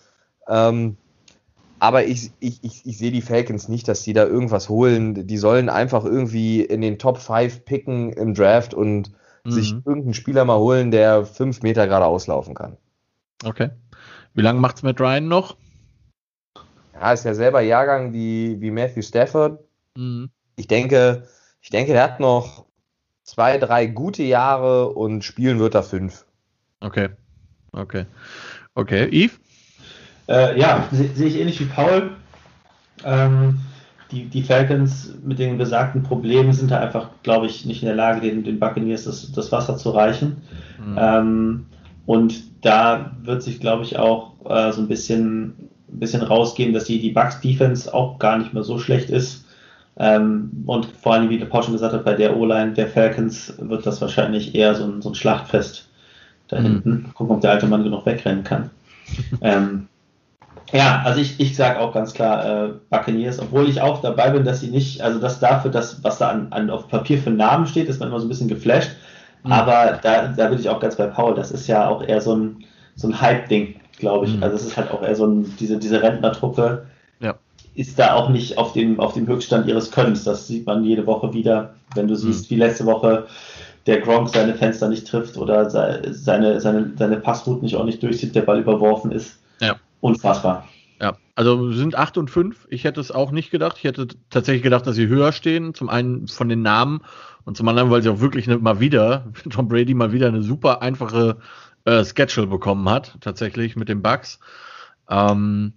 Ähm, 0.46 0.96
aber 1.80 2.04
ich, 2.04 2.32
ich, 2.40 2.62
ich, 2.62 2.86
ich 2.86 2.98
sehe 2.98 3.12
die 3.12 3.22
Falcons 3.22 3.68
nicht, 3.68 3.88
dass 3.88 4.02
die 4.02 4.12
da 4.12 4.24
irgendwas 4.24 4.68
holen. 4.68 5.26
Die 5.26 5.38
sollen 5.38 5.68
einfach 5.68 6.04
irgendwie 6.04 6.62
in 6.62 6.80
den 6.80 6.98
Top 6.98 7.18
5 7.18 7.64
picken 7.64 8.12
im 8.12 8.34
Draft 8.34 8.74
und 8.74 9.12
mhm. 9.44 9.50
sich 9.50 9.72
irgendeinen 9.72 10.14
Spieler 10.14 10.44
mal 10.44 10.58
holen, 10.58 10.90
der 10.90 11.24
fünf 11.24 11.62
Meter 11.62 11.86
gerade 11.86 12.06
auslaufen 12.06 12.54
kann. 12.54 12.76
Okay. 13.44 13.70
Wie 14.34 14.42
lange 14.42 14.60
macht's 14.60 14.82
mit 14.82 15.00
Ryan 15.00 15.28
noch? 15.28 15.56
Ja, 16.94 17.12
ist 17.12 17.24
ja 17.24 17.34
selber 17.34 17.60
Jahrgang 17.60 18.12
wie, 18.12 18.60
wie 18.60 18.70
Matthew 18.70 19.02
Stafford. 19.02 19.60
Mhm. 19.96 20.30
Ich 20.56 20.66
denke, 20.66 21.28
ich 21.60 21.70
denke, 21.70 21.92
der 21.92 22.02
hat 22.02 22.20
noch 22.20 22.66
zwei, 23.22 23.58
drei 23.58 23.86
gute 23.86 24.24
Jahre 24.24 24.88
und 24.88 25.22
spielen 25.22 25.58
wird 25.58 25.74
er 25.74 25.84
fünf. 25.84 26.24
Okay. 26.80 27.10
Okay. 27.72 28.06
Okay. 28.74 29.08
Yves? 29.12 29.38
Äh, 30.28 30.58
ja, 30.60 30.86
sehe 30.92 31.08
seh 31.14 31.26
ich 31.26 31.38
ähnlich 31.38 31.60
wie 31.60 31.64
Paul. 31.64 32.10
Ähm, 33.04 33.60
die, 34.10 34.24
die 34.24 34.42
Falcons 34.42 35.14
mit 35.22 35.38
den 35.38 35.58
besagten 35.58 36.02
Problemen 36.02 36.52
sind 36.52 36.70
da 36.70 36.80
einfach, 36.80 37.10
glaube 37.22 37.46
ich, 37.46 37.64
nicht 37.66 37.82
in 37.82 37.86
der 37.88 37.96
Lage, 37.96 38.20
den, 38.20 38.42
den 38.42 38.58
Buccaneers 38.58 39.04
das, 39.04 39.30
das 39.32 39.52
Wasser 39.52 39.76
zu 39.76 39.90
reichen. 39.90 40.38
Mhm. 40.78 40.96
Ähm, 40.98 41.66
und 42.06 42.42
da 42.62 43.12
wird 43.22 43.42
sich, 43.42 43.60
glaube 43.60 43.84
ich, 43.84 43.98
auch 43.98 44.32
äh, 44.48 44.72
so 44.72 44.80
ein 44.80 44.88
bisschen, 44.88 45.68
ein 45.92 45.98
bisschen 45.98 46.22
rausgehen, 46.22 46.72
dass 46.72 46.84
die, 46.84 47.00
die 47.00 47.10
Bucks 47.10 47.40
Defense 47.40 47.92
auch 47.92 48.18
gar 48.18 48.38
nicht 48.38 48.54
mehr 48.54 48.62
so 48.62 48.78
schlecht 48.78 49.10
ist. 49.10 49.44
Ähm, 49.98 50.50
und 50.64 50.86
vor 50.86 51.14
allem, 51.14 51.28
wie 51.28 51.38
der 51.38 51.46
Paul 51.46 51.62
schon 51.62 51.72
gesagt 51.72 51.92
hat, 51.92 52.04
bei 52.04 52.14
der 52.14 52.36
O-Line 52.36 52.72
der 52.72 52.86
Falcons 52.86 53.54
wird 53.58 53.84
das 53.84 54.00
wahrscheinlich 54.00 54.54
eher 54.54 54.74
so 54.74 54.84
ein, 54.84 55.02
so 55.02 55.10
ein 55.10 55.14
Schlachtfest 55.14 55.88
da 56.48 56.60
mhm. 56.60 56.64
hinten. 56.64 57.10
Gucken, 57.14 57.36
ob 57.36 57.40
der 57.42 57.50
alte 57.50 57.66
Mann 57.66 57.84
genug 57.84 58.06
wegrennen 58.06 58.44
kann. 58.44 58.70
ähm, 59.42 59.88
ja, 60.72 61.02
also 61.04 61.20
ich, 61.20 61.40
ich 61.40 61.56
sage 61.56 61.80
auch 61.80 61.94
ganz 61.94 62.12
klar 62.12 62.44
äh, 62.44 62.68
Buccaneers, 62.90 63.40
obwohl 63.40 63.68
ich 63.68 63.80
auch 63.80 64.02
dabei 64.02 64.30
bin, 64.30 64.44
dass 64.44 64.60
sie 64.60 64.68
nicht, 64.68 65.00
also 65.00 65.18
das 65.18 65.40
dafür, 65.40 65.70
das, 65.70 66.04
was 66.04 66.18
da 66.18 66.28
an, 66.28 66.48
an 66.50 66.68
auf 66.70 66.88
Papier 66.88 67.18
für 67.18 67.30
Namen 67.30 67.66
steht, 67.66 67.88
ist 67.88 68.00
man 68.00 68.08
immer 68.08 68.20
so 68.20 68.26
ein 68.26 68.28
bisschen 68.28 68.48
geflasht. 68.48 68.90
Mhm. 69.44 69.52
Aber 69.52 69.98
da, 70.02 70.28
da 70.28 70.48
bin 70.48 70.58
ich 70.58 70.68
auch 70.68 70.80
ganz 70.80 70.96
bei 70.96 71.06
Paul. 71.06 71.34
Das 71.34 71.50
ist 71.50 71.66
ja 71.68 71.88
auch 71.88 72.02
eher 72.02 72.20
so 72.20 72.34
ein, 72.34 72.64
so 72.96 73.08
ein 73.08 73.18
Hype-Ding, 73.18 73.76
glaube 73.98 74.26
ich. 74.26 74.36
Mhm. 74.36 74.42
Also 74.42 74.56
es 74.56 74.66
ist 74.66 74.76
halt 74.76 74.90
auch 74.90 75.02
eher 75.02 75.14
so 75.14 75.26
ein, 75.26 75.56
diese, 75.58 75.78
diese 75.78 76.02
Rentnertruppe 76.02 76.86
ja. 77.20 77.34
ist 77.74 77.98
da 77.98 78.14
auch 78.14 78.28
nicht 78.28 78.58
auf 78.58 78.74
dem, 78.74 79.00
auf 79.00 79.14
dem 79.14 79.26
Höchststand 79.26 79.66
ihres 79.66 79.90
Könnens. 79.90 80.24
Das 80.24 80.48
sieht 80.48 80.66
man 80.66 80.84
jede 80.84 81.06
Woche 81.06 81.32
wieder, 81.32 81.74
wenn 81.94 82.08
du 82.08 82.14
siehst, 82.14 82.50
mhm. 82.50 82.54
wie 82.54 82.58
letzte 82.58 82.84
Woche 82.84 83.26
der 83.86 84.00
Gronk 84.00 84.28
seine 84.28 84.54
Fenster 84.54 84.90
nicht 84.90 85.06
trifft 85.08 85.38
oder 85.38 85.70
seine, 85.70 86.60
seine, 86.60 86.92
seine 86.94 87.16
Passroute 87.16 87.64
nicht 87.64 87.74
ordentlich 87.74 88.00
durchzieht, 88.00 88.34
der 88.34 88.42
Ball 88.42 88.60
überworfen 88.60 89.12
ist. 89.12 89.38
Unfassbar. 90.00 90.68
Ja, 91.00 91.16
also 91.36 91.70
sind 91.72 91.94
8 91.96 92.18
und 92.18 92.30
5. 92.30 92.66
Ich 92.70 92.84
hätte 92.84 93.00
es 93.00 93.12
auch 93.12 93.30
nicht 93.30 93.50
gedacht. 93.50 93.76
Ich 93.78 93.84
hätte 93.84 94.08
tatsächlich 94.30 94.62
gedacht, 94.62 94.86
dass 94.86 94.96
sie 94.96 95.06
höher 95.06 95.32
stehen. 95.32 95.74
Zum 95.74 95.88
einen 95.88 96.26
von 96.26 96.48
den 96.48 96.62
Namen 96.62 97.02
und 97.44 97.56
zum 97.56 97.68
anderen, 97.68 97.90
weil 97.90 98.02
sie 98.02 98.08
auch 98.08 98.20
wirklich 98.20 98.48
eine, 98.48 98.58
mal 98.58 98.80
wieder, 98.80 99.32
Tom 99.50 99.68
Brady 99.68 99.94
mal 99.94 100.12
wieder 100.12 100.28
eine 100.28 100.42
super 100.42 100.82
einfache 100.82 101.38
äh, 101.84 102.04
Schedule 102.04 102.48
bekommen 102.48 102.88
hat, 102.88 103.16
tatsächlich 103.20 103.76
mit 103.76 103.88
den 103.88 104.02
Bugs. 104.02 104.40
Ähm, 105.08 105.74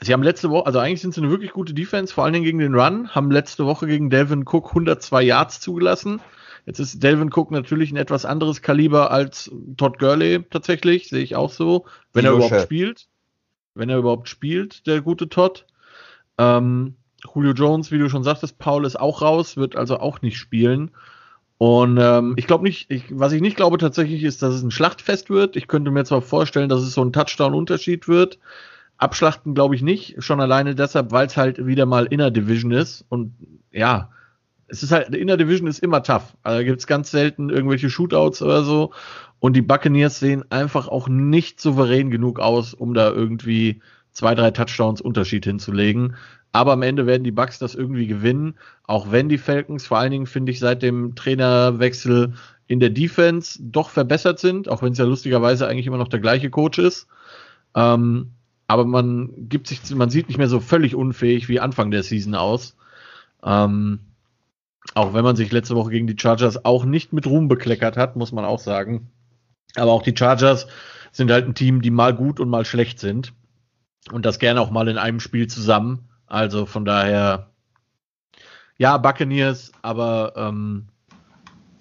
sie 0.00 0.12
haben 0.12 0.22
letzte 0.22 0.50
Woche, 0.50 0.66
also 0.66 0.78
eigentlich 0.78 1.00
sind 1.00 1.14
sie 1.14 1.20
eine 1.20 1.30
wirklich 1.30 1.50
gute 1.50 1.74
Defense, 1.74 2.14
vor 2.14 2.24
allen 2.24 2.32
Dingen 2.32 2.44
gegen 2.44 2.60
den 2.60 2.74
Run, 2.76 3.08
haben 3.08 3.32
letzte 3.32 3.66
Woche 3.66 3.88
gegen 3.88 4.08
Delvin 4.08 4.44
Cook 4.46 4.68
102 4.68 5.22
Yards 5.22 5.60
zugelassen. 5.60 6.20
Jetzt 6.64 6.78
ist 6.78 7.02
Delvin 7.02 7.32
Cook 7.32 7.50
natürlich 7.50 7.90
ein 7.90 7.96
etwas 7.96 8.24
anderes 8.24 8.62
Kaliber 8.62 9.10
als 9.10 9.50
Todd 9.76 9.98
Gurley 9.98 10.44
tatsächlich, 10.48 11.08
sehe 11.08 11.22
ich 11.22 11.34
auch 11.34 11.50
so, 11.50 11.86
wenn 12.12 12.24
er 12.24 12.32
überhaupt 12.32 12.60
spielt 12.60 13.08
wenn 13.78 13.88
er 13.88 13.98
überhaupt 13.98 14.28
spielt, 14.28 14.86
der 14.86 15.00
gute 15.00 15.28
Todd. 15.28 15.66
Ähm, 16.36 16.94
Julio 17.34 17.52
Jones, 17.52 17.90
wie 17.90 17.98
du 17.98 18.08
schon 18.08 18.24
sagtest, 18.24 18.58
Paul 18.58 18.84
ist 18.84 18.98
auch 18.98 19.22
raus, 19.22 19.56
wird 19.56 19.76
also 19.76 19.98
auch 19.98 20.22
nicht 20.22 20.38
spielen. 20.38 20.90
Und 21.58 21.98
ähm, 22.00 22.34
ich 22.36 22.46
glaube 22.46 22.64
nicht, 22.64 22.90
ich, 22.90 23.04
was 23.10 23.32
ich 23.32 23.40
nicht 23.40 23.56
glaube 23.56 23.78
tatsächlich 23.78 24.22
ist, 24.22 24.42
dass 24.42 24.54
es 24.54 24.62
ein 24.62 24.70
Schlachtfest 24.70 25.28
wird. 25.28 25.56
Ich 25.56 25.66
könnte 25.66 25.90
mir 25.90 26.04
zwar 26.04 26.22
vorstellen, 26.22 26.68
dass 26.68 26.82
es 26.82 26.94
so 26.94 27.02
ein 27.02 27.12
Touchdown-Unterschied 27.12 28.06
wird. 28.06 28.38
Abschlachten 28.96 29.54
glaube 29.54 29.74
ich 29.74 29.82
nicht, 29.82 30.22
schon 30.22 30.40
alleine 30.40 30.74
deshalb, 30.74 31.10
weil 31.10 31.26
es 31.26 31.36
halt 31.36 31.66
wieder 31.66 31.86
mal 31.86 32.06
Inner 32.06 32.30
Division 32.30 32.70
ist. 32.70 33.04
Und 33.08 33.34
ja, 33.72 34.10
es 34.68 34.82
ist 34.82 34.92
halt, 34.92 35.14
Inner 35.14 35.36
Division 35.36 35.66
ist 35.66 35.80
immer 35.80 36.02
tough. 36.02 36.36
Also 36.42 36.64
gibt 36.64 36.78
es 36.78 36.86
ganz 36.86 37.10
selten 37.10 37.50
irgendwelche 37.50 37.90
Shootouts 37.90 38.42
oder 38.42 38.62
so. 38.62 38.92
Und 39.40 39.54
die 39.54 39.62
Buccaneers 39.62 40.18
sehen 40.18 40.44
einfach 40.50 40.88
auch 40.88 41.08
nicht 41.08 41.60
souverän 41.60 42.10
genug 42.10 42.40
aus, 42.40 42.74
um 42.74 42.94
da 42.94 43.10
irgendwie 43.10 43.80
zwei, 44.12 44.34
drei 44.34 44.50
Touchdowns 44.50 45.00
Unterschied 45.00 45.44
hinzulegen. 45.44 46.16
Aber 46.52 46.72
am 46.72 46.82
Ende 46.82 47.06
werden 47.06 47.24
die 47.24 47.30
Bucks 47.30 47.58
das 47.58 47.74
irgendwie 47.74 48.06
gewinnen, 48.06 48.54
auch 48.84 49.12
wenn 49.12 49.28
die 49.28 49.38
Falcons 49.38 49.86
vor 49.86 49.98
allen 49.98 50.10
Dingen, 50.10 50.26
finde 50.26 50.50
ich, 50.50 50.58
seit 50.58 50.82
dem 50.82 51.14
Trainerwechsel 51.14 52.34
in 52.66 52.80
der 52.80 52.90
Defense 52.90 53.58
doch 53.62 53.90
verbessert 53.90 54.38
sind, 54.38 54.68
auch 54.68 54.82
wenn 54.82 54.92
es 54.92 54.98
ja 54.98 55.04
lustigerweise 55.04 55.68
eigentlich 55.68 55.86
immer 55.86 55.98
noch 55.98 56.08
der 56.08 56.20
gleiche 56.20 56.50
Coach 56.50 56.78
ist. 56.78 57.06
Ähm, 57.74 58.32
aber 58.66 58.84
man 58.84 59.30
gibt 59.48 59.66
sich, 59.68 59.94
man 59.94 60.10
sieht 60.10 60.28
nicht 60.28 60.38
mehr 60.38 60.48
so 60.48 60.60
völlig 60.60 60.94
unfähig 60.94 61.48
wie 61.48 61.60
Anfang 61.60 61.90
der 61.90 62.02
Season 62.02 62.34
aus. 62.34 62.76
Ähm, 63.42 64.00
auch 64.94 65.14
wenn 65.14 65.24
man 65.24 65.36
sich 65.36 65.52
letzte 65.52 65.76
Woche 65.76 65.90
gegen 65.90 66.06
die 66.06 66.16
Chargers 66.18 66.64
auch 66.64 66.84
nicht 66.84 67.12
mit 67.12 67.26
Ruhm 67.26 67.48
bekleckert 67.48 67.96
hat, 67.96 68.16
muss 68.16 68.32
man 68.32 68.44
auch 68.44 68.58
sagen. 68.58 69.10
Aber 69.78 69.92
auch 69.92 70.02
die 70.02 70.16
Chargers 70.16 70.66
sind 71.12 71.30
halt 71.30 71.46
ein 71.46 71.54
Team, 71.54 71.82
die 71.82 71.90
mal 71.90 72.14
gut 72.14 72.40
und 72.40 72.48
mal 72.48 72.64
schlecht 72.64 72.98
sind. 73.00 73.32
Und 74.12 74.24
das 74.24 74.38
gerne 74.38 74.60
auch 74.60 74.70
mal 74.70 74.88
in 74.88 74.98
einem 74.98 75.20
Spiel 75.20 75.46
zusammen. 75.46 76.08
Also 76.26 76.66
von 76.66 76.84
daher, 76.84 77.50
ja, 78.76 78.96
Buccaneers, 78.98 79.72
aber 79.82 80.34
ähm, 80.36 80.88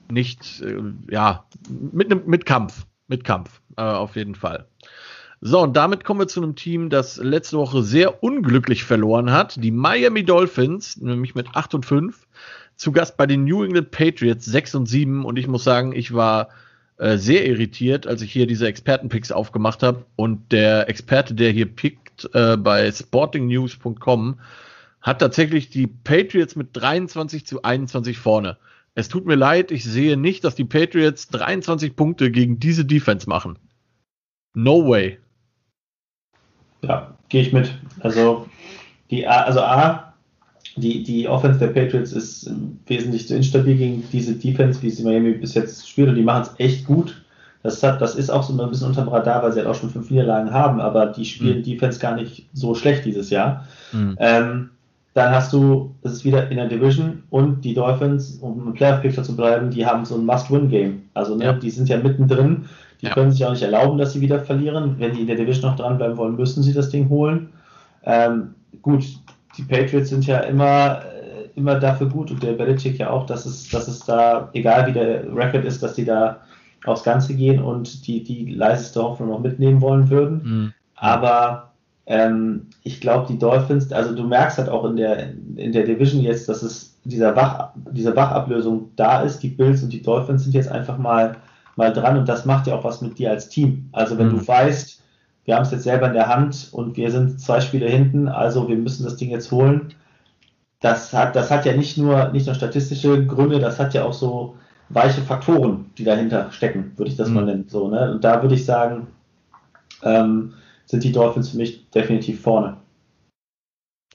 nicht, 0.10 0.62
äh, 0.62 0.82
ja, 1.10 1.46
mit, 1.70 2.28
mit 2.28 2.46
Kampf. 2.46 2.86
Mit 3.08 3.24
Kampf, 3.24 3.62
äh, 3.78 3.82
auf 3.82 4.16
jeden 4.16 4.36
Fall. 4.36 4.68
So, 5.40 5.62
und 5.62 5.78
damit 5.78 6.04
kommen 6.04 6.22
wir 6.22 6.28
zu 6.28 6.42
einem 6.42 6.56
Team, 6.56 6.90
das 6.90 7.18
letzte 7.18 7.58
Woche 7.58 7.84
sehr 7.84 8.24
unglücklich 8.24 8.84
verloren 8.84 9.32
hat. 9.32 9.64
Die 9.64 9.72
Miami 9.72 10.24
Dolphins, 10.24 10.98
nämlich 10.98 11.36
mit 11.36 11.56
8 11.56 11.76
und 11.76 11.86
5. 11.86 12.28
Zu 12.76 12.92
Gast 12.92 13.18
bei 13.18 13.28
den 13.28 13.44
New 13.44 13.64
England 13.64 13.92
Patriots 13.92 14.46
6 14.46 14.76
und 14.76 14.86
7. 14.88 15.26
Und 15.26 15.38
ich 15.38 15.48
muss 15.48 15.64
sagen, 15.64 15.94
ich 15.94 16.14
war 16.14 16.50
äh, 16.98 17.18
sehr 17.18 17.46
irritiert, 17.46 18.08
als 18.08 18.22
ich 18.22 18.32
hier 18.32 18.48
diese 18.48 18.68
Expertenpicks 18.68 19.32
aufgemacht 19.32 19.84
habe. 19.84 20.06
Und 20.16 20.52
der 20.52 20.90
Experte, 20.90 21.36
der 21.36 21.52
hier 21.52 21.68
pickt 21.68 22.30
äh, 22.34 22.58
bei 22.58 22.92
sportingnews.com, 22.92 24.40
hat 25.02 25.20
tatsächlich 25.20 25.70
die 25.70 25.88
Patriots 25.88 26.56
mit 26.56 26.70
23 26.74 27.46
zu 27.46 27.62
21 27.64 28.18
vorne. 28.18 28.58
Es 28.96 29.10
tut 29.10 29.28
mir 29.28 29.36
leid, 29.36 29.70
ich 29.70 29.84
sehe 29.84 30.18
nicht, 30.18 30.44
dass 30.44 30.56
die 30.56 30.66
Patriots 30.66 31.28
23 31.28 31.96
Punkte 31.96 32.32
gegen 32.32 32.60
diese 32.60 32.84
Defense 32.84 33.30
machen. 33.30 33.60
No 34.56 34.88
way. 34.88 35.20
Ja, 36.82 37.16
gehe 37.30 37.44
ich 37.44 37.54
mit. 37.54 37.78
Also, 38.00 38.50
die 39.12 39.28
also 39.28 39.62
A, 39.62 40.07
die, 40.78 41.04
die 41.04 41.28
Offense 41.28 41.60
der 41.60 41.68
Patriots 41.68 42.14
ist 42.14 42.50
wesentlich 42.86 43.28
zu 43.28 43.36
instabil 43.36 43.76
gegen 43.76 44.04
diese 44.12 44.34
Defense, 44.34 44.82
wie 44.82 44.90
sie 44.90 45.04
Miami 45.04 45.34
bis 45.34 45.54
jetzt 45.54 45.88
spielt, 45.88 46.10
und 46.10 46.16
die 46.16 46.24
machen 46.24 46.44
es 46.44 46.60
echt 46.60 46.86
gut. 46.86 47.22
Das, 47.64 47.82
hat, 47.84 48.02
das 48.02 48.16
ist 48.16 48.30
auch 48.30 48.44
so 48.44 48.60
ein 48.60 48.70
bisschen 48.70 48.88
unterm 48.88 49.10
Radar, 49.10 49.44
weil 49.44 49.52
sie 49.52 49.60
halt 49.60 49.68
auch 49.68 49.76
schon 49.76 49.90
fünf 49.90 50.10
Niederlagen 50.10 50.52
haben, 50.52 50.80
aber 50.80 51.08
die 51.08 51.26
spielen 51.26 51.60
mhm. 51.60 51.64
Defense 51.64 52.00
gar 52.00 52.16
nicht 52.16 52.48
so 52.54 52.76
schlecht 52.76 53.04
dieses 53.06 53.30
Jahr. 53.30 53.66
Mhm. 53.92 54.16
Ähm, 54.20 54.70
dann 55.14 55.34
hast 55.34 55.52
du, 55.52 55.96
das 56.04 56.14
ist 56.14 56.26
wieder 56.26 56.50
in 56.52 56.58
der 56.58 56.68
Division 56.68 57.24
und 57.32 57.66
die 57.66 57.74
Dolphins, 57.74 58.38
um 58.40 58.68
im 58.68 58.74
Playoff-Picture 58.74 59.26
zu 59.26 59.36
bleiben, 59.36 59.72
die 59.72 59.84
haben 59.84 60.06
so 60.06 60.16
ein 60.16 60.26
Must-Win-Game. 60.26 61.02
Also 61.16 61.36
ne, 61.36 61.46
ja. 61.46 61.54
die 61.54 61.72
sind 61.72 61.90
ja 61.90 61.98
mittendrin. 61.98 62.66
Die 63.02 63.08
ja. 63.08 63.14
können 63.14 63.32
sich 63.32 63.44
auch 63.44 63.52
nicht 63.52 63.64
erlauben, 63.64 63.98
dass 63.98 64.14
sie 64.14 64.22
wieder 64.22 64.40
verlieren. 64.40 64.96
Wenn 65.00 65.14
die 65.14 65.22
in 65.22 65.28
der 65.28 65.36
Division 65.36 65.72
noch 65.72 65.76
dranbleiben 65.76 66.18
wollen, 66.18 66.36
müssen 66.36 66.62
sie 66.62 66.74
das 66.74 66.90
Ding 66.90 67.10
holen. 67.10 67.50
Ähm, 68.04 68.54
gut, 68.82 69.06
die 69.58 69.64
Patriots 69.64 70.10
sind 70.10 70.26
ja 70.28 70.40
immer, 70.40 71.02
äh, 71.04 71.50
immer 71.56 71.80
dafür 71.80 72.08
gut 72.08 72.32
und 72.32 72.44
der 72.44 72.54
Belichick 72.54 73.00
ja 73.00 73.10
auch, 73.10 73.26
dass 73.26 73.46
es, 73.46 73.70
dass 73.70 73.88
es 73.88 74.00
da, 74.00 74.50
egal 74.54 74.88
wie 74.88 74.94
der 74.94 75.36
Record 75.36 75.66
ist, 75.66 75.82
dass 75.82 75.94
die 75.94 76.06
da 76.06 76.42
aufs 76.86 77.04
Ganze 77.04 77.36
gehen 77.36 77.62
und 77.62 78.08
die, 78.08 78.24
die 78.24 78.54
leiseste 78.54 79.02
Hoffnung 79.02 79.30
noch 79.30 79.40
mitnehmen 79.40 79.82
wollen 79.82 80.10
würden. 80.10 80.42
Mhm. 80.44 80.74
Aber 80.96 81.72
ähm, 82.06 82.68
ich 82.84 83.02
glaube, 83.02 83.28
die 83.28 83.38
Dolphins, 83.38 83.92
also 83.92 84.16
du 84.16 84.24
merkst 84.24 84.58
halt 84.58 84.70
auch 84.70 84.86
in 84.86 84.96
der, 84.96 85.32
in 85.56 85.72
der 85.72 85.84
Division 85.84 86.22
jetzt, 86.22 86.48
dass 86.48 86.64
es 86.64 86.98
dieser 87.04 87.36
Wach, 87.36 87.70
diese 87.92 88.16
Wachablösung 88.16 88.92
da 88.96 89.22
ist. 89.22 89.40
Die 89.44 89.50
Bills 89.50 89.84
und 89.84 89.92
die 89.92 90.02
Dolphins 90.02 90.44
sind 90.44 90.54
jetzt 90.54 90.72
einfach 90.72 90.98
mal, 90.98 91.38
mal 91.76 91.92
dran 91.92 92.18
und 92.18 92.30
das 92.30 92.46
macht 92.46 92.68
ja 92.68 92.76
auch 92.76 92.84
was 92.84 93.02
mit 93.02 93.18
dir 93.20 93.32
als 93.32 93.50
Team. 93.50 93.90
Also 93.92 94.18
wenn 94.18 94.28
mhm. 94.28 94.40
du 94.40 94.48
weißt, 94.48 95.02
wir 95.48 95.56
haben 95.56 95.64
es 95.64 95.72
jetzt 95.72 95.84
selber 95.84 96.08
in 96.08 96.14
der 96.14 96.28
Hand 96.28 96.68
und 96.74 96.98
wir 96.98 97.10
sind 97.10 97.40
zwei 97.40 97.62
Spiele 97.62 97.88
hinten, 97.88 98.28
also 98.28 98.68
wir 98.68 98.76
müssen 98.76 99.06
das 99.06 99.16
Ding 99.16 99.30
jetzt 99.30 99.50
holen. 99.50 99.94
Das 100.82 101.14
hat, 101.14 101.38
das 101.38 101.50
hat 101.50 101.66
ja 101.66 101.74
nicht 101.74 101.98
nur, 101.98 102.30
nicht 102.30 102.46
nur 102.48 102.54
statistische 102.54 103.26
Gründe, 103.26 103.60
das 103.60 103.80
hat 103.80 103.94
ja 103.94 104.04
auch 104.04 104.14
so 104.14 104.58
weiche 104.90 105.22
Faktoren, 105.22 105.90
die 105.98 106.04
dahinter 106.04 106.52
stecken, 106.52 106.92
würde 106.98 107.10
ich 107.10 107.18
das 107.18 107.30
mhm. 107.30 107.34
mal 107.34 107.46
nennen. 107.46 107.66
So, 107.70 107.88
ne? 107.88 108.12
Und 108.12 108.26
da 108.26 108.42
würde 108.42 108.56
ich 108.56 108.66
sagen, 108.66 109.08
ähm, 110.04 110.54
sind 110.86 111.06
die 111.06 111.14
Dolphins 111.14 111.50
für 111.50 111.58
mich 111.58 111.90
definitiv 111.92 112.42
vorne. 112.42 112.76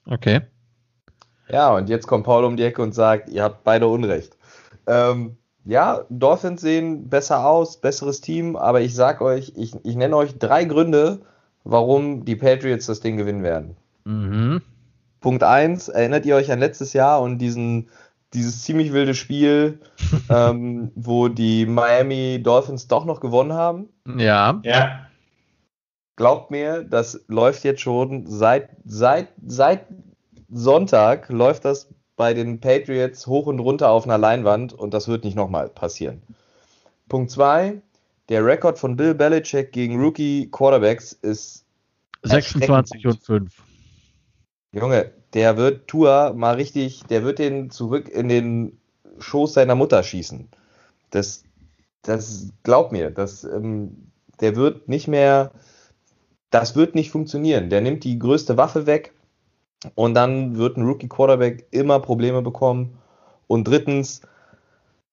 Okay. 0.05 0.43
Ja, 1.49 1.74
und 1.74 1.89
jetzt 1.89 2.07
kommt 2.07 2.24
Paul 2.24 2.45
um 2.45 2.59
die 2.59 2.64
Ecke 2.64 2.83
und 2.83 2.95
sagt, 2.95 3.30
ihr 3.30 3.43
habt 3.43 3.64
beide 3.64 3.89
Unrecht. 3.89 4.37
Ähm, 4.87 5.39
ja, 5.64 6.04
Dolphins 6.10 6.60
sehen 6.60 7.08
besser 7.08 7.46
aus, 7.46 7.80
besseres 7.80 8.20
Team, 8.20 8.56
aber 8.56 8.80
ich 8.80 8.94
sag 8.94 9.20
euch, 9.20 9.52
ich, 9.56 9.74
ich 9.84 9.96
nenne 9.96 10.16
euch 10.16 10.38
drei 10.38 10.64
Gründe, 10.64 11.20
warum 11.64 12.24
die 12.24 12.36
Patriots 12.36 12.86
das 12.86 13.00
Ding 13.00 13.16
gewinnen 13.16 13.42
werden. 13.42 13.76
Mhm. 14.04 14.62
Punkt 15.20 15.44
1, 15.44 15.88
erinnert 15.88 16.26
ihr 16.26 16.34
euch 16.34 16.50
an 16.50 16.58
letztes 16.58 16.92
Jahr 16.92 17.22
und 17.22 17.38
diesen, 17.38 17.88
dieses 18.34 18.62
ziemlich 18.62 18.92
wilde 18.92 19.14
Spiel, 19.14 19.78
ähm, 20.28 20.90
wo 20.96 21.28
die 21.28 21.66
Miami 21.66 22.40
Dolphins 22.42 22.88
doch 22.88 23.04
noch 23.04 23.20
gewonnen 23.20 23.52
haben? 23.52 23.88
Ja. 24.16 24.60
Ja 24.64 25.06
glaubt 26.16 26.50
mir, 26.50 26.84
das 26.84 27.24
läuft 27.28 27.64
jetzt 27.64 27.80
schon 27.80 28.26
seit, 28.26 28.70
seit, 28.84 29.28
seit 29.44 29.86
Sonntag 30.50 31.28
läuft 31.30 31.64
das 31.64 31.88
bei 32.23 32.35
den 32.35 32.61
Patriots 32.61 33.27
hoch 33.27 33.49
und 33.49 33.59
runter 33.59 33.91
auf 33.91 34.05
einer 34.05 34.16
Leinwand 34.16 34.73
und 34.73 34.95
das 34.95 35.09
wird 35.09 35.25
nicht 35.25 35.35
nochmal 35.35 35.68
passieren. 35.68 36.23
Punkt 37.09 37.33
2. 37.33 37.83
Der 38.29 38.47
Rekord 38.47 38.79
von 38.79 38.95
Bill 38.95 39.12
Belichick 39.12 39.73
gegen 39.73 40.01
Rookie 40.01 40.49
Quarterbacks 40.49 41.14
ist 41.14 41.64
26 42.23 43.09
und 43.09 43.20
5. 43.25 43.53
Junge, 44.70 45.11
der 45.35 45.57
wird 45.57 45.89
Tour 45.89 46.33
mal 46.37 46.55
richtig, 46.55 47.03
der 47.11 47.25
wird 47.25 47.41
den 47.41 47.70
zurück 47.70 48.09
in 48.09 48.29
den 48.29 48.79
Schoß 49.18 49.55
seiner 49.55 49.75
Mutter 49.75 50.01
schießen. 50.05 50.49
Das, 51.11 51.43
das 52.03 52.53
glaubt 52.62 52.93
mir, 52.93 53.11
das, 53.11 53.43
ähm, 53.43 54.12
der 54.41 54.55
wird 54.55 54.89
nicht 54.89 55.09
mehr, 55.09 55.51
das 56.51 56.77
wird 56.77 56.95
nicht 56.95 57.11
funktionieren. 57.11 57.68
Der 57.68 57.81
nimmt 57.81 58.05
die 58.05 58.20
größte 58.20 58.57
Waffe 58.57 58.87
weg 58.87 59.12
und 59.95 60.14
dann 60.14 60.57
wird 60.57 60.76
ein 60.76 60.85
Rookie 60.85 61.09
Quarterback 61.09 61.66
immer 61.70 62.01
Probleme 62.01 62.43
bekommen. 62.43 62.99
Und 63.47 63.66
drittens, 63.68 64.22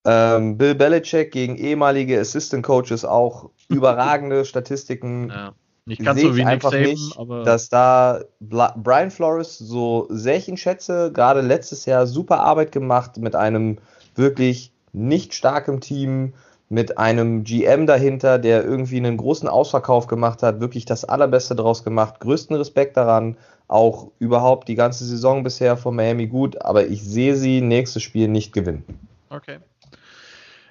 ähm, 0.05 0.57
Bill 0.57 0.75
Belichick 0.75 1.31
gegen 1.31 1.55
ehemalige 1.55 2.19
Assistant 2.19 2.65
Coaches 2.65 3.05
auch 3.05 3.49
überragende 3.69 4.45
Statistiken. 4.45 5.29
Ja. 5.29 5.53
Nicht 5.85 6.03
ganz 6.03 6.21
so 6.21 6.35
wie 6.35 6.43
einfach 6.43 6.71
Nick 6.71 6.81
Saban, 6.81 6.91
nicht, 6.91 7.17
aber 7.17 7.43
dass 7.43 7.69
da 7.69 8.21
Brian 8.39 9.09
Flores 9.09 9.57
so 9.57 10.05
sehr 10.09 10.37
ich 10.37 10.47
ihn 10.47 10.57
schätze, 10.57 11.11
gerade 11.11 11.41
letztes 11.41 11.85
Jahr 11.85 12.05
super 12.05 12.41
Arbeit 12.41 12.71
gemacht 12.71 13.17
mit 13.17 13.35
einem 13.35 13.79
wirklich 14.13 14.71
nicht 14.93 15.33
starken 15.33 15.81
Team, 15.81 16.33
mit 16.69 16.99
einem 16.99 17.43
GM 17.43 17.87
dahinter, 17.87 18.37
der 18.37 18.63
irgendwie 18.63 18.97
einen 18.97 19.17
großen 19.17 19.49
Ausverkauf 19.49 20.05
gemacht 20.05 20.43
hat, 20.43 20.61
wirklich 20.61 20.85
das 20.85 21.03
Allerbeste 21.03 21.55
draus 21.55 21.83
gemacht. 21.83 22.19
Größten 22.19 22.55
Respekt 22.55 22.95
daran. 22.95 23.37
Auch 23.67 24.11
überhaupt 24.19 24.67
die 24.67 24.75
ganze 24.75 25.05
Saison 25.05 25.43
bisher 25.43 25.77
von 25.77 25.95
Miami 25.95 26.27
gut, 26.27 26.61
aber 26.61 26.87
ich 26.87 27.03
sehe 27.03 27.35
sie 27.35 27.61
nächstes 27.61 28.03
Spiel 28.03 28.27
nicht 28.27 28.53
gewinnen. 28.53 28.83
Okay. 29.29 29.57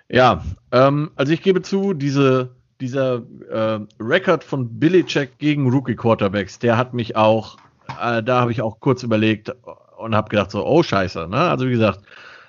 Ja, 0.09 0.42
ähm, 0.72 1.11
also 1.16 1.32
ich 1.32 1.42
gebe 1.42 1.62
zu, 1.62 1.94
diese, 1.94 2.51
dieser 2.80 3.22
äh, 3.51 3.80
Rekord 4.01 4.42
von 4.42 4.78
Billy 4.78 5.05
Check 5.05 5.38
gegen 5.38 5.70
Rookie 5.70 5.96
Quarterbacks, 5.96 6.59
der 6.59 6.76
hat 6.76 6.94
mich 6.94 7.14
auch, 7.14 7.59
äh, 8.03 8.22
da 8.22 8.40
habe 8.40 8.53
ich 8.53 8.62
auch 8.62 8.80
kurz 8.80 9.03
überlegt 9.03 9.55
und 9.96 10.14
habe 10.14 10.28
gedacht 10.30 10.51
so, 10.51 10.66
oh 10.66 10.82
scheiße, 10.82 11.28
ne? 11.28 11.38
Also 11.38 11.66
wie 11.66 11.72
gesagt, 11.72 12.01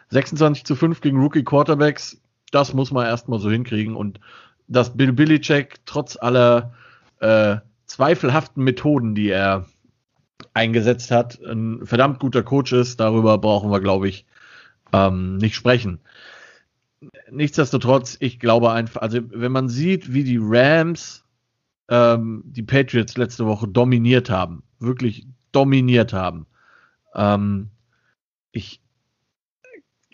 26 0.09 0.65
zu 0.65 0.75
5 0.75 1.01
gegen 1.01 1.19
Rookie 1.21 1.43
Quarterbacks, 1.43 2.19
das 2.51 2.73
muss 2.73 2.91
man 2.91 3.05
erstmal 3.05 3.39
so 3.39 3.49
hinkriegen. 3.49 3.95
Und 3.95 4.19
dass 4.67 4.95
Bill 4.95 5.13
Belichick 5.13 5.79
trotz 5.85 6.17
aller 6.17 6.73
äh, 7.19 7.57
zweifelhaften 7.85 8.63
Methoden, 8.63 9.15
die 9.15 9.29
er 9.29 9.65
eingesetzt 10.53 11.11
hat, 11.11 11.39
ein 11.43 11.85
verdammt 11.85 12.19
guter 12.19 12.43
Coach 12.43 12.73
ist, 12.73 12.99
darüber 12.99 13.37
brauchen 13.37 13.71
wir, 13.71 13.79
glaube 13.79 14.07
ich, 14.07 14.25
ähm, 14.93 15.37
nicht 15.37 15.55
sprechen. 15.55 15.99
Nichtsdestotrotz, 17.31 18.17
ich 18.19 18.39
glaube 18.39 18.71
einfach, 18.71 19.01
also 19.01 19.19
wenn 19.29 19.51
man 19.51 19.69
sieht, 19.69 20.13
wie 20.13 20.23
die 20.23 20.39
Rams 20.41 21.23
ähm, 21.87 22.43
die 22.45 22.63
Patriots 22.63 23.17
letzte 23.17 23.45
Woche 23.45 23.67
dominiert 23.67 24.29
haben, 24.29 24.63
wirklich 24.79 25.25
dominiert 25.51 26.13
haben, 26.13 26.45
ähm, 27.15 27.69
ich, 28.51 28.81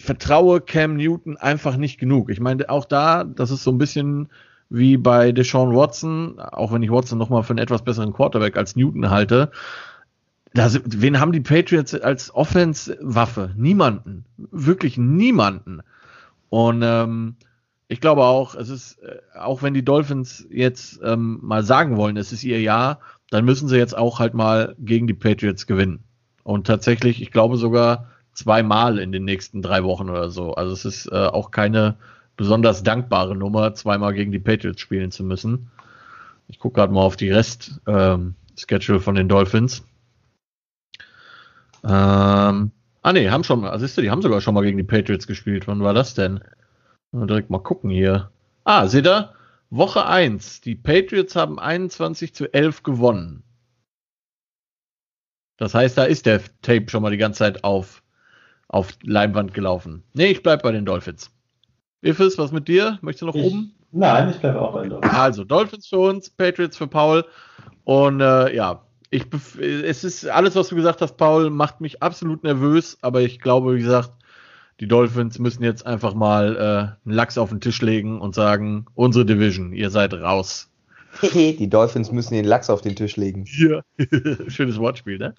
vertraue 0.05 0.61
Cam 0.61 0.95
Newton 0.95 1.37
einfach 1.37 1.77
nicht 1.77 1.99
genug. 1.99 2.29
Ich 2.29 2.39
meine, 2.39 2.69
auch 2.69 2.85
da, 2.85 3.23
das 3.23 3.51
ist 3.51 3.63
so 3.63 3.71
ein 3.71 3.77
bisschen 3.77 4.29
wie 4.69 4.97
bei 4.97 5.31
Deshaun 5.31 5.75
Watson, 5.75 6.39
auch 6.39 6.71
wenn 6.71 6.83
ich 6.83 6.91
Watson 6.91 7.17
nochmal 7.17 7.43
für 7.43 7.51
einen 7.51 7.59
etwas 7.59 7.83
besseren 7.83 8.13
Quarterback 8.13 8.57
als 8.57 8.75
Newton 8.75 9.09
halte. 9.09 9.51
Das, 10.53 10.79
wen 10.85 11.19
haben 11.19 11.33
die 11.33 11.41
Patriots 11.41 11.93
als 11.93 12.33
Offense-Waffe? 12.33 13.51
Niemanden. 13.57 14.25
Wirklich 14.37 14.97
niemanden. 14.97 15.81
Und 16.49 16.81
ähm, 16.83 17.35
ich 17.87 17.99
glaube 17.99 18.23
auch, 18.23 18.55
es 18.55 18.69
ist, 18.69 18.99
äh, 19.03 19.19
auch 19.37 19.61
wenn 19.61 19.73
die 19.73 19.83
Dolphins 19.83 20.47
jetzt 20.49 20.99
ähm, 21.03 21.39
mal 21.41 21.63
sagen 21.63 21.97
wollen, 21.97 22.17
es 22.17 22.31
ist 22.31 22.43
ihr 22.43 22.61
Jahr, 22.61 22.99
dann 23.29 23.45
müssen 23.45 23.67
sie 23.67 23.77
jetzt 23.77 23.97
auch 23.97 24.19
halt 24.19 24.33
mal 24.33 24.75
gegen 24.79 25.07
die 25.07 25.13
Patriots 25.13 25.67
gewinnen. 25.67 26.03
Und 26.43 26.67
tatsächlich, 26.67 27.21
ich 27.21 27.31
glaube 27.31 27.57
sogar 27.57 28.07
zweimal 28.35 28.99
in 28.99 29.11
den 29.11 29.25
nächsten 29.25 29.61
drei 29.61 29.83
Wochen 29.83 30.09
oder 30.09 30.29
so. 30.29 30.53
Also 30.53 30.73
es 30.73 30.85
ist 30.85 31.11
äh, 31.11 31.15
auch 31.27 31.51
keine 31.51 31.97
besonders 32.37 32.83
dankbare 32.83 33.35
Nummer, 33.35 33.73
zweimal 33.73 34.13
gegen 34.13 34.31
die 34.31 34.39
Patriots 34.39 34.81
spielen 34.81 35.11
zu 35.11 35.23
müssen. 35.23 35.71
Ich 36.47 36.59
gucke 36.59 36.75
gerade 36.75 36.93
mal 36.93 37.01
auf 37.01 37.15
die 37.15 37.31
Rest-Schedule 37.31 38.97
ähm, 38.97 39.03
von 39.03 39.15
den 39.15 39.29
Dolphins. 39.29 39.83
Ähm, 41.83 42.71
ah 43.01 43.13
ne, 43.13 43.31
haben 43.31 43.43
schon 43.43 43.63
also 43.63 43.85
siehst 43.85 43.97
du, 43.97 44.01
die 44.01 44.11
haben 44.11 44.21
sogar 44.21 44.41
schon 44.41 44.53
mal 44.53 44.63
gegen 44.63 44.77
die 44.77 44.83
Patriots 44.83 45.27
gespielt. 45.27 45.67
Wann 45.67 45.81
war 45.81 45.93
das 45.93 46.13
denn? 46.13 46.41
Mal 47.11 47.27
direkt 47.27 47.49
mal 47.49 47.59
gucken 47.59 47.89
hier. 47.89 48.31
Ah, 48.63 48.87
seht 48.87 49.07
ihr? 49.07 49.33
Woche 49.69 50.05
1. 50.05 50.61
Die 50.61 50.75
Patriots 50.75 51.35
haben 51.35 51.59
21 51.59 52.33
zu 52.33 52.53
11 52.53 52.83
gewonnen. 52.83 53.43
Das 55.57 55.73
heißt, 55.73 55.97
da 55.97 56.03
ist 56.03 56.25
der 56.25 56.41
Tape 56.61 56.89
schon 56.89 57.01
mal 57.01 57.11
die 57.11 57.17
ganze 57.17 57.39
Zeit 57.39 57.63
auf, 57.63 58.03
auf 58.75 58.89
Leinwand 59.03 59.53
gelaufen. 59.53 60.03
Nee, 60.13 60.27
ich 60.27 60.43
bleib 60.43 60.61
bei 60.61 60.73
den 60.73 60.85
Dolphins. 60.85 61.31
Ifis, 62.01 62.37
was 62.37 62.51
mit 62.51 62.67
dir? 62.67 62.99
Möchtest 63.01 63.21
du 63.21 63.25
noch 63.27 63.35
ich, 63.35 63.45
oben? 63.45 63.73
Nein, 63.93 64.31
ich 64.31 64.35
bleibe 64.35 64.61
auch 64.61 64.73
bei 64.73 64.81
den 64.81 64.89
Dolphins. 64.89 65.13
Also, 65.13 65.45
Dolphins 65.45 65.87
für 65.87 65.99
uns, 65.99 66.29
Patriots 66.29 66.75
für 66.75 66.87
Paul. 66.87 67.23
Und 67.85 68.19
äh, 68.19 68.53
ja, 68.53 68.81
ich, 69.11 69.27
es 69.61 70.03
ist 70.03 70.27
alles, 70.27 70.57
was 70.57 70.67
du 70.67 70.75
gesagt 70.75 71.01
hast, 71.01 71.15
Paul, 71.15 71.51
macht 71.51 71.79
mich 71.79 72.03
absolut 72.03 72.43
nervös, 72.43 72.97
aber 73.01 73.21
ich 73.21 73.39
glaube, 73.39 73.75
wie 73.75 73.79
gesagt, 73.79 74.11
die 74.81 74.89
Dolphins 74.89 75.39
müssen 75.39 75.63
jetzt 75.63 75.87
einfach 75.87 76.13
mal 76.13 76.57
äh, 76.57 77.07
einen 77.07 77.15
Lachs 77.15 77.37
auf 77.37 77.51
den 77.51 77.61
Tisch 77.61 77.81
legen 77.81 78.19
und 78.19 78.35
sagen, 78.35 78.87
unsere 78.93 79.25
Division, 79.25 79.71
ihr 79.71 79.89
seid 79.89 80.13
raus. 80.13 80.69
die 81.33 81.69
Dolphins 81.69 82.11
müssen 82.11 82.33
den 82.33 82.43
Lachs 82.43 82.69
auf 82.69 82.81
den 82.81 82.97
Tisch 82.97 83.15
legen. 83.15 83.45
Ja, 83.57 83.83
schönes 84.49 84.77
Wortspiel, 84.79 85.17
ne? 85.17 85.33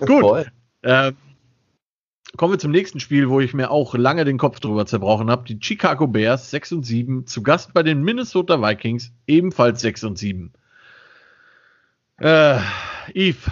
Gut. 0.00 0.46
Äh, 0.82 1.12
kommen 2.36 2.54
wir 2.54 2.58
zum 2.58 2.70
nächsten 2.70 3.00
Spiel, 3.00 3.28
wo 3.28 3.40
ich 3.40 3.54
mir 3.54 3.70
auch 3.70 3.94
lange 3.94 4.24
den 4.24 4.38
Kopf 4.38 4.60
drüber 4.60 4.86
zerbrochen 4.86 5.30
habe. 5.30 5.44
Die 5.44 5.58
Chicago 5.60 6.06
Bears 6.06 6.50
6 6.50 6.72
und 6.72 6.84
7, 6.84 7.26
zu 7.26 7.42
Gast 7.42 7.74
bei 7.74 7.82
den 7.82 8.02
Minnesota 8.02 8.60
Vikings, 8.60 9.12
ebenfalls 9.26 9.80
6 9.80 10.04
und 10.04 10.18
7. 10.18 10.52
Äh, 12.18 12.58
Yves. 13.14 13.50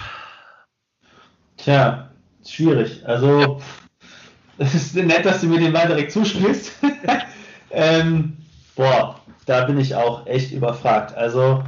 Tja, 1.57 2.11
schwierig. 2.47 3.03
Also, 3.05 3.41
ja. 3.41 3.59
es 4.59 4.75
ist 4.75 4.95
nett, 4.95 5.25
dass 5.25 5.41
du 5.41 5.49
mir 5.49 5.59
den 5.59 5.73
Ball 5.73 5.89
direkt 5.89 6.13
zuspielst. 6.13 6.73
ähm, 7.71 8.37
boah, 8.77 9.21
da 9.47 9.65
bin 9.65 9.79
ich 9.79 9.95
auch 9.95 10.27
echt 10.27 10.53
überfragt. 10.53 11.17
Also, 11.17 11.65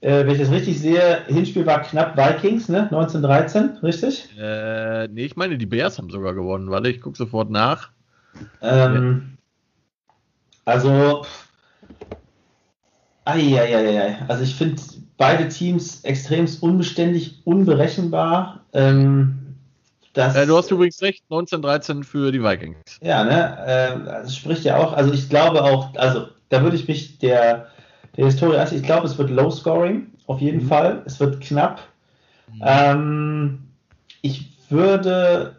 äh, 0.00 0.24
wenn 0.24 0.30
ich 0.30 0.40
das 0.40 0.50
richtig 0.50 0.80
sehe, 0.80 1.24
Hinspiel 1.26 1.66
war 1.66 1.82
knapp 1.82 2.16
Vikings, 2.16 2.68
ne? 2.68 2.84
1913, 2.84 3.78
richtig? 3.82 4.28
Äh, 4.38 5.08
nee, 5.08 5.24
ich 5.24 5.36
meine, 5.36 5.58
die 5.58 5.66
Bears 5.66 5.98
haben 5.98 6.10
sogar 6.10 6.34
gewonnen. 6.34 6.70
Warte, 6.70 6.88
ich 6.88 7.00
gucke 7.00 7.16
sofort 7.16 7.50
nach. 7.50 7.90
Ähm, 8.62 9.36
also, 10.64 11.24
Eieieiei. 13.24 14.18
Also 14.28 14.42
ich 14.42 14.54
finde 14.54 14.80
beide 15.16 15.48
Teams 15.48 16.02
extrem 16.04 16.46
unbeständig, 16.60 17.42
unberechenbar. 17.44 18.64
Ähm, 18.72 19.56
das, 20.14 20.34
äh, 20.34 20.46
du 20.46 20.56
hast 20.56 20.70
übrigens 20.70 21.00
recht, 21.02 21.22
1913 21.30 22.04
für 22.04 22.32
die 22.32 22.42
Vikings. 22.42 22.98
Ja, 23.02 23.24
ne? 23.24 23.58
Äh, 23.66 24.04
das 24.04 24.34
spricht 24.34 24.64
ja 24.64 24.78
auch, 24.78 24.92
also 24.92 25.12
ich 25.12 25.28
glaube 25.28 25.62
auch, 25.62 25.94
also 25.96 26.28
da 26.48 26.62
würde 26.62 26.76
ich 26.76 26.88
mich 26.88 27.18
der, 27.18 27.68
der 28.16 28.26
Historie, 28.26 28.56
also 28.56 28.76
ich 28.76 28.82
glaube, 28.82 29.06
es 29.06 29.18
wird 29.18 29.30
Low 29.30 29.50
Scoring, 29.50 30.06
auf 30.26 30.40
jeden 30.40 30.64
mhm. 30.64 30.68
Fall. 30.68 31.02
Es 31.06 31.20
wird 31.20 31.40
knapp. 31.40 31.80
Mhm. 32.52 32.62
Ähm, 32.64 33.58
ich 34.22 34.52
würde, 34.68 35.56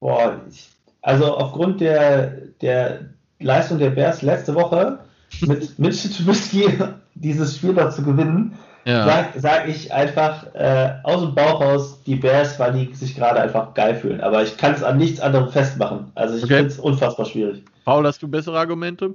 boah, 0.00 0.40
ich, 0.50 0.68
also 1.02 1.36
aufgrund 1.36 1.80
der, 1.80 2.28
der 2.60 3.00
Leistung 3.40 3.78
der 3.78 3.90
Bears 3.90 4.22
letzte 4.22 4.54
Woche 4.54 5.00
mit 5.40 5.78
Mitch 5.78 6.08
Trubisky 6.08 6.78
dieses 7.14 7.56
Spiel 7.56 7.72
noch 7.72 7.90
zu 7.90 8.02
gewinnen, 8.02 8.58
ja. 8.84 9.04
sage 9.04 9.40
sag 9.40 9.68
ich 9.68 9.92
einfach 9.92 10.54
äh, 10.54 10.94
aus 11.04 11.22
dem 11.22 11.34
Bauch 11.34 11.60
raus 11.60 12.02
die 12.04 12.16
Bears, 12.16 12.58
weil 12.58 12.72
die 12.72 12.94
sich 12.94 13.14
gerade 13.14 13.40
einfach 13.40 13.74
geil 13.74 13.94
fühlen. 13.94 14.20
Aber 14.20 14.42
ich 14.42 14.56
kann 14.56 14.74
es 14.74 14.82
an 14.82 14.98
nichts 14.98 15.20
anderem 15.20 15.48
festmachen. 15.50 16.12
Also 16.14 16.36
ich 16.36 16.44
okay. 16.44 16.56
finde 16.56 16.70
es 16.70 16.78
unfassbar 16.78 17.26
schwierig. 17.26 17.62
Paul, 17.84 18.06
hast 18.06 18.22
du 18.22 18.28
bessere 18.28 18.58
Argumente? 18.58 19.14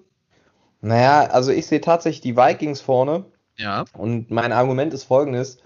Naja, 0.81 1.29
also 1.31 1.51
ich 1.51 1.67
sehe 1.67 1.81
tatsächlich 1.81 2.21
die 2.21 2.37
Vikings 2.37 2.81
vorne. 2.81 3.25
Ja. 3.57 3.85
Und 3.93 4.31
mein 4.31 4.51
Argument 4.51 4.93
ist 4.93 5.03
folgendes. 5.03 5.57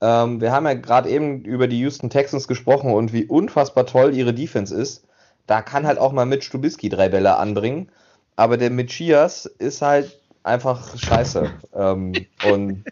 Ähm, 0.00 0.40
wir 0.40 0.52
haben 0.52 0.66
ja 0.66 0.74
gerade 0.74 1.08
eben 1.08 1.42
über 1.42 1.68
die 1.68 1.78
Houston 1.80 2.10
Texans 2.10 2.48
gesprochen 2.48 2.92
und 2.92 3.12
wie 3.12 3.24
unfassbar 3.24 3.86
toll 3.86 4.14
ihre 4.14 4.34
Defense 4.34 4.74
ist. 4.74 5.06
Da 5.46 5.62
kann 5.62 5.86
halt 5.86 5.98
auch 5.98 6.12
mal 6.12 6.26
Mitch 6.26 6.50
Trubisky 6.50 6.88
drei 6.88 7.08
Bälle 7.08 7.36
anbringen. 7.36 7.90
Aber 8.34 8.56
der 8.56 8.70
Mitchias 8.70 9.46
ist 9.46 9.80
halt 9.80 10.18
einfach 10.42 10.96
scheiße. 10.98 11.50
ähm, 11.74 12.12
und 12.50 12.84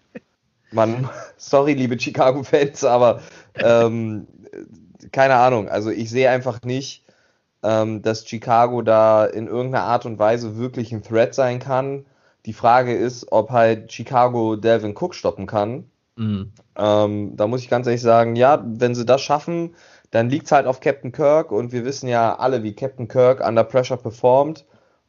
man, 0.71 1.09
sorry, 1.37 1.75
liebe 1.75 1.99
Chicago-Fans, 1.99 2.85
aber 2.85 3.21
ähm, 3.57 4.27
keine 5.13 5.35
Ahnung. 5.35 5.69
Also 5.69 5.91
ich 5.91 6.11
sehe 6.11 6.31
einfach 6.31 6.63
nicht, 6.63 7.04
ähm, 7.65 8.03
dass 8.03 8.29
Chicago 8.29 8.83
da 8.83 9.25
in 9.25 9.49
irgendeiner 9.49 9.85
Art 9.85 10.07
und 10.07 10.19
Weise 10.19 10.57
wirklich 10.57 10.93
ein 10.93 11.03
Threat 11.03 11.35
sein 11.35 11.59
kann. 11.59 12.07
Die 12.47 12.53
Frage 12.53 12.95
ist, 12.95 13.33
ob 13.33 13.51
halt 13.51 13.93
Chicago 13.93 14.55
Delvin 14.55 14.95
Cook 14.95 15.15
stoppen 15.15 15.47
kann. 15.47 15.85
Mhm. 16.17 16.53
Ähm, 16.77 17.37
da 17.37 17.47
muss 17.47 17.63
ich 17.63 17.71
ganz 17.71 17.87
ehrlich 17.87 18.03
sagen, 18.03 18.37
ja, 18.37 18.63
wenn 18.65 18.95
sie 18.95 19.07
das 19.07 19.23
schaffen, 19.23 19.75
dann 20.11 20.31
liegt 20.31 20.47
es 20.47 20.53
halt 20.53 20.67
auf 20.67 20.81
Captain 20.81 21.11
Kirk 21.11 21.51
und 21.51 21.73
wir 21.73 21.85
wissen 21.85 22.09
ja 22.09 22.39
alle, 22.39 22.63
wie 22.63 22.75
Captain 22.75 23.09
Kirk 23.09 23.45
under 23.45 23.65
Pressure 23.65 23.97
performt 23.97 24.65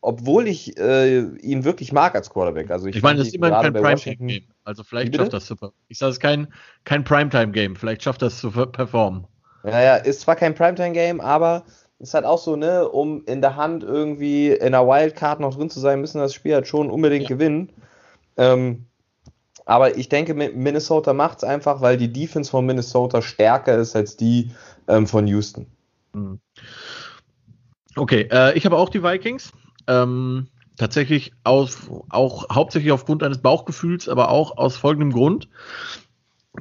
obwohl 0.06 0.47
ich 0.47 0.78
äh, 0.78 1.20
ihn 1.20 1.64
wirklich 1.64 1.91
mag 1.91 2.16
als 2.16 2.30
Quarterback. 2.30 2.70
Also 2.70 2.88
ich, 2.88 2.97
ich 2.97 3.01
meine, 3.01 3.20
das 3.20 3.30
ist 3.30 3.36
immerhin 3.36 3.74
kein 3.74 3.74
Primetime-Game. 3.74 4.43
Also 4.64 4.84
vielleicht 4.84 5.16
schafft 5.16 5.34
das 5.34 5.45
zu 5.45 5.56
Ich 5.88 5.97
sage, 5.97 6.12
es 6.12 6.18
ist 6.18 6.22
kein, 6.22 6.47
kein 6.84 7.03
Primetime-Game. 7.03 7.76
Vielleicht 7.76 8.03
schafft 8.03 8.22
das 8.22 8.38
zu 8.38 8.51
performen. 8.51 9.26
Ja, 9.64 9.82
ja, 9.82 9.95
ist 9.95 10.22
zwar 10.22 10.36
kein 10.36 10.53
Primetime-Game, 10.53 11.20
aber 11.22 11.64
ist 11.99 12.13
halt 12.13 12.25
auch 12.25 12.39
so, 12.39 12.55
ne, 12.55 12.87
um 12.87 13.23
in 13.25 13.41
der 13.41 13.55
Hand 13.55 13.83
irgendwie 13.83 14.51
in 14.51 14.73
der 14.73 14.87
Wildcard 14.87 15.39
noch 15.39 15.55
drin 15.55 15.69
zu 15.69 15.79
sein, 15.79 16.01
müssen 16.01 16.19
das 16.19 16.33
Spiel 16.33 16.53
halt 16.53 16.67
schon 16.67 16.89
unbedingt 16.89 17.23
ja. 17.23 17.29
gewinnen. 17.29 17.69
Ähm, 18.37 18.85
aber 19.65 19.97
ich 19.97 20.09
denke, 20.09 20.33
Minnesota 20.33 21.13
macht 21.13 21.39
es 21.39 21.43
einfach, 21.43 21.81
weil 21.81 21.97
die 21.97 22.11
Defense 22.11 22.51
von 22.51 22.65
Minnesota 22.65 23.21
stärker 23.21 23.77
ist 23.77 23.95
als 23.95 24.15
die 24.15 24.51
ähm, 24.87 25.07
von 25.07 25.25
Houston. 25.27 25.65
Hm. 26.13 26.39
Okay, 27.95 28.27
äh, 28.31 28.55
ich 28.57 28.65
habe 28.65 28.77
auch 28.77 28.89
die 28.89 29.01
Vikings. 29.01 29.51
Ähm, 29.87 30.47
tatsächlich 30.77 31.31
aus, 31.43 31.89
auch 32.09 32.49
hauptsächlich 32.51 32.91
aufgrund 32.91 33.23
eines 33.23 33.39
Bauchgefühls, 33.39 34.09
aber 34.09 34.29
auch 34.29 34.57
aus 34.57 34.77
folgendem 34.77 35.13
Grund. 35.13 35.47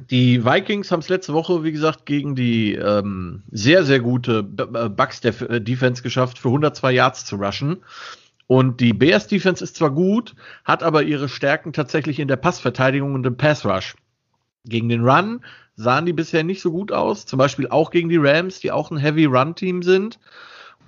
Die 0.09 0.45
Vikings 0.45 0.91
haben 0.91 0.99
es 0.99 1.09
letzte 1.09 1.33
Woche, 1.33 1.63
wie 1.63 1.71
gesagt, 1.71 2.05
gegen 2.05 2.35
die 2.35 2.73
ähm, 2.73 3.43
sehr, 3.51 3.83
sehr 3.83 3.99
gute 3.99 4.39
äh, 4.39 4.89
Bucks 4.89 5.23
äh, 5.23 5.61
Defense 5.61 6.03
geschafft, 6.03 6.37
für 6.37 6.49
102 6.49 6.91
Yards 6.91 7.25
zu 7.25 7.35
rushen. 7.37 7.83
Und 8.47 8.79
die 8.79 8.93
Bears 8.93 9.27
Defense 9.27 9.63
ist 9.63 9.75
zwar 9.75 9.91
gut, 9.91 10.35
hat 10.63 10.83
aber 10.83 11.03
ihre 11.03 11.29
Stärken 11.29 11.73
tatsächlich 11.73 12.19
in 12.19 12.27
der 12.27 12.35
Passverteidigung 12.35 13.13
und 13.15 13.25
im 13.25 13.37
Pass 13.37 13.65
Rush. 13.65 13.95
Gegen 14.65 14.89
den 14.89 15.03
Run 15.03 15.41
sahen 15.75 16.05
die 16.05 16.13
bisher 16.13 16.43
nicht 16.43 16.61
so 16.61 16.71
gut 16.71 16.91
aus, 16.91 17.25
zum 17.25 17.37
Beispiel 17.37 17.67
auch 17.67 17.91
gegen 17.91 18.09
die 18.09 18.17
Rams, 18.17 18.59
die 18.59 18.71
auch 18.71 18.91
ein 18.91 18.97
Heavy 18.97 19.25
Run 19.25 19.55
Team 19.55 19.81
sind. 19.83 20.19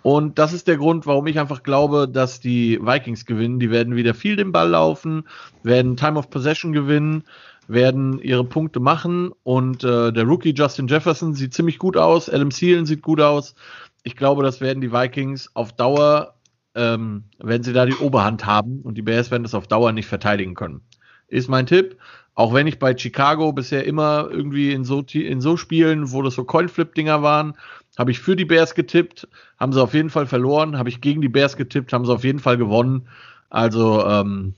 Und 0.04 0.40
das 0.40 0.54
ist 0.54 0.68
der 0.68 0.78
Grund, 0.78 1.06
warum 1.06 1.28
ich 1.28 1.40
einfach 1.40 1.64
glaube, 1.64 2.08
dass 2.08 2.40
die 2.40 2.80
Vikings 2.82 3.26
gewinnen. 3.26 3.60
Die 3.60 3.72
werden 3.72 3.96
wieder 3.96 4.14
viel 4.14 4.36
den 4.36 4.52
Ball 4.52 4.70
laufen, 4.70 5.28
werden 5.64 5.98
Time 5.98 6.18
of 6.18 6.30
Possession 6.30 6.72
gewinnen, 6.72 7.24
werden 7.68 8.20
ihre 8.20 8.44
Punkte 8.44 8.80
machen. 8.80 9.32
Und 9.44 9.84
äh, 9.84 10.12
der 10.12 10.24
Rookie 10.24 10.54
Justin 10.54 10.88
Jefferson 10.88 11.34
sieht 11.34 11.54
ziemlich 11.54 11.80
gut 11.80 11.98
aus. 11.98 12.30
Adam 12.30 12.50
Thielen 12.50 12.86
sieht 12.86 13.02
gut 13.02 13.22
aus. 13.22 13.56
Ich 14.04 14.16
glaube, 14.16 14.44
das 14.44 14.62
werden 14.62 14.82
die 14.82 14.92
Vikings 14.92 15.52
auf 15.54 15.74
Dauer, 15.74 16.36
ähm, 16.76 17.26
wenn 17.40 17.64
sie 17.64 17.74
da 17.74 17.86
die 17.86 17.96
Oberhand 17.96 18.46
haben. 18.46 18.82
Und 18.82 18.96
die 18.96 19.02
Bears 19.02 19.32
werden 19.32 19.44
das 19.44 19.54
auf 19.54 19.68
Dauer 19.68 19.92
nicht 19.92 20.08
verteidigen 20.08 20.56
können. 20.56 20.82
Ist 21.28 21.50
mein 21.50 21.66
Tipp. 21.66 21.98
Auch 22.36 22.54
wenn 22.54 22.68
ich 22.68 22.78
bei 22.78 22.96
Chicago 22.96 23.52
bisher 23.52 23.86
immer 23.86 24.28
irgendwie 24.30 24.72
in 24.72 24.84
so, 24.84 25.04
in 25.12 25.42
so 25.42 25.58
Spielen, 25.58 26.12
wo 26.12 26.22
das 26.22 26.36
so 26.36 26.44
Coinflip-Dinger 26.44 27.24
waren, 27.24 27.56
habe 27.98 28.12
ich 28.12 28.20
für 28.20 28.36
die 28.36 28.46
Bears 28.46 28.76
getippt, 28.76 29.28
haben 29.60 29.74
sie 29.74 29.82
auf 29.82 29.96
jeden 29.96 30.12
Fall 30.12 30.28
verloren. 30.28 30.78
Habe 30.78 30.90
ich 30.90 31.02
gegen 31.02 31.22
die 31.22 31.30
Bears 31.30 31.58
getippt, 31.58 31.92
haben 31.94 32.06
sie 32.06 32.14
auf 32.14 32.24
jeden 32.24 32.40
Fall 32.40 32.58
gewonnen. 32.58 33.08
Also, 33.50 34.06
ähm, 34.06 34.54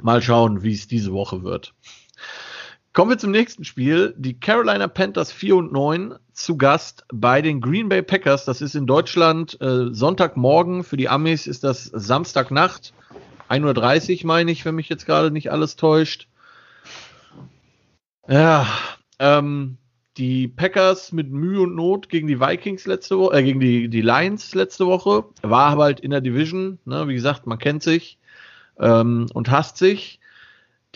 Mal 0.00 0.22
schauen, 0.22 0.62
wie 0.62 0.72
es 0.72 0.86
diese 0.86 1.12
Woche 1.12 1.42
wird. 1.42 1.74
Kommen 2.92 3.10
wir 3.12 3.18
zum 3.18 3.30
nächsten 3.30 3.64
Spiel. 3.64 4.14
Die 4.18 4.40
Carolina 4.40 4.88
Panthers 4.88 5.30
4 5.30 5.54
und 5.54 5.72
9 5.72 6.16
zu 6.32 6.56
Gast 6.56 7.04
bei 7.12 7.40
den 7.40 7.60
Green 7.60 7.88
Bay 7.88 8.02
Packers. 8.02 8.44
Das 8.44 8.60
ist 8.60 8.74
in 8.74 8.86
Deutschland 8.86 9.56
äh, 9.60 9.94
Sonntagmorgen. 9.94 10.82
Für 10.82 10.96
die 10.96 11.08
Amis 11.08 11.46
ist 11.46 11.62
das 11.62 11.84
Samstagnacht. 11.84 12.92
1.30 13.48 14.22
Uhr 14.22 14.26
meine 14.26 14.50
ich, 14.50 14.64
wenn 14.64 14.74
mich 14.74 14.88
jetzt 14.88 15.06
gerade 15.06 15.30
nicht 15.30 15.52
alles 15.52 15.76
täuscht. 15.76 16.26
Ja, 18.26 18.66
ähm, 19.20 19.76
die 20.16 20.48
Packers 20.48 21.12
mit 21.12 21.30
Mühe 21.30 21.60
und 21.60 21.76
Not 21.76 22.08
gegen 22.08 22.26
die 22.26 22.40
Vikings 22.40 22.86
letzte 22.86 23.18
Woche, 23.18 23.38
äh, 23.38 23.44
gegen 23.44 23.60
die, 23.60 23.88
die 23.88 24.02
Lions 24.02 24.52
letzte 24.56 24.86
Woche. 24.86 25.26
War 25.42 25.66
aber 25.66 25.84
halt 25.84 26.00
in 26.00 26.10
der 26.10 26.20
Division, 26.20 26.80
ne? 26.84 27.06
wie 27.06 27.14
gesagt, 27.14 27.46
man 27.46 27.58
kennt 27.58 27.84
sich 27.84 28.18
ähm, 28.80 29.26
und 29.32 29.48
hasst 29.48 29.76
sich. 29.76 30.18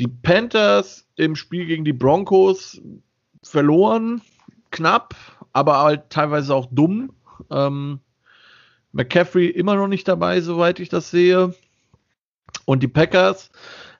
Die 0.01 0.09
Panthers 0.09 1.04
im 1.17 1.37
Spiel 1.37 1.67
gegen 1.67 1.85
die 1.85 1.93
Broncos 1.93 2.81
verloren, 3.43 4.23
knapp, 4.71 5.15
aber 5.53 5.79
halt 5.79 6.11
teilweise 6.11 6.55
auch 6.55 6.67
dumm. 6.71 7.13
Ähm, 7.51 8.01
McCaffrey 8.93 9.49
immer 9.49 9.75
noch 9.75 9.89
nicht 9.89 10.07
dabei, 10.09 10.41
soweit 10.41 10.81
ich 10.81 10.89
das 10.89 11.11
sehe. 11.11 11.55
Und 12.65 12.83
die 12.83 12.89
Packers 12.89 13.51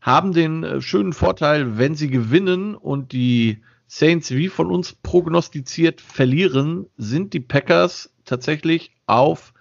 haben 0.01 0.33
den 0.33 0.65
äh, 0.65 0.81
schönen 0.81 1.13
Vorteil, 1.13 1.79
wenn 1.79 1.95
sie 1.95 2.09
gewinnen 2.09 2.75
und 2.75 3.13
die 3.13 3.63
Saints 3.87 4.31
wie 4.31 4.49
von 4.49 4.71
uns 4.71 4.93
prognostiziert 4.93 6.01
verlieren, 6.01 6.87
sind 6.97 7.33
die 7.33 7.41
Packers 7.41 8.13
tatsächlich 8.25 8.93
auf 9.07 9.53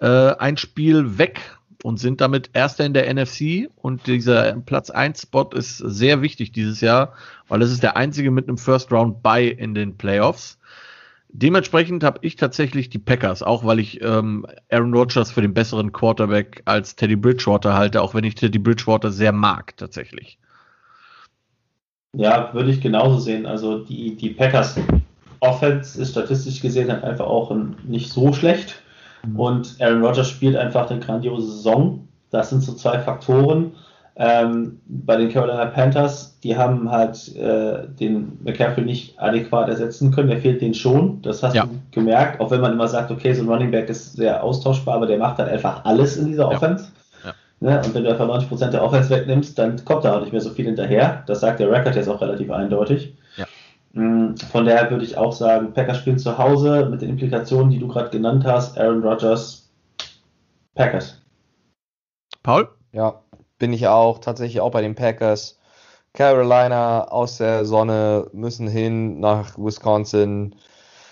äh, 0.00 0.06
ein 0.06 0.56
Spiel 0.56 1.18
weg 1.18 1.57
und 1.82 1.98
sind 1.98 2.20
damit 2.20 2.50
Erster 2.52 2.84
in 2.84 2.94
der 2.94 3.12
NFC. 3.12 3.68
Und 3.76 4.06
dieser 4.06 4.52
Platz 4.60 4.90
1 4.90 5.22
Spot 5.22 5.50
ist 5.54 5.78
sehr 5.78 6.22
wichtig 6.22 6.52
dieses 6.52 6.80
Jahr, 6.80 7.14
weil 7.48 7.62
es 7.62 7.70
ist 7.70 7.82
der 7.82 7.96
einzige 7.96 8.30
mit 8.30 8.48
einem 8.48 8.58
First 8.58 8.92
Round 8.92 9.22
Bye 9.22 9.48
in 9.48 9.74
den 9.74 9.96
Playoffs. 9.96 10.58
Dementsprechend 11.30 12.04
habe 12.04 12.20
ich 12.22 12.36
tatsächlich 12.36 12.88
die 12.88 12.98
Packers, 12.98 13.42
auch 13.42 13.64
weil 13.64 13.78
ich 13.78 14.02
ähm, 14.02 14.46
Aaron 14.70 14.94
Rodgers 14.94 15.30
für 15.30 15.42
den 15.42 15.52
besseren 15.52 15.92
Quarterback 15.92 16.62
als 16.64 16.96
Teddy 16.96 17.16
Bridgewater 17.16 17.74
halte, 17.74 18.00
auch 18.00 18.14
wenn 18.14 18.24
ich 18.24 18.34
Teddy 18.34 18.58
Bridgewater 18.58 19.12
sehr 19.12 19.32
mag 19.32 19.76
tatsächlich. 19.76 20.38
Ja, 22.14 22.52
würde 22.54 22.70
ich 22.70 22.80
genauso 22.80 23.18
sehen. 23.18 23.44
Also 23.44 23.84
die, 23.84 24.16
die 24.16 24.30
Packers 24.30 24.80
Offense 25.40 26.00
ist 26.00 26.12
statistisch 26.12 26.60
gesehen 26.60 26.90
halt 26.90 27.04
einfach 27.04 27.26
auch 27.26 27.54
nicht 27.84 28.10
so 28.10 28.32
schlecht. 28.32 28.82
Mhm. 29.26 29.40
Und 29.40 29.76
Aaron 29.80 30.04
Rodgers 30.04 30.28
spielt 30.28 30.56
einfach 30.56 30.90
eine 30.90 31.00
grandiose 31.00 31.50
Saison. 31.50 32.08
Das 32.30 32.50
sind 32.50 32.62
so 32.62 32.72
zwei 32.74 32.98
Faktoren. 32.98 33.72
Ähm, 34.20 34.80
bei 34.88 35.16
den 35.16 35.30
Carolina 35.30 35.66
Panthers, 35.66 36.40
die 36.40 36.56
haben 36.56 36.90
halt 36.90 37.36
äh, 37.36 37.86
den 38.00 38.36
McCaffrey 38.42 38.84
nicht 38.84 39.18
adäquat 39.20 39.68
ersetzen 39.68 40.10
können. 40.10 40.28
Der 40.28 40.38
fehlt 40.38 40.60
denen 40.60 40.74
schon. 40.74 41.22
Das 41.22 41.42
hast 41.44 41.54
ja. 41.54 41.66
du 41.66 41.70
gemerkt. 41.92 42.40
Auch 42.40 42.50
wenn 42.50 42.60
man 42.60 42.72
immer 42.72 42.88
sagt, 42.88 43.12
okay, 43.12 43.32
so 43.32 43.42
ein 43.42 43.48
Running 43.48 43.70
Back 43.70 43.88
ist 43.88 44.14
sehr 44.14 44.42
austauschbar, 44.42 44.96
aber 44.96 45.06
der 45.06 45.18
macht 45.18 45.38
halt 45.38 45.48
einfach 45.48 45.84
alles 45.84 46.16
in 46.16 46.26
dieser 46.26 46.50
ja. 46.50 46.56
Offense. 46.56 46.88
Ja. 47.24 47.34
Ne? 47.60 47.80
Und 47.84 47.94
wenn 47.94 48.02
du 48.02 48.10
einfach 48.10 48.28
90% 48.28 48.70
der 48.70 48.82
Offense 48.82 49.08
wegnimmst, 49.08 49.56
dann 49.56 49.84
kommt 49.84 50.04
da 50.04 50.16
auch 50.16 50.20
nicht 50.20 50.32
mehr 50.32 50.40
so 50.40 50.50
viel 50.50 50.64
hinterher. 50.64 51.22
Das 51.26 51.38
sagt 51.38 51.60
der 51.60 51.70
Record 51.70 51.94
jetzt 51.94 52.08
auch 52.08 52.20
relativ 52.20 52.50
eindeutig. 52.50 53.14
Mm, 53.98 54.36
von 54.36 54.64
daher 54.64 54.88
würde 54.92 55.04
ich 55.04 55.16
auch 55.16 55.32
sagen, 55.32 55.72
Packers 55.72 55.98
spielen 55.98 56.20
zu 56.20 56.38
Hause 56.38 56.86
mit 56.88 57.02
den 57.02 57.10
Implikationen, 57.10 57.70
die 57.70 57.80
du 57.80 57.88
gerade 57.88 58.10
genannt 58.10 58.44
hast. 58.44 58.78
Aaron 58.78 59.02
Rodgers, 59.02 59.68
Packers. 60.76 61.20
Paul? 62.44 62.68
Ja, 62.92 63.22
bin 63.58 63.72
ich 63.72 63.88
auch 63.88 64.20
tatsächlich 64.20 64.60
auch 64.60 64.70
bei 64.70 64.82
den 64.82 64.94
Packers. 64.94 65.58
Carolina 66.12 67.08
aus 67.08 67.38
der 67.38 67.64
Sonne 67.64 68.28
müssen 68.32 68.68
hin 68.68 69.18
nach 69.18 69.58
Wisconsin. 69.58 70.54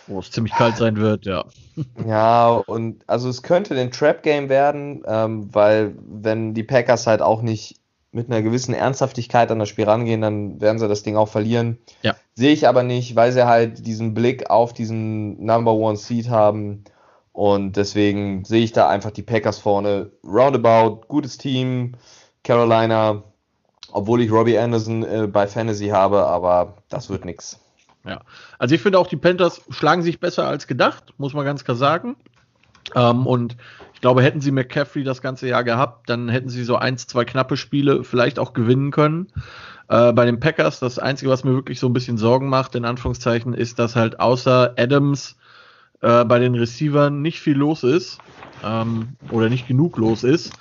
Wo 0.07 0.20
es 0.20 0.30
ziemlich 0.30 0.55
kalt 0.55 0.76
sein 0.76 0.97
wird, 0.97 1.26
ja. 1.26 1.45
Ja, 2.07 2.51
und 2.51 3.03
also 3.09 3.28
es 3.28 3.43
könnte 3.43 3.78
ein 3.78 3.91
Trap-Game 3.91 4.49
werden, 4.49 5.03
ähm, 5.07 5.53
weil 5.53 5.97
wenn 5.99 6.55
die 6.55 6.62
Packers 6.62 7.09
halt 7.09 7.20
auch 7.20 7.43
nicht 7.43 7.80
mit 8.17 8.31
einer 8.31 8.41
gewissen 8.41 8.73
Ernsthaftigkeit 8.73 9.51
an 9.51 9.59
das 9.59 9.69
Spiel 9.69 9.85
rangehen, 9.85 10.23
dann 10.23 10.59
werden 10.59 10.79
sie 10.79 10.89
das 10.89 11.03
Ding 11.03 11.17
auch 11.17 11.29
verlieren. 11.29 11.79
Ja. 12.03 12.17
Sehe 12.35 12.53
ich 12.53 12.67
aber 12.67 12.83
nicht, 12.83 13.14
weil 13.14 13.31
sie 13.31 13.47
halt 13.47 13.87
diesen 13.87 14.14
Blick 14.14 14.49
auf 14.49 14.73
diesen 14.73 15.45
Number 15.45 15.75
One 15.75 15.99
Seed 15.99 16.31
haben. 16.31 16.85
Und 17.33 17.77
deswegen 17.77 18.47
sehe 18.47 18.64
ich 18.64 18.73
da 18.73 18.89
einfach 18.89 19.11
die 19.11 19.23
Packers 19.23 19.59
vorne. 19.59 20.11
Roundabout, 20.25 21.03
gutes 21.09 21.37
Team. 21.37 21.93
Carolina, 22.43 23.23
obwohl 23.93 24.23
ich 24.23 24.33
Robbie 24.33 24.59
Anderson 24.59 25.05
äh, 25.05 25.27
bei 25.27 25.47
Fantasy 25.47 25.89
habe, 25.89 26.25
aber 26.27 26.79
das 26.89 27.11
wird 27.11 27.27
nichts. 27.27 27.61
Ja, 28.07 28.23
also 28.59 28.75
ich 28.75 28.81
finde 28.81 28.99
auch, 28.99 29.09
die 29.09 29.17
Panthers 29.17 29.61
schlagen 29.69 30.01
sich 30.01 30.21
besser 30.21 30.47
als 30.47 30.67
gedacht, 30.67 31.12
muss 31.19 31.35
man 31.35 31.45
ganz 31.45 31.64
klar 31.64 31.77
sagen. 31.77 32.17
Ähm, 32.95 33.26
und 33.26 33.57
ich 33.95 34.01
glaube, 34.01 34.22
hätten 34.22 34.41
sie 34.41 34.51
McCaffrey 34.51 35.05
das 35.05 35.22
ganze 35.22 35.49
Jahr 35.49 35.64
gehabt, 35.64 36.09
dann 36.11 36.28
hätten 36.28 36.49
sie 36.49 36.64
so 36.64 36.76
eins, 36.76 37.07
zwei 37.07 37.24
knappe 37.24 37.57
Spiele 37.57 38.05
vielleicht 38.05 38.39
auch 38.39 38.53
gewinnen 38.53 38.91
können. 38.91 39.28
Äh, 39.89 40.12
bei 40.12 40.26
den 40.26 40.41
Packers, 40.41 40.80
das 40.80 40.99
Einzige, 40.99 41.30
was 41.30 41.45
mir 41.45 41.55
wirklich 41.55 41.80
so 41.80 41.89
ein 41.89 41.93
bisschen 41.93 42.18
Sorgen 42.18 42.49
macht, 42.49 42.74
in 42.74 42.84
Anführungszeichen, 42.84 43.55
ist, 43.55 43.78
dass 43.78 43.97
halt 43.97 44.20
außer 44.20 44.74
Adams 44.76 45.37
äh, 46.03 46.24
bei 46.24 46.39
den 46.39 46.55
Receivern 46.55 47.22
nicht 47.22 47.41
viel 47.41 47.57
los 47.57 47.82
ist 47.82 48.18
ähm, 48.62 49.16
oder 49.30 49.49
nicht 49.49 49.66
genug 49.66 49.97
los 49.97 50.24
ist. 50.24 50.53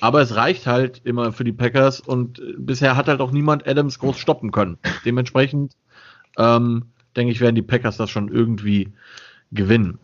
Aber 0.00 0.20
es 0.20 0.36
reicht 0.36 0.66
halt 0.66 1.00
immer 1.04 1.32
für 1.32 1.44
die 1.44 1.52
Packers 1.52 2.00
und 2.00 2.42
bisher 2.58 2.96
hat 2.96 3.08
halt 3.08 3.20
auch 3.20 3.30
niemand 3.30 3.66
Adams 3.66 3.98
groß 3.98 4.18
stoppen 4.18 4.50
können. 4.52 4.78
Dementsprechend 5.04 5.76
ähm, 6.36 6.86
denke 7.16 7.32
ich, 7.32 7.40
werden 7.40 7.54
die 7.54 7.62
Packers 7.62 7.96
das 7.96 8.10
schon 8.10 8.28
irgendwie 8.28 8.92
gewinnen. 9.50 9.98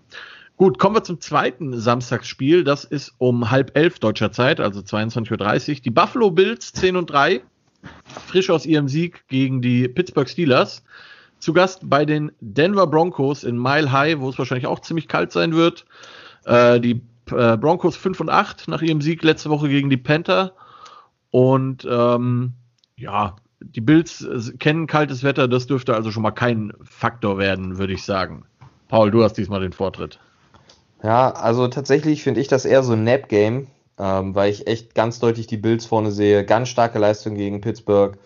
Gut, 0.61 0.79
kommen 0.79 0.95
wir 0.95 1.03
zum 1.03 1.23
zweiten 1.23 1.81
Samstagsspiel. 1.81 2.65
Das 2.65 2.85
ist 2.85 3.15
um 3.17 3.51
halb 3.51 3.75
elf 3.79 3.99
deutscher 3.99 4.31
Zeit, 4.31 4.61
also 4.61 4.81
22.30 4.81 5.71
Uhr. 5.71 5.81
Die 5.81 5.91
Buffalo 5.91 6.31
Bills 6.31 6.75
10 6.75 6.97
und 6.97 7.09
3, 7.09 7.41
frisch 8.27 8.51
aus 8.51 8.67
ihrem 8.67 8.87
Sieg 8.87 9.27
gegen 9.29 9.63
die 9.63 9.89
Pittsburgh 9.89 10.29
Steelers. 10.29 10.85
Zu 11.39 11.55
Gast 11.55 11.89
bei 11.89 12.05
den 12.05 12.31
Denver 12.41 12.87
Broncos 12.87 13.43
in 13.43 13.57
Mile 13.57 13.91
High, 13.91 14.21
wo 14.21 14.29
es 14.29 14.39
wahrscheinlich 14.39 14.67
auch 14.67 14.81
ziemlich 14.81 15.09
kalt 15.09 15.33
sein 15.33 15.55
wird. 15.55 15.87
Äh, 16.45 16.79
die 16.79 17.01
äh, 17.31 17.57
Broncos 17.57 17.97
5 17.97 18.21
und 18.21 18.29
8 18.29 18.69
nach 18.69 18.83
ihrem 18.83 19.01
Sieg 19.01 19.25
letzte 19.25 19.49
Woche 19.49 19.71
gegen 19.71 19.89
die 19.89 19.97
Panther. 19.97 20.53
Und 21.31 21.89
ähm, 21.91 22.53
ja, 22.97 23.37
die 23.61 23.81
Bills 23.81 24.21
äh, 24.21 24.59
kennen 24.59 24.87
kaltes 24.87 25.25
Wetter, 25.25 25.49
das 25.49 25.67
dürfte 25.67 25.95
also 25.95 26.11
schon 26.11 26.23
mal 26.23 26.33
kein 26.33 26.75
Faktor 26.83 27.39
werden, 27.39 27.79
würde 27.79 27.95
ich 27.95 28.03
sagen. 28.03 28.45
Paul, 28.89 29.11
du 29.11 29.25
hast 29.25 29.39
diesmal 29.39 29.63
den 29.63 29.73
Vortritt. 29.73 30.21
Ja, 31.03 31.31
also 31.31 31.69
tatsächlich 31.69 32.23
finde 32.23 32.41
ich 32.41 32.49
das 32.49 32.65
eher 32.65 32.83
so 32.83 32.93
ein 32.93 33.05
Nap-Game, 33.05 33.69
ähm, 33.99 34.35
weil 34.35 34.51
ich 34.51 34.67
echt 34.67 34.95
ganz 34.95 35.19
deutlich 35.19 35.47
die 35.47 35.57
Bills 35.57 35.87
vorne 35.87 36.13
sehe. 36.13 36.45
Ganz 36.45 36.69
starke 36.69 36.99
Leistung 36.99 37.35
gegen 37.35 37.61
Pittsburgh. 37.61 38.19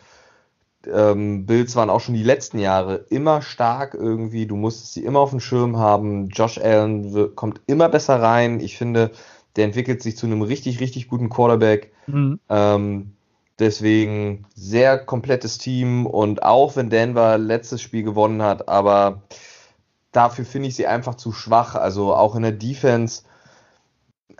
Ähm, 0.93 1.47
Bills 1.47 1.77
waren 1.77 1.89
auch 1.89 2.01
schon 2.01 2.15
die 2.15 2.23
letzten 2.23 2.59
Jahre 2.59 3.07
immer 3.09 3.43
stark 3.43 3.95
irgendwie. 3.95 4.47
Du 4.47 4.57
musstest 4.57 4.95
sie 4.95 5.05
immer 5.05 5.21
auf 5.21 5.31
dem 5.31 5.41
Schirm 5.41 5.79
haben. 5.79 6.29
Josh 6.29 6.59
Allen 6.59 7.35
kommt 7.35 7.61
immer 7.67 7.89
besser 7.89 8.21
rein. 8.21 8.61
Ich 8.61 8.77
finde, 8.77 9.11
der 9.57 9.65
entwickelt 9.65 10.03
sich 10.03 10.17
zu 10.17 10.27
einem 10.27 10.43
richtig, 10.43 10.81
richtig 10.81 11.09
guten 11.09 11.31
Quarterback. 11.31 11.93
Mhm. 12.07 12.39
Ähm, 12.51 13.13
deswegen 13.59 14.47
sehr 14.55 14.99
komplettes 14.99 15.59
Team 15.59 16.07
und 16.07 16.43
auch 16.43 16.77
wenn 16.77 16.91
Denver 16.91 17.39
letztes 17.39 17.81
Spiel 17.81 18.03
gewonnen 18.03 18.43
hat, 18.43 18.69
aber 18.69 19.23
dafür 20.15 20.45
finde 20.45 20.69
ich 20.69 20.77
sie 20.77 20.87
einfach 20.87 21.17
zu 21.17 21.33
schwach. 21.33 21.75
Also 21.75 22.15
auch 22.15 22.35
in 22.37 22.43
der 22.43 22.53
Defense, 22.53 23.23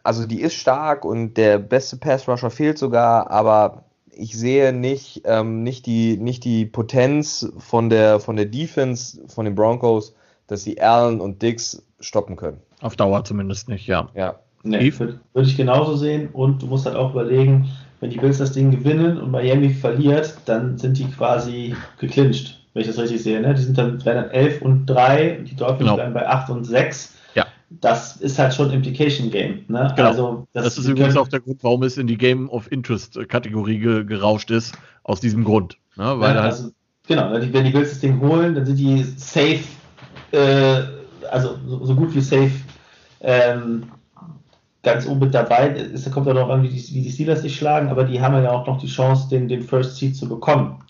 also 0.03 0.27
die 0.27 0.41
ist 0.41 0.55
stark 0.55 1.05
und 1.05 1.35
der 1.35 1.59
beste 1.59 1.97
Pass 1.97 2.29
Rusher 2.29 2.51
fehlt 2.51 2.79
sogar, 2.79 3.31
aber 3.31 3.85
ich 4.17 4.39
sehe 4.39 4.73
nicht, 4.73 5.23
ähm, 5.25 5.63
nicht, 5.63 5.87
die, 5.87 6.17
nicht 6.17 6.45
die 6.45 6.67
Potenz 6.67 7.53
von 7.59 7.91
der, 7.91 8.21
von 8.21 8.37
der 8.37 8.47
Defense 8.47 9.21
von 9.29 9.45
den 9.45 9.55
Broncos, 9.55 10.15
dass 10.47 10.63
sie 10.63 10.81
Allen 10.81 11.21
und 11.21 11.43
Dix 11.43 11.85
stoppen 12.01 12.37
können. 12.37 12.59
Auf 12.81 12.97
Dauer 12.97 13.25
zumindest 13.25 13.69
nicht, 13.69 13.87
ja. 13.87 14.09
Ja. 14.15 14.39
Nee, 14.63 14.93
würde 14.99 15.21
ich 15.35 15.59
genauso 15.59 15.95
sehen 15.97 16.31
und 16.33 16.63
du 16.63 16.67
musst 16.67 16.87
halt 16.87 16.97
auch 16.97 17.11
überlegen, 17.11 17.69
wenn 18.01 18.09
die 18.09 18.17
Bills 18.17 18.39
das 18.39 18.53
Ding 18.53 18.71
gewinnen 18.71 19.19
und 19.19 19.31
Miami 19.31 19.71
verliert, 19.71 20.39
dann 20.47 20.79
sind 20.79 20.99
die 20.99 21.05
quasi 21.05 21.77
geclincht 21.99 22.64
wenn 22.75 22.83
ich 22.83 22.89
das 22.89 22.99
richtig 22.99 23.23
sehe. 23.23 23.41
Ne? 23.41 23.55
Die 23.55 23.63
sind 23.63 23.79
dann, 23.79 24.05
werden 24.05 24.25
dann 24.25 24.31
11 24.31 24.63
und 24.63 24.87
3, 24.87 25.45
die 25.49 25.57
Dolphins 25.57 25.79
genau. 25.79 25.97
werden 25.97 26.13
bei 26.13 26.29
8 26.29 26.51
und 26.51 26.65
6. 26.65 27.15
Ja. 27.35 27.47
Das 27.71 28.17
ist 28.17 28.39
halt 28.39 28.53
schon 28.53 28.71
Implication 28.71 29.31
Game. 29.31 29.65
Ne? 29.69 29.93
Genau. 29.97 30.09
Also, 30.09 30.47
das, 30.53 30.65
das 30.65 30.79
ist 30.79 30.89
übrigens 30.89 31.17
auch 31.17 31.29
der 31.29 31.41
Grund, 31.41 31.63
warum 31.63 31.85
es 31.85 31.97
in 31.97 32.07
die 32.07 32.19
Game 32.19 32.51
of 32.51 32.71
Interest 32.71 33.19
Kategorie 33.29 33.79
ge 33.79 34.05
gerauscht 34.05 34.51
ist, 34.51 34.77
aus 35.05 35.21
diesem 35.21 35.45
Grund. 35.45 35.79
Ne? 35.97 36.15
Weil 36.19 36.35
ja, 36.35 36.43
also, 36.43 36.71
genau, 37.07 37.33
wenn 37.33 37.65
die 37.65 37.71
Bills 37.71 37.91
das 37.91 38.01
Ding 38.01 38.21
holen, 38.21 38.55
dann 38.55 38.67
sind 38.67 38.77
die 38.77 39.05
safe, 39.17 39.61
äh, 40.33 40.83
also 41.31 41.57
so, 41.67 41.85
so, 41.85 41.95
gut 41.95 42.15
wie 42.15 42.21
safe 42.21 42.51
ähm, 43.21 43.85
ganz 44.83 45.07
oben 45.07 45.21
mit 45.21 45.35
dabei. 45.35 45.69
Es 45.95 46.11
kommt 46.11 46.29
auch 46.29 46.35
noch 46.35 46.51
an, 46.51 46.63
wie 46.63 46.69
die, 46.69 46.95
wie 46.95 47.03
die 47.03 47.11
Steelers 47.11 47.43
sich 47.43 47.57
schlagen, 47.57 47.89
aber 47.89 48.05
die 48.05 48.21
haben 48.21 48.35
ja 48.43 48.51
auch 48.51 48.67
noch 48.67 48.79
die 48.79 48.89
Chance, 48.89 49.29
den, 49.31 49.49
den 49.49 49.63
First 49.63 49.97
Seed 49.97 50.17
zu 50.17 50.29
bekommen. 50.29 50.84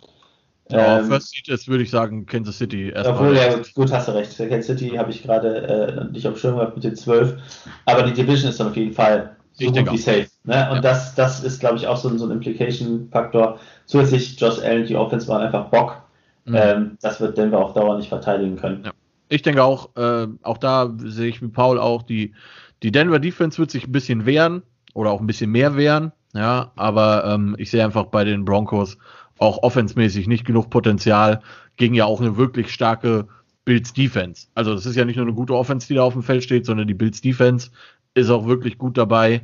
Ja, 0.70 1.00
ähm, 1.00 1.06
First 1.06 1.30
Seed 1.30 1.48
ist, 1.48 1.68
würde 1.68 1.82
ich 1.82 1.90
sagen, 1.90 2.24
Kansas 2.26 2.58
City. 2.58 2.92
Obwohl, 2.96 3.36
ja, 3.36 3.54
gut, 3.74 3.92
hast 3.92 4.08
du 4.08 4.12
recht. 4.12 4.36
Kansas 4.36 4.66
City 4.66 4.90
habe 4.96 5.10
ich 5.10 5.22
gerade 5.22 6.08
äh, 6.08 6.12
nicht 6.12 6.26
auf 6.26 6.38
Schirm 6.38 6.56
gehabt 6.56 6.74
mit 6.74 6.84
den 6.84 6.96
12. 6.96 7.36
Aber 7.84 8.02
die 8.02 8.12
Division 8.12 8.50
ist 8.50 8.60
dann 8.60 8.68
auf 8.68 8.76
jeden 8.76 8.92
Fall 8.92 9.36
so 9.52 9.66
ich 9.66 9.72
gut 9.72 9.92
wie 9.92 9.98
safe. 9.98 10.26
Ne? 10.44 10.68
Und 10.70 10.76
ja. 10.76 10.80
das, 10.80 11.14
das 11.14 11.44
ist, 11.44 11.60
glaube 11.60 11.76
ich, 11.76 11.86
auch 11.86 11.96
so, 11.96 12.08
ein, 12.08 12.18
so 12.18 12.26
ein 12.26 12.30
Implication-Faktor. 12.32 13.58
Zusätzlich 13.86 14.40
Josh 14.40 14.58
Allen, 14.60 14.86
die 14.86 14.96
Offense 14.96 15.28
war 15.28 15.40
einfach 15.40 15.66
Bock. 15.66 16.02
Mhm. 16.46 16.54
Ähm, 16.56 16.98
das 17.00 17.20
wird 17.20 17.36
Denver 17.38 17.58
auf 17.58 17.74
Dauer 17.74 17.96
nicht 17.96 18.08
verteidigen 18.08 18.56
können. 18.56 18.84
Ja. 18.84 18.92
Ich 19.28 19.42
denke 19.42 19.62
auch, 19.62 19.94
äh, 19.96 20.26
auch 20.42 20.58
da 20.58 20.92
sehe 20.98 21.28
ich 21.28 21.40
mit 21.40 21.52
Paul 21.52 21.78
auch, 21.78 22.02
die, 22.02 22.34
die 22.82 22.92
Denver 22.92 23.18
Defense 23.18 23.58
wird 23.58 23.70
sich 23.70 23.86
ein 23.86 23.92
bisschen 23.92 24.26
wehren 24.26 24.62
oder 24.92 25.10
auch 25.10 25.20
ein 25.20 25.26
bisschen 25.26 25.50
mehr 25.50 25.76
wehren. 25.76 26.12
Ja, 26.34 26.72
aber 26.74 27.24
ähm, 27.26 27.54
ich 27.58 27.70
sehe 27.70 27.84
einfach 27.84 28.06
bei 28.06 28.24
den 28.24 28.44
Broncos 28.44 28.98
auch 29.38 29.62
offensmäßig 29.62 30.26
nicht 30.26 30.44
genug 30.44 30.70
Potenzial 30.70 31.42
gegen 31.76 31.94
ja 31.94 32.04
auch 32.04 32.20
eine 32.20 32.36
wirklich 32.36 32.72
starke 32.72 33.26
Bills 33.64 33.92
Defense. 33.92 34.48
Also 34.54 34.74
das 34.74 34.86
ist 34.86 34.96
ja 34.96 35.04
nicht 35.04 35.16
nur 35.16 35.26
eine 35.26 35.34
gute 35.34 35.54
Offense, 35.54 35.86
die 35.88 35.94
da 35.94 36.02
auf 36.02 36.12
dem 36.12 36.22
Feld 36.22 36.44
steht, 36.44 36.66
sondern 36.66 36.86
die 36.86 36.94
Bills 36.94 37.20
Defense 37.20 37.70
ist 38.14 38.30
auch 38.30 38.46
wirklich 38.46 38.78
gut 38.78 38.96
dabei 38.96 39.42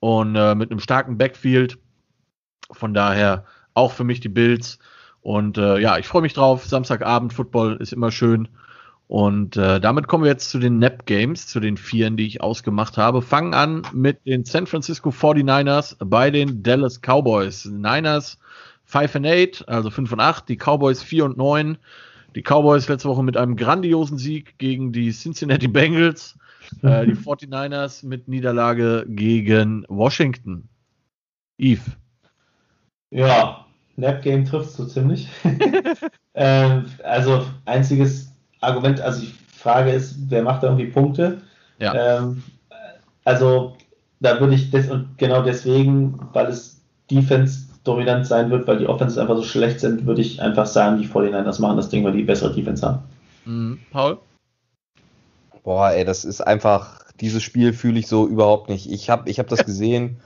und 0.00 0.34
äh, 0.34 0.54
mit 0.54 0.70
einem 0.70 0.80
starken 0.80 1.18
Backfield. 1.18 1.78
Von 2.72 2.94
daher 2.94 3.44
auch 3.74 3.92
für 3.92 4.04
mich 4.04 4.20
die 4.20 4.28
Bills. 4.28 4.78
Und 5.20 5.58
äh, 5.58 5.78
ja, 5.78 5.98
ich 5.98 6.06
freue 6.06 6.22
mich 6.22 6.32
drauf. 6.32 6.64
Samstagabend 6.64 7.32
Football 7.32 7.76
ist 7.76 7.92
immer 7.92 8.10
schön. 8.10 8.48
Und 9.06 9.56
äh, 9.56 9.80
damit 9.80 10.06
kommen 10.06 10.22
wir 10.22 10.30
jetzt 10.30 10.50
zu 10.50 10.60
den 10.60 10.78
Nap 10.78 11.04
Games, 11.04 11.48
zu 11.48 11.58
den 11.58 11.76
vieren, 11.76 12.16
die 12.16 12.26
ich 12.26 12.42
ausgemacht 12.42 12.96
habe. 12.96 13.22
Fangen 13.22 13.54
an 13.54 13.82
mit 13.92 14.24
den 14.24 14.44
San 14.44 14.66
Francisco 14.68 15.10
49ers 15.10 15.96
bei 15.98 16.30
den 16.30 16.62
Dallas 16.62 17.00
Cowboys. 17.00 17.64
Niners 17.64 18.38
5 18.90 19.16
and 19.16 19.26
8, 19.26 19.68
also 19.68 19.88
5 19.90 20.12
und 20.12 20.20
8, 20.20 20.48
die 20.48 20.56
Cowboys 20.56 21.02
4 21.02 21.24
und 21.24 21.36
9. 21.36 21.78
Die 22.34 22.42
Cowboys 22.42 22.88
letzte 22.88 23.08
Woche 23.08 23.22
mit 23.22 23.36
einem 23.36 23.56
grandiosen 23.56 24.18
Sieg 24.18 24.58
gegen 24.58 24.92
die 24.92 25.12
Cincinnati 25.12 25.68
Bengals. 25.68 26.36
Äh, 26.82 27.06
die 27.06 27.14
49ers 27.14 28.04
mit 28.04 28.26
Niederlage 28.26 29.06
gegen 29.08 29.84
Washington. 29.88 30.68
Eve. 31.56 31.82
Ja, 33.10 33.64
Nap 33.96 34.22
Game 34.22 34.44
trifft 34.44 34.70
so 34.70 34.84
ziemlich. 34.86 35.28
ähm, 36.34 36.86
also 37.04 37.46
einziges 37.66 38.32
Argument, 38.60 39.00
also 39.00 39.20
die 39.20 39.34
Frage 39.56 39.90
ist, 39.92 40.16
wer 40.28 40.42
macht 40.42 40.62
da 40.62 40.68
irgendwie 40.68 40.86
Punkte? 40.86 41.42
Ja. 41.78 42.18
Ähm, 42.18 42.42
also 43.24 43.76
da 44.18 44.40
würde 44.40 44.54
ich 44.54 44.70
das 44.70 44.90
und 44.90 45.16
genau 45.16 45.42
deswegen, 45.42 46.18
weil 46.32 46.46
es 46.46 46.80
Defense 47.10 47.69
dominant 47.84 48.26
sein 48.26 48.50
wird, 48.50 48.66
weil 48.66 48.78
die 48.78 48.86
Offenses 48.86 49.18
einfach 49.18 49.36
so 49.36 49.42
schlecht 49.42 49.80
sind, 49.80 50.06
würde 50.06 50.20
ich 50.20 50.42
einfach 50.42 50.66
sagen, 50.66 51.00
die 51.00 51.08
49ers 51.08 51.60
machen 51.60 51.76
das 51.76 51.88
Ding, 51.88 52.04
weil 52.04 52.12
die 52.12 52.22
bessere 52.22 52.54
Defense 52.54 52.86
haben. 52.86 53.02
Mhm. 53.44 53.78
Paul? 53.90 54.18
Boah, 55.62 55.90
ey, 55.90 56.04
das 56.04 56.24
ist 56.24 56.40
einfach, 56.40 57.04
dieses 57.20 57.42
Spiel 57.42 57.72
fühle 57.72 57.98
ich 57.98 58.06
so 58.06 58.26
überhaupt 58.26 58.68
nicht. 58.68 58.90
Ich 58.90 59.10
habe 59.10 59.30
ich 59.30 59.38
hab 59.38 59.48
das 59.48 59.64
gesehen 59.64 60.20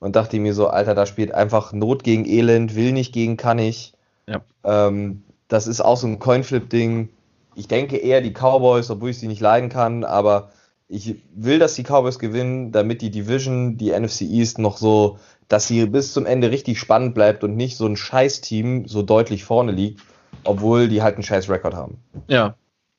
und 0.00 0.16
dachte 0.16 0.38
mir 0.38 0.54
so, 0.54 0.68
Alter, 0.68 0.94
da 0.94 1.06
spielt 1.06 1.32
einfach 1.32 1.72
Not 1.72 2.04
gegen 2.04 2.24
Elend, 2.24 2.74
will 2.74 2.92
nicht 2.92 3.12
gegen 3.12 3.36
kann 3.36 3.58
ich. 3.58 3.92
Ja. 4.26 4.40
Ähm, 4.64 5.22
das 5.48 5.66
ist 5.66 5.80
auch 5.80 5.96
so 5.96 6.06
ein 6.06 6.18
Coinflip-Ding. 6.18 7.08
Ich 7.54 7.68
denke 7.68 7.96
eher 7.96 8.20
die 8.20 8.32
Cowboys, 8.32 8.90
obwohl 8.90 9.10
ich 9.10 9.18
sie 9.18 9.28
nicht 9.28 9.40
leiden 9.40 9.68
kann, 9.68 10.04
aber 10.04 10.50
ich 10.88 11.16
will, 11.34 11.58
dass 11.58 11.74
die 11.74 11.82
Cowboys 11.82 12.18
gewinnen, 12.18 12.72
damit 12.72 13.02
die 13.02 13.10
Division, 13.10 13.76
die 13.76 13.90
NFC 13.90 14.22
East 14.22 14.58
noch 14.58 14.76
so, 14.76 15.18
dass 15.48 15.66
sie 15.66 15.86
bis 15.86 16.12
zum 16.12 16.26
Ende 16.26 16.50
richtig 16.50 16.78
spannend 16.78 17.14
bleibt 17.14 17.42
und 17.42 17.56
nicht 17.56 17.76
so 17.76 17.86
ein 17.86 17.96
Scheiß-Team 17.96 18.86
so 18.86 19.02
deutlich 19.02 19.44
vorne 19.44 19.72
liegt, 19.72 20.02
obwohl 20.44 20.88
die 20.88 21.02
halt 21.02 21.14
einen 21.14 21.24
Scheiß-Rekord 21.24 21.74
haben. 21.74 21.98
Ja, 22.28 22.54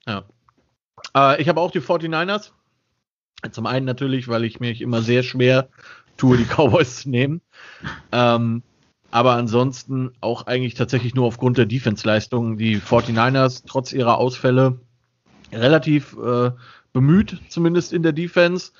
ja. 0.07 0.23
Äh, 1.15 1.41
ich 1.41 1.47
habe 1.47 1.61
auch 1.61 1.71
die 1.71 1.81
49ers. 1.81 2.51
Zum 3.51 3.65
einen 3.65 3.85
natürlich, 3.85 4.27
weil 4.27 4.43
ich 4.43 4.59
mich 4.59 4.81
immer 4.81 5.01
sehr 5.01 5.23
schwer 5.23 5.69
tue, 6.17 6.37
die 6.37 6.45
Cowboys 6.55 7.01
zu 7.01 7.09
nehmen. 7.09 7.41
Ähm, 8.11 8.63
aber 9.11 9.33
ansonsten 9.33 10.11
auch 10.21 10.45
eigentlich 10.45 10.75
tatsächlich 10.75 11.15
nur 11.15 11.25
aufgrund 11.25 11.57
der 11.57 11.65
Defense-Leistung. 11.65 12.57
Die 12.57 12.79
49ers, 12.79 13.63
trotz 13.65 13.91
ihrer 13.93 14.17
Ausfälle, 14.17 14.79
relativ 15.51 16.15
äh, 16.17 16.51
bemüht, 16.93 17.41
zumindest 17.49 17.93
in 17.93 18.03
der 18.03 18.13
Defense. 18.13 18.71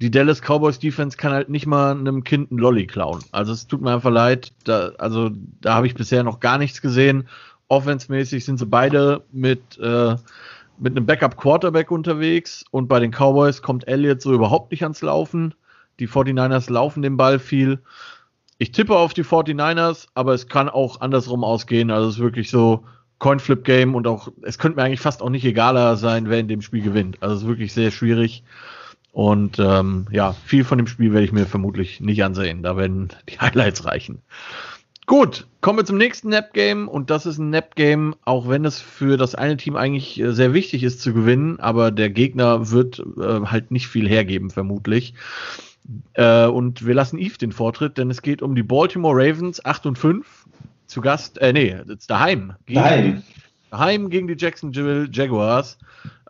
Die 0.00 0.12
Dallas 0.12 0.40
Cowboys 0.40 0.78
Defense 0.78 1.16
kann 1.16 1.32
halt 1.32 1.48
nicht 1.48 1.66
mal 1.66 1.90
einem 1.90 2.22
Kind 2.22 2.52
einen 2.52 2.60
Lolly 2.60 2.86
klauen. 2.86 3.24
Also 3.32 3.52
es 3.52 3.66
tut 3.66 3.82
mir 3.82 3.92
einfach 3.92 4.12
leid. 4.12 4.52
Da, 4.62 4.92
also 4.98 5.30
da 5.60 5.74
habe 5.74 5.88
ich 5.88 5.94
bisher 5.94 6.22
noch 6.22 6.38
gar 6.38 6.58
nichts 6.58 6.80
gesehen. 6.80 7.28
Offensmäßig 7.66 8.44
sind 8.44 8.58
sie 8.58 8.66
beide 8.66 9.24
mit 9.32 9.78
äh, 9.78 10.14
mit 10.78 10.96
einem 10.96 11.06
Backup 11.06 11.36
Quarterback 11.36 11.90
unterwegs 11.90 12.64
und 12.70 12.88
bei 12.88 13.00
den 13.00 13.10
Cowboys 13.10 13.62
kommt 13.62 13.88
Elliott 13.88 14.22
so 14.22 14.32
überhaupt 14.32 14.70
nicht 14.70 14.82
ans 14.82 15.02
Laufen. 15.02 15.54
Die 15.98 16.08
49ers 16.08 16.70
laufen 16.72 17.02
den 17.02 17.16
Ball 17.16 17.40
viel. 17.40 17.80
Ich 18.58 18.72
tippe 18.72 18.96
auf 18.96 19.14
die 19.14 19.24
49ers, 19.24 20.06
aber 20.14 20.34
es 20.34 20.48
kann 20.48 20.68
auch 20.68 21.00
andersrum 21.00 21.44
ausgehen. 21.44 21.90
Also 21.90 22.08
es 22.08 22.14
ist 22.16 22.20
wirklich 22.20 22.50
so 22.50 22.84
Coinflip-Game 23.18 23.94
und 23.94 24.06
auch, 24.06 24.28
es 24.42 24.58
könnte 24.58 24.76
mir 24.76 24.84
eigentlich 24.84 25.00
fast 25.00 25.22
auch 25.22 25.30
nicht 25.30 25.44
egaler 25.44 25.96
sein, 25.96 26.28
wer 26.28 26.38
in 26.38 26.48
dem 26.48 26.62
Spiel 26.62 26.82
gewinnt. 26.82 27.18
Also 27.20 27.34
es 27.34 27.42
ist 27.42 27.48
wirklich 27.48 27.72
sehr 27.72 27.90
schwierig. 27.90 28.44
Und 29.18 29.58
ähm, 29.58 30.06
ja, 30.12 30.32
viel 30.44 30.62
von 30.62 30.78
dem 30.78 30.86
Spiel 30.86 31.12
werde 31.12 31.24
ich 31.24 31.32
mir 31.32 31.44
vermutlich 31.44 32.00
nicht 32.00 32.22
ansehen. 32.22 32.62
Da 32.62 32.76
werden 32.76 33.08
die 33.28 33.40
Highlights 33.40 33.84
reichen. 33.84 34.22
Gut, 35.06 35.48
kommen 35.60 35.80
wir 35.80 35.84
zum 35.84 35.98
nächsten 35.98 36.28
Nap-Game 36.28 36.86
und 36.86 37.10
das 37.10 37.26
ist 37.26 37.38
ein 37.38 37.50
Nap-Game, 37.50 38.14
auch 38.24 38.48
wenn 38.48 38.64
es 38.64 38.80
für 38.80 39.16
das 39.16 39.34
eine 39.34 39.56
Team 39.56 39.74
eigentlich 39.74 40.20
äh, 40.20 40.32
sehr 40.32 40.54
wichtig 40.54 40.84
ist 40.84 41.00
zu 41.00 41.12
gewinnen, 41.12 41.58
aber 41.58 41.90
der 41.90 42.10
Gegner 42.10 42.70
wird 42.70 43.00
äh, 43.20 43.40
halt 43.46 43.72
nicht 43.72 43.88
viel 43.88 44.08
hergeben, 44.08 44.50
vermutlich. 44.50 45.14
Äh, 46.12 46.46
und 46.46 46.86
wir 46.86 46.94
lassen 46.94 47.18
Eve 47.18 47.38
den 47.38 47.50
Vortritt, 47.50 47.98
denn 47.98 48.12
es 48.12 48.22
geht 48.22 48.40
um 48.40 48.54
die 48.54 48.62
Baltimore 48.62 49.16
Ravens 49.16 49.64
8 49.64 49.86
und 49.86 49.98
5 49.98 50.46
zu 50.86 51.00
Gast, 51.00 51.38
äh, 51.38 51.52
nee, 51.52 51.76
daheim. 52.06 52.52
Gegen, 52.66 52.78
daheim. 52.78 53.22
Gegen 53.70 54.28
die 54.28 54.36
Jacksonville 54.36 55.08
Jaguars. 55.10 55.78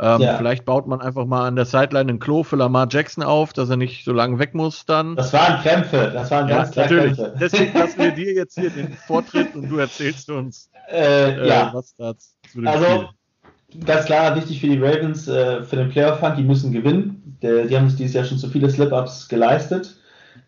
Ähm, 0.01 0.21
ja. 0.21 0.37
Vielleicht 0.37 0.65
baut 0.65 0.87
man 0.87 1.01
einfach 1.01 1.27
mal 1.27 1.47
an 1.47 1.57
der 1.57 1.65
Sideline 1.65 2.13
ein 2.13 2.19
Klo 2.21 2.45
für 2.45 2.57
Lamar 2.57 2.87
Jackson 2.91 3.25
auf, 3.25 3.53
dass 3.53 3.69
er 3.69 3.77
nicht 3.77 4.05
so 4.05 4.13
lange 4.13 4.39
weg 4.39 4.55
muss 4.55 4.87
dann. 4.87 5.17
Das 5.17 5.33
waren 5.33 5.61
Krämpfe, 5.61 6.11
das 6.13 6.31
waren 6.31 6.49
ja, 6.49 6.59
ganz 6.59 6.71
klar 6.71 6.85
natürlich. 6.85 7.17
Krämpfe. 7.17 7.37
Deswegen 7.41 7.73
lassen 7.79 7.99
wir 7.99 8.13
dir 8.13 8.33
jetzt 8.33 8.55
hier 8.55 8.71
den 8.71 8.93
Vortritt 8.93 9.55
und 9.57 9.69
du 9.69 9.79
erzählst 9.79 10.31
uns, 10.31 10.71
äh, 10.91 11.33
äh, 11.33 11.49
ja. 11.49 11.71
was 11.73 11.95
da 11.97 12.17
zu 12.17 12.61
dem 12.61 12.69
also, 12.69 12.85
Spiel. 12.85 13.85
Ganz 13.85 14.07
klar, 14.07 14.35
wichtig 14.37 14.61
für 14.61 14.69
die 14.69 14.79
Ravens, 14.79 15.29
äh, 15.29 15.63
für 15.63 15.77
den 15.77 15.91
Playoff-Fund, 15.91 16.39
die 16.39 16.45
müssen 16.45 16.73
gewinnen. 16.73 17.37
Die, 17.43 17.67
die 17.69 17.77
haben 17.77 17.89
sich 17.89 17.99
dieses 17.99 18.15
Jahr 18.15 18.25
schon 18.25 18.39
zu 18.39 18.49
viele 18.49 18.71
Slip-Ups 18.71 19.29
geleistet. 19.29 19.97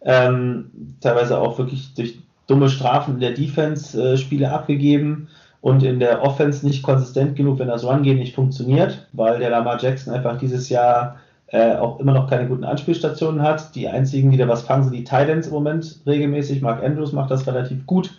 Ähm, 0.03 0.97
teilweise 1.01 1.39
auch 1.39 1.59
wirklich 1.59 1.93
durch 1.95 2.19
dumme 2.47 2.71
Strafen 2.71 3.21
der 3.21 3.33
Defense 3.33 4.01
äh, 4.01 4.17
Spiele 4.17 4.51
abgegeben 4.51 5.29
und 5.61 5.83
in 5.83 6.01
der 6.01 6.23
Offense 6.23 6.65
nicht 6.65 6.83
konsistent 6.83 7.37
genug, 7.37 7.59
wenn 7.59 7.69
das 7.69 7.85
Run-Game 7.85 8.19
nicht 8.19 8.35
funktioniert, 8.35 9.07
weil 9.13 9.39
der 9.39 9.51
Lamar 9.51 9.81
Jackson 9.81 10.15
einfach 10.15 10.39
dieses 10.39 10.69
Jahr 10.69 11.17
äh, 11.49 11.77
auch 11.77 11.99
immer 12.01 12.13
noch 12.13 12.29
keine 12.29 12.49
guten 12.49 12.65
Anspielstationen 12.65 13.43
hat. 13.43 13.75
Die 13.75 13.89
einzigen, 13.89 14.31
die 14.31 14.39
da 14.39 14.49
was 14.49 14.63
fangen, 14.63 14.85
sind 14.85 14.95
die 14.95 15.05
Titans 15.05 15.49
im 15.49 15.53
Moment 15.53 16.01
regelmäßig. 16.07 16.63
Mark 16.63 16.83
Andrews 16.83 17.13
macht 17.13 17.31
das 17.31 17.47
relativ 17.47 17.87
gut, 17.87 18.11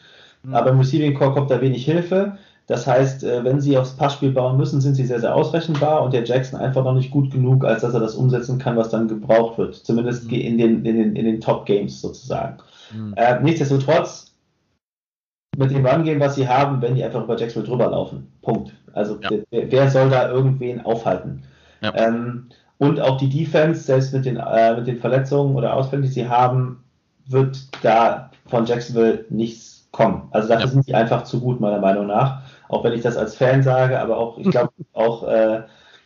mhm. 0.43 0.53
aber 0.53 0.71
im 0.71 0.79
Receiving 0.79 1.13
Core 1.13 1.33
kommt 1.33 1.49
da 1.49 1.61
wenig 1.61 1.85
Hilfe. 1.85 2.37
Das 2.67 2.85
heißt, 2.87 3.23
äh, 3.23 3.43
wenn 3.43 3.59
sie 3.59 3.77
aufs 3.77 3.95
Passspiel 3.95 4.31
bauen 4.31 4.57
müssen, 4.57 4.79
sind 4.81 4.95
sie 4.95 5.05
sehr, 5.05 5.19
sehr 5.19 5.35
ausrechenbar 5.35 6.03
und 6.03 6.13
der 6.13 6.23
Jackson 6.23 6.59
einfach 6.59 6.83
noch 6.83 6.93
nicht 6.93 7.11
gut 7.11 7.31
genug, 7.31 7.65
als 7.65 7.81
dass 7.81 7.93
er 7.93 7.99
das 7.99 8.15
umsetzen 8.15 8.59
kann, 8.59 8.77
was 8.77 8.89
dann 8.89 9.07
gebraucht 9.07 9.57
wird. 9.57 9.75
Zumindest 9.75 10.25
mhm. 10.25 10.37
in 10.37 10.57
den, 10.57 10.85
in 10.85 10.95
den, 10.97 11.15
in 11.15 11.25
den 11.25 11.41
Top-Games 11.41 12.01
sozusagen. 12.01 12.57
Mhm. 12.93 13.13
Äh, 13.15 13.41
nichtsdestotrotz, 13.41 14.30
mit 15.57 15.71
dem 15.71 15.85
Run-Game, 15.85 16.19
was 16.19 16.35
sie 16.35 16.47
haben, 16.47 16.81
wenn 16.81 16.95
die 16.95 17.03
einfach 17.03 17.23
über 17.23 17.37
Jacksonville 17.37 17.69
drüber 17.69 17.91
laufen. 17.91 18.31
Punkt. 18.41 18.71
Also 18.93 19.17
ja. 19.21 19.29
wer, 19.49 19.71
wer, 19.71 19.89
soll 19.89 20.09
da 20.09 20.29
irgendwen 20.29 20.85
aufhalten? 20.85 21.43
Ja. 21.81 21.93
Ähm, 21.95 22.49
und 22.77 22.99
auch 22.99 23.17
die 23.17 23.29
Defense, 23.29 23.83
selbst 23.83 24.13
mit 24.13 24.25
den, 24.25 24.37
äh, 24.37 24.75
mit 24.75 24.87
den 24.87 24.97
Verletzungen 24.97 25.55
oder 25.55 25.75
Ausfällen, 25.75 26.03
die 26.03 26.09
sie 26.09 26.27
haben, 26.27 26.83
wird 27.27 27.59
da 27.83 28.31
von 28.47 28.65
Jacksonville 28.65 29.25
nichts 29.29 29.87
kommen. 29.91 30.29
Also 30.31 30.47
dafür 30.47 30.65
ja. 30.65 30.71
sind 30.71 30.85
sie 30.85 30.95
einfach 30.95 31.23
zu 31.23 31.39
gut, 31.41 31.59
meiner 31.59 31.79
Meinung 31.79 32.07
nach. 32.07 32.41
Auch 32.69 32.83
wenn 32.83 32.93
ich 32.93 33.01
das 33.01 33.17
als 33.17 33.35
Fan 33.35 33.61
sage, 33.61 33.99
aber 33.99 34.17
auch, 34.17 34.37
ich 34.37 34.47
glaube, 34.51 34.71
auch 34.93 35.27
äh, 35.27 35.63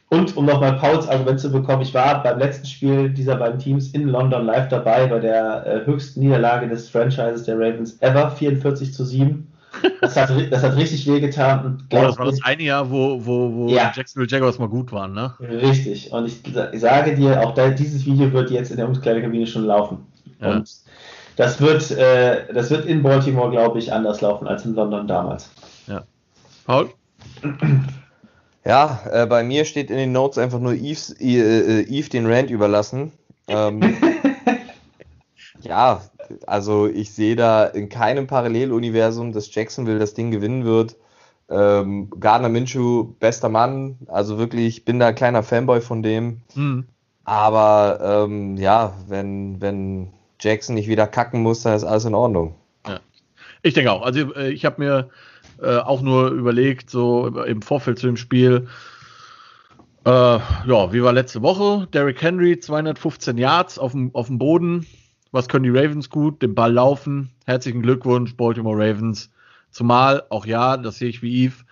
und 0.09 0.37
um 0.37 0.45
nochmal 0.45 0.73
Pauls 0.73 1.07
Argument 1.07 1.39
zu 1.39 1.51
bekommen, 1.51 1.81
ich 1.81 1.93
war 1.93 2.21
beim 2.21 2.37
letzten 2.37 2.67
Spiel 2.67 3.09
dieser 3.09 3.35
beiden 3.37 3.59
Teams 3.59 3.89
in 3.89 4.07
London 4.07 4.45
live 4.45 4.69
dabei 4.69 5.07
bei 5.07 5.19
der 5.19 5.65
äh, 5.65 5.85
höchsten 5.85 6.19
Niederlage 6.19 6.67
des 6.67 6.89
Franchises 6.89 7.43
der 7.43 7.55
Ravens 7.55 7.97
ever, 8.01 8.29
44 8.29 8.93
zu 8.93 9.03
7. 9.03 9.51
Das 9.99 10.15
hat, 10.15 10.29
das 10.51 10.63
hat 10.63 10.77
richtig 10.77 11.05
wehgetan. 11.05 11.83
oh, 11.91 11.95
das 11.95 12.17
war 12.17 12.25
das 12.27 12.39
eine 12.43 12.63
Jahr, 12.63 12.89
wo, 12.89 13.25
wo, 13.25 13.53
wo 13.53 13.67
ja. 13.67 13.91
Jacksonville 13.93 14.29
Jaguars 14.29 14.57
mal 14.57 14.69
gut 14.69 14.91
waren, 14.91 15.13
ne? 15.13 15.33
Richtig. 15.39 16.11
Und 16.11 16.27
ich, 16.27 16.41
ich 16.71 16.79
sage 16.79 17.15
dir, 17.15 17.41
auch 17.41 17.53
da, 17.53 17.69
dieses 17.69 18.05
Video 18.05 18.31
wird 18.31 18.51
jetzt 18.51 18.71
in 18.71 18.77
der 18.77 18.87
Umkleidekabine 18.87 19.47
schon 19.47 19.65
laufen. 19.65 20.05
Ja. 20.39 20.51
Und 20.51 20.71
das 21.35 21.59
wird, 21.59 21.91
äh, 21.91 22.53
das 22.53 22.69
wird 22.69 22.85
in 22.85 23.03
Baltimore, 23.03 23.51
glaube 23.51 23.79
ich, 23.79 23.91
anders 23.91 24.21
laufen 24.21 24.47
als 24.47 24.63
in 24.65 24.75
London 24.75 25.07
damals. 25.07 25.49
Ja. 25.87 26.03
Paul? 26.65 26.89
Ja, 28.65 29.01
äh, 29.11 29.27
bei 29.27 29.43
mir 29.43 29.63
steht 29.63 29.91
in 29.91 29.97
den 29.97 30.11
Notes 30.11 30.39
einfach 30.39 30.59
nur 30.59 30.73
Yves, 30.73 31.15
äh, 31.19 31.83
Yves 31.83 32.09
den 32.09 32.25
Rand 32.25 32.49
überlassen. 32.49 33.11
Ähm, 33.47 33.81
ja, 35.61 36.01
also 36.47 36.87
ich 36.87 37.11
sehe 37.13 37.35
da 37.35 37.65
in 37.65 37.89
keinem 37.89 38.25
Paralleluniversum, 38.25 39.33
dass 39.33 39.53
Jacksonville 39.53 39.99
das 39.99 40.15
Ding 40.15 40.31
gewinnen 40.31 40.65
wird. 40.65 40.95
Ähm, 41.47 42.09
Gardner 42.19 42.49
Minshew, 42.49 43.13
bester 43.19 43.49
Mann, 43.49 43.99
also 44.07 44.39
wirklich, 44.39 44.77
ich 44.77 44.85
bin 44.85 44.97
da 44.97 45.07
ein 45.07 45.15
kleiner 45.15 45.43
Fanboy 45.43 45.79
von 45.79 46.01
dem. 46.01 46.41
Mhm. 46.55 46.87
Aber 47.23 47.99
ähm, 48.01 48.57
ja, 48.57 48.93
wenn, 49.07 49.61
wenn 49.61 50.11
Jackson 50.39 50.73
nicht 50.73 50.87
wieder 50.87 51.05
kacken 51.05 51.43
muss, 51.43 51.61
dann 51.61 51.75
ist 51.75 51.83
alles 51.83 52.05
in 52.05 52.15
Ordnung. 52.15 52.55
Ja. 52.87 52.99
Ich 53.61 53.75
denke 53.75 53.91
auch. 53.91 54.01
Also 54.01 54.33
äh, 54.33 54.49
ich 54.49 54.65
habe 54.65 54.81
mir 54.81 55.09
äh, 55.61 55.77
auch 55.77 56.01
nur 56.01 56.29
überlegt, 56.29 56.89
so 56.89 57.27
im 57.27 57.61
Vorfeld 57.61 57.99
zu 57.99 58.07
dem 58.07 58.17
Spiel, 58.17 58.67
äh, 60.05 60.09
ja, 60.09 60.93
wie 60.93 61.01
war 61.01 61.13
letzte 61.13 61.41
Woche? 61.41 61.87
Derrick 61.91 62.21
Henry, 62.21 62.59
215 62.59 63.37
Yards 63.37 63.79
auf 63.79 63.93
dem, 63.93 64.13
auf 64.13 64.27
dem 64.27 64.37
Boden. 64.37 64.85
Was 65.31 65.49
können 65.49 65.63
die 65.63 65.77
Ravens 65.77 66.09
gut? 66.09 66.41
Den 66.41 66.53
Ball 66.53 66.71
laufen. 66.71 67.31
Herzlichen 67.45 67.81
Glückwunsch, 67.81 68.37
Baltimore 68.37 68.77
Ravens. 68.77 69.31
Zumal, 69.71 70.23
auch 70.29 70.45
ja, 70.45 70.77
das 70.77 70.99
sehe 70.99 71.09
ich 71.09 71.21
wie 71.21 71.45
Eve, 71.45 71.65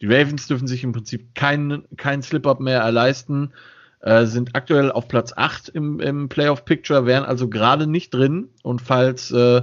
die 0.00 0.06
Ravens 0.06 0.46
dürfen 0.46 0.66
sich 0.66 0.82
im 0.84 0.92
Prinzip 0.92 1.34
keinen 1.34 1.84
kein 1.96 2.22
Slip-Up 2.22 2.60
mehr 2.60 2.80
erleisten. 2.80 3.52
Äh, 4.00 4.24
sind 4.24 4.54
aktuell 4.54 4.90
auf 4.90 5.08
Platz 5.08 5.34
8 5.36 5.68
im, 5.68 6.00
im 6.00 6.30
Playoff-Picture, 6.30 7.04
wären 7.04 7.24
also 7.24 7.48
gerade 7.50 7.86
nicht 7.86 8.14
drin. 8.14 8.48
Und 8.62 8.80
falls 8.80 9.30
äh, 9.30 9.62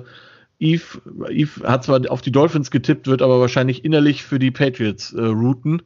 Eve, 0.60 1.02
Eve 1.30 1.68
hat 1.68 1.84
zwar 1.84 2.02
auf 2.10 2.22
die 2.22 2.32
Dolphins 2.32 2.72
getippt, 2.72 3.08
wird 3.08 3.22
aber 3.22 3.40
wahrscheinlich 3.40 3.86
innerlich 3.86 4.24
für 4.24 4.40
die 4.40 4.52
Patriots 4.52 5.14
äh, 5.14 5.22
routen, 5.22 5.84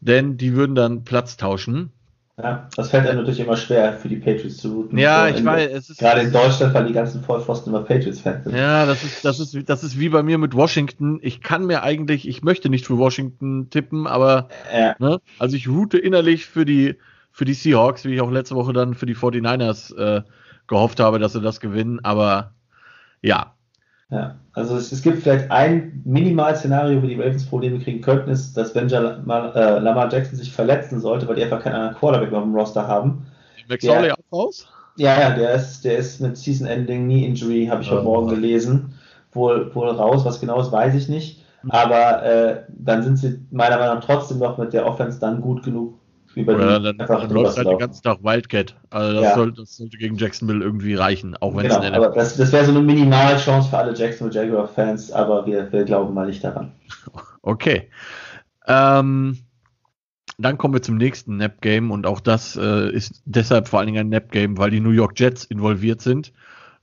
denn 0.00 0.36
die 0.36 0.54
würden 0.54 0.74
dann 0.74 1.04
Platz 1.04 1.36
tauschen. 1.36 1.90
Ja, 2.36 2.68
das 2.74 2.90
fällt 2.90 3.06
einem 3.06 3.20
natürlich 3.20 3.38
immer 3.38 3.56
schwer, 3.56 3.92
für 3.92 4.08
die 4.08 4.16
Patriots 4.16 4.56
zu 4.56 4.72
routen. 4.72 4.98
Ja, 4.98 5.28
so 5.28 5.36
ich 5.36 5.44
weiß. 5.44 5.70
Es 5.72 5.90
ist, 5.90 6.00
gerade 6.00 6.22
in 6.22 6.32
Deutschland, 6.32 6.74
weil 6.74 6.86
die 6.86 6.92
ganzen 6.92 7.22
Vollpfosten 7.22 7.72
immer 7.72 7.84
Patriots-Fans 7.84 8.44
sind. 8.44 8.56
Ja, 8.56 8.86
das 8.86 9.04
ist, 9.04 9.24
das, 9.24 9.38
ist, 9.38 9.68
das 9.68 9.84
ist 9.84 10.00
wie 10.00 10.08
bei 10.08 10.24
mir 10.24 10.38
mit 10.38 10.52
Washington. 10.54 11.20
Ich 11.22 11.42
kann 11.42 11.64
mir 11.66 11.84
eigentlich, 11.84 12.26
ich 12.26 12.42
möchte 12.42 12.70
nicht 12.70 12.86
für 12.86 12.98
Washington 12.98 13.70
tippen, 13.70 14.08
aber 14.08 14.48
ja. 14.72 14.96
ne, 14.98 15.20
also 15.38 15.54
ich 15.54 15.68
route 15.68 15.96
innerlich 15.96 16.46
für 16.46 16.64
die, 16.64 16.96
für 17.30 17.44
die 17.44 17.54
Seahawks, 17.54 18.04
wie 18.04 18.14
ich 18.14 18.20
auch 18.20 18.32
letzte 18.32 18.56
Woche 18.56 18.72
dann 18.72 18.94
für 18.94 19.06
die 19.06 19.14
49ers 19.14 19.96
äh, 19.96 20.22
gehofft 20.66 20.98
habe, 20.98 21.20
dass 21.20 21.34
sie 21.34 21.40
das 21.40 21.60
gewinnen. 21.60 22.00
Aber 22.02 22.54
ja, 23.22 23.54
ja, 24.10 24.36
also 24.52 24.76
es, 24.76 24.92
es, 24.92 25.02
gibt 25.02 25.22
vielleicht 25.22 25.50
ein 25.50 26.02
Minimal-Szenario, 26.04 27.02
wo 27.02 27.06
die 27.06 27.14
Ravens 27.14 27.46
Probleme 27.46 27.78
kriegen 27.78 28.00
könnten, 28.00 28.30
ist, 28.30 28.56
dass 28.56 28.74
wenn 28.74 28.88
Lamar, 28.88 29.56
äh, 29.56 29.78
Lamar 29.78 30.12
Jackson 30.12 30.36
sich 30.36 30.52
verletzen 30.52 31.00
sollte, 31.00 31.26
weil 31.26 31.36
die 31.36 31.42
einfach 31.42 31.62
keinen 31.62 31.74
anderen 31.74 31.96
Quarterback 31.96 32.32
auf 32.32 32.42
dem 32.42 32.54
Roster 32.54 32.86
haben. 32.86 33.26
McSorley 33.68 34.10
auch 34.10 34.16
raus? 34.32 34.68
Ja, 34.96 35.18
ja, 35.18 35.30
der 35.30 35.54
ist, 35.54 35.84
der 35.84 35.98
ist 35.98 36.20
mit 36.20 36.36
Season-Ending 36.36 37.04
Knee 37.04 37.26
Injury, 37.26 37.66
habe 37.66 37.82
ich 37.82 37.90
oh. 37.90 37.94
heute 37.94 38.04
Morgen 38.04 38.28
gelesen, 38.28 38.94
wohl, 39.32 39.74
wohl 39.74 39.88
raus. 39.88 40.24
Was 40.24 40.40
genau 40.40 40.60
ist, 40.60 40.70
weiß 40.70 40.94
ich 40.94 41.08
nicht. 41.08 41.44
Aber 41.70 42.22
äh, 42.22 42.62
dann 42.68 43.02
sind 43.02 43.16
sie 43.16 43.40
meiner 43.50 43.78
Meinung 43.78 43.96
nach 43.96 44.04
trotzdem 44.04 44.38
noch 44.38 44.58
mit 44.58 44.72
der 44.72 44.86
Offense 44.86 45.18
dann 45.18 45.40
gut 45.40 45.62
genug, 45.62 45.94
über 46.36 46.54
Oder 46.54 46.80
dann, 46.80 46.98
dann 46.98 47.30
läuft 47.30 47.56
halt 47.56 47.68
den 47.68 47.78
ganzen 47.78 48.02
Tag 48.02 48.22
Wildcat. 48.22 48.76
Also 48.90 49.14
das, 49.14 49.22
ja. 49.22 49.34
soll, 49.34 49.52
das, 49.52 49.76
sollte 49.76 49.96
gegen 49.96 50.16
Jacksonville 50.16 50.64
irgendwie 50.64 50.94
reichen, 50.94 51.36
auch 51.36 51.56
wenn 51.56 51.68
genau, 51.68 51.82
es 51.82 51.92
aber 51.92 52.08
das, 52.10 52.36
das 52.36 52.52
wäre 52.52 52.64
so 52.64 52.70
eine 52.70 52.80
Minimalchance 52.80 53.68
für 53.68 53.78
alle 53.78 53.94
Jacksonville 53.94 54.44
Jaguar-Fans, 54.44 55.12
aber 55.12 55.46
wir, 55.46 55.70
wir 55.72 55.84
glauben 55.84 56.14
mal 56.14 56.26
nicht 56.26 56.42
daran. 56.42 56.72
Okay. 57.46 57.90
Ähm, 58.66 59.36
dann 60.38 60.56
kommen 60.58 60.72
wir 60.72 60.80
zum 60.80 60.96
nächsten 60.96 61.36
Nap-Game 61.36 61.90
und 61.90 62.06
auch 62.06 62.20
das 62.20 62.56
äh, 62.56 62.90
ist 62.90 63.22
deshalb 63.26 63.68
vor 63.68 63.80
allen 63.80 63.86
Dingen 63.88 64.06
ein 64.06 64.08
Nap-Game, 64.08 64.56
weil 64.56 64.70
die 64.70 64.80
New 64.80 64.90
York 64.90 65.20
Jets 65.20 65.44
involviert 65.44 66.00
sind. 66.00 66.32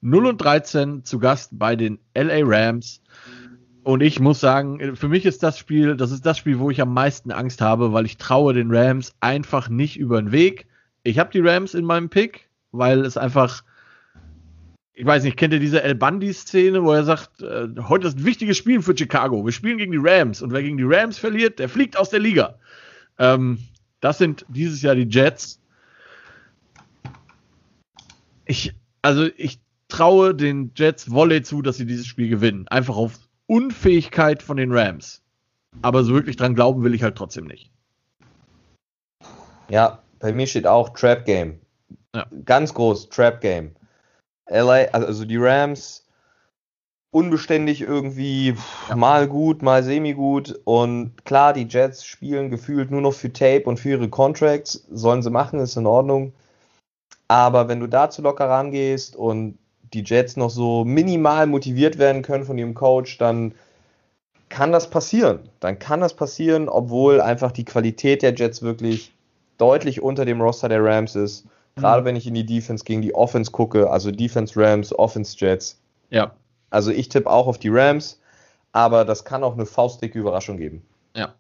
0 0.02 0.26
und 0.26 0.38
13 0.38 1.04
zu 1.04 1.20
Gast 1.20 1.58
bei 1.58 1.76
den 1.76 2.00
LA 2.16 2.42
Rams. 2.44 3.02
Und 3.84 4.02
ich 4.02 4.20
muss 4.20 4.40
sagen, 4.40 4.96
für 4.96 5.08
mich 5.08 5.26
ist 5.26 5.42
das 5.42 5.58
Spiel, 5.58 5.96
das 5.96 6.12
ist 6.12 6.26
das 6.26 6.38
Spiel, 6.38 6.60
wo 6.60 6.70
ich 6.70 6.82
am 6.82 6.94
meisten 6.94 7.32
Angst 7.32 7.62
habe, 7.62 7.94
weil 7.94 8.06
ich 8.06 8.18
traue 8.18 8.54
den 8.54 8.74
Rams 8.74 9.16
einfach 9.22 9.70
nicht 9.70 9.98
über 9.98 10.22
den 10.22 10.32
Weg. 10.32 10.68
Ich 11.04 11.18
habe 11.18 11.32
die 11.32 11.40
Rams 11.40 11.74
in 11.74 11.86
meinem 11.86 12.10
Pick, 12.10 12.50
weil 12.72 13.04
es 13.06 13.18
einfach, 13.18 13.64
ich 14.94 15.06
weiß 15.06 15.24
nicht, 15.24 15.36
kennt 15.36 15.54
ihr 15.54 15.60
diese 15.60 15.82
El 15.82 15.96
Bundy-Szene, 15.96 16.84
wo 16.84 16.92
er 16.92 17.04
sagt, 17.04 17.42
äh, 17.42 17.70
heute 17.88 18.08
ist 18.08 18.20
ein 18.20 18.26
wichtiges 18.26 18.58
Spiel 18.58 18.84
für 18.84 18.96
Chicago. 18.96 19.44
Wir 19.44 19.52
spielen 19.52 19.80
gegen 19.80 19.94
die 19.94 20.00
Rams 20.00 20.44
und 20.44 20.52
wer 20.52 20.62
gegen 20.62 20.78
die 20.78 20.86
Rams 20.86 21.18
verliert, 21.18 21.58
der 21.58 21.68
fliegt 21.68 21.98
aus 21.98 22.12
der 22.12 22.20
Liga. 22.20 22.60
Ähm, 23.18 23.58
das 24.00 24.20
sind 24.20 24.46
dieses 24.48 24.84
Jahr 24.84 24.94
die 24.94 25.10
Jets. 25.10 25.60
Ich, 28.46 28.76
also 29.02 29.28
ich 29.38 29.60
traue 29.88 30.36
den 30.36 30.72
Jets 30.76 31.10
Volley 31.10 31.42
zu, 31.42 31.64
dass 31.64 31.78
sie 31.78 31.88
dieses 31.88 32.06
Spiel 32.06 32.30
gewinnen. 32.30 32.68
Einfach 32.68 32.96
auf 32.96 33.18
Unfähigkeit 33.52 34.42
von 34.42 34.56
den 34.56 34.72
Rams. 34.72 35.22
Aber 35.82 36.06
so 36.06 36.14
wirklich 36.14 36.38
dran 36.38 36.56
glauben 36.56 36.84
will 36.86 36.94
ich 36.94 37.04
halt 37.04 37.18
trotzdem 37.18 37.48
nicht. 37.48 37.70
Ja, 39.68 40.02
bei 40.20 40.32
mir 40.32 40.48
steht 40.48 40.66
auch 40.66 40.90
Trap 40.90 41.26
Game. 41.26 41.60
Ja. 42.16 42.28
Ganz 42.46 42.74
groß, 42.74 43.10
Trap 43.10 43.42
Game. 43.42 43.76
LA, 44.50 44.86
also 44.94 45.26
die 45.26 45.36
Rams 45.36 46.08
unbeständig 47.12 47.82
irgendwie, 47.82 48.56
ja. 48.88 48.96
mal 48.96 49.28
gut, 49.28 49.62
mal 49.62 49.84
semi-gut. 49.84 50.58
Und 50.64 51.26
klar, 51.26 51.52
die 51.52 51.68
Jets 51.68 52.06
spielen 52.06 52.52
gefühlt 52.52 52.90
nur 52.90 53.02
noch 53.02 53.14
für 53.14 53.34
Tape 53.34 53.64
und 53.66 53.82
für 53.82 53.90
ihre 53.90 54.08
Contracts. 54.08 54.86
Sollen 54.90 55.24
sie 55.24 55.30
machen, 55.30 55.60
ist 55.60 55.76
in 55.76 55.88
Ordnung. 55.88 56.32
Aber 57.28 57.68
wenn 57.68 57.82
du 57.82 57.88
da 57.88 58.10
zu 58.10 58.22
locker 58.22 58.48
rangehst 58.48 59.18
und 59.18 59.58
die 59.94 60.04
Jets 60.04 60.38
noch 60.38 60.50
so 60.50 60.86
minimal 60.86 61.48
motiviert 61.48 61.98
werden 61.98 62.22
können 62.22 62.46
von 62.46 62.58
ihrem 62.58 62.74
Coach, 62.74 63.18
dann 63.18 63.54
kann 64.50 64.72
das 64.72 64.90
passieren. 64.90 65.40
Dann 65.60 65.80
kann 65.80 66.02
das 66.02 66.14
passieren, 66.14 66.70
obwohl 66.70 67.22
einfach 67.22 67.52
die 67.52 67.66
Qualität 67.66 68.22
der 68.22 68.34
Jets 68.36 68.62
wirklich 68.62 69.14
deutlich 69.58 70.02
unter 70.02 70.26
dem 70.26 70.42
Roster 70.42 70.70
der 70.70 70.84
Rams 70.84 71.16
ist. 71.16 71.46
Gerade 71.76 72.02
mhm. 72.02 72.06
wenn 72.06 72.16
ich 72.16 72.28
in 72.28 72.34
die 72.34 72.46
Defense 72.46 72.84
gegen 72.84 73.02
die 73.02 73.16
Offense 73.16 73.52
gucke, 73.52 73.90
also 73.90 74.12
Defense 74.12 74.60
Rams, 74.60 74.98
Offense 74.98 75.36
Jets. 75.38 75.80
Ja. 76.10 76.34
Also 76.70 76.92
ich 76.92 77.10
tippe 77.10 77.30
auch 77.30 77.48
auf 77.48 77.58
die 77.58 77.70
Rams, 77.70 78.20
aber 78.72 79.06
das 79.06 79.24
kann 79.24 79.44
auch 79.44 79.54
eine 79.54 79.66
faustdicke 79.66 80.20
Überraschung 80.20 80.58
geben. 80.58 80.84
Ja. 81.16 81.34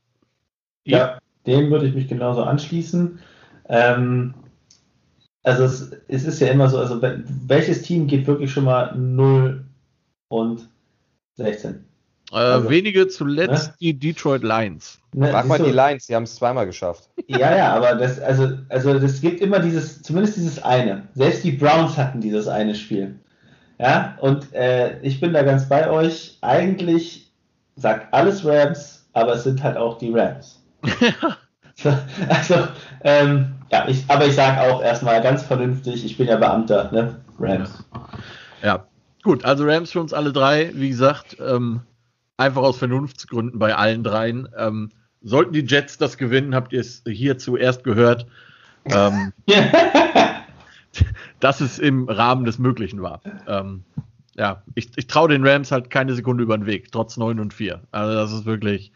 Ja, 0.83 1.19
dem 1.45 1.69
würde 1.69 1.87
ich 1.87 1.95
mich 1.95 2.07
genauso 2.07 2.43
anschließen. 2.43 3.19
Ähm, 3.69 4.33
also 5.43 5.63
es, 5.63 5.91
es, 6.07 6.25
ist 6.25 6.39
ja 6.39 6.47
immer 6.47 6.69
so, 6.69 6.77
also 6.77 7.01
welches 7.01 7.81
Team 7.81 8.07
geht 8.07 8.27
wirklich 8.27 8.51
schon 8.51 8.65
mal 8.65 8.95
0 8.95 9.65
und 10.29 10.69
16? 11.35 11.85
Äh, 12.31 12.35
also, 12.35 12.69
wenige 12.69 13.07
zuletzt 13.07 13.69
ne? 13.69 13.73
die 13.79 13.99
Detroit 13.99 14.43
Lions. 14.43 14.99
Ne, 15.13 15.29
Frag 15.29 15.47
mal 15.47 15.59
die 15.59 15.71
Lions, 15.71 16.07
die 16.07 16.15
haben 16.15 16.23
es 16.23 16.35
zweimal 16.35 16.65
geschafft. 16.65 17.09
Ja, 17.27 17.55
ja, 17.55 17.73
aber 17.73 17.95
das, 17.95 18.19
also, 18.19 18.57
also 18.69 18.99
das 18.99 19.21
gibt 19.21 19.41
immer 19.41 19.59
dieses, 19.59 20.01
zumindest 20.01 20.37
dieses 20.37 20.61
eine. 20.63 21.07
Selbst 21.15 21.43
die 21.43 21.51
Browns 21.51 21.97
hatten 21.97 22.21
dieses 22.21 22.47
eine 22.47 22.75
Spiel. 22.75 23.19
Ja, 23.79 24.17
und 24.21 24.53
äh, 24.53 25.01
ich 25.01 25.19
bin 25.19 25.33
da 25.33 25.41
ganz 25.41 25.67
bei 25.67 25.89
euch. 25.89 26.37
Eigentlich 26.41 27.31
sagt 27.75 28.13
alles 28.13 28.45
Rams, 28.45 29.07
aber 29.13 29.33
es 29.33 29.43
sind 29.43 29.63
halt 29.63 29.75
auch 29.75 29.97
die 29.97 30.11
Rams. 30.11 30.61
also, 32.29 32.67
ähm, 33.03 33.53
ja, 33.71 33.87
ich, 33.87 34.03
aber 34.07 34.25
ich 34.25 34.35
sage 34.35 34.61
auch 34.61 34.81
erstmal 34.81 35.21
ganz 35.21 35.43
vernünftig, 35.43 36.05
ich 36.05 36.17
bin 36.17 36.27
ja 36.27 36.37
Beamter, 36.37 36.91
ne? 36.91 37.15
Rams. 37.39 37.83
Ja. 38.61 38.85
gut, 39.23 39.43
also 39.45 39.65
Rams 39.65 39.91
für 39.91 39.99
uns 39.99 40.13
alle 40.13 40.31
drei, 40.31 40.71
wie 40.75 40.89
gesagt, 40.89 41.37
ähm, 41.39 41.81
einfach 42.37 42.61
aus 42.61 42.77
Vernunftsgründen 42.77 43.59
bei 43.59 43.75
allen 43.75 44.03
dreien. 44.03 44.49
Ähm, 44.57 44.89
sollten 45.21 45.53
die 45.53 45.65
Jets 45.65 45.97
das 45.97 46.17
gewinnen, 46.17 46.55
habt 46.55 46.73
ihr 46.73 46.81
es 46.81 47.03
hier 47.07 47.37
zuerst 47.37 47.83
gehört, 47.83 48.25
ähm, 48.85 49.33
dass 51.39 51.61
es 51.61 51.79
im 51.79 52.09
Rahmen 52.09 52.45
des 52.45 52.59
Möglichen 52.59 53.01
war. 53.01 53.21
Ähm, 53.47 53.83
ja, 54.35 54.63
ich, 54.75 54.89
ich 54.95 55.07
traue 55.07 55.29
den 55.29 55.45
Rams 55.45 55.71
halt 55.71 55.89
keine 55.89 56.13
Sekunde 56.15 56.43
über 56.43 56.57
den 56.57 56.65
Weg, 56.65 56.91
trotz 56.91 57.17
9 57.17 57.39
und 57.39 57.53
4. 57.53 57.81
Also 57.91 58.13
das 58.15 58.31
ist 58.31 58.45
wirklich 58.45 58.91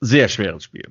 sehr 0.00 0.28
schweres 0.28 0.64
Spiel. 0.64 0.90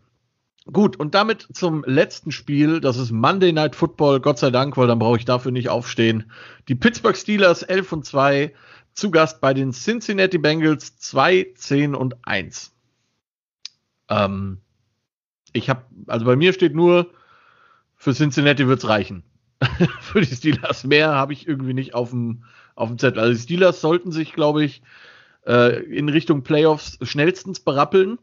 Gut, 0.65 0.95
und 0.97 1.15
damit 1.15 1.47
zum 1.53 1.83
letzten 1.85 2.31
Spiel. 2.31 2.81
Das 2.81 2.97
ist 2.97 3.11
Monday 3.11 3.51
Night 3.51 3.75
Football, 3.75 4.19
Gott 4.19 4.37
sei 4.37 4.51
Dank, 4.51 4.77
weil 4.77 4.87
dann 4.87 4.99
brauche 4.99 5.17
ich 5.17 5.25
dafür 5.25 5.51
nicht 5.51 5.69
aufstehen. 5.69 6.31
Die 6.67 6.75
Pittsburgh 6.75 7.17
Steelers 7.17 7.63
11 7.63 7.91
und 7.91 8.05
2 8.05 8.53
zu 8.93 9.09
Gast 9.09 9.41
bei 9.41 9.53
den 9.53 9.71
Cincinnati 9.71 10.37
Bengals 10.37 10.97
2, 10.97 11.53
10 11.55 11.95
und 11.95 12.15
1. 12.27 12.73
Ähm, 14.09 14.59
ich 15.53 15.69
habe, 15.69 15.83
also 16.07 16.25
bei 16.25 16.35
mir 16.35 16.53
steht 16.53 16.75
nur, 16.75 17.09
für 17.95 18.13
Cincinnati 18.13 18.67
wird's 18.67 18.87
reichen. 18.87 19.23
für 20.01 20.21
die 20.21 20.35
Steelers 20.35 20.83
mehr 20.83 21.09
habe 21.15 21.33
ich 21.33 21.47
irgendwie 21.47 21.73
nicht 21.73 21.95
auf 21.95 22.11
dem, 22.11 22.43
auf 22.75 22.89
dem 22.89 22.99
Zettel. 22.99 23.19
Also 23.19 23.33
die 23.33 23.41
Steelers 23.41 23.81
sollten 23.81 24.11
sich, 24.11 24.33
glaube 24.33 24.63
ich, 24.63 24.83
äh, 25.45 25.83
in 25.83 26.09
Richtung 26.09 26.43
Playoffs 26.43 26.99
schnellstens 27.01 27.59
berappeln. 27.59 28.19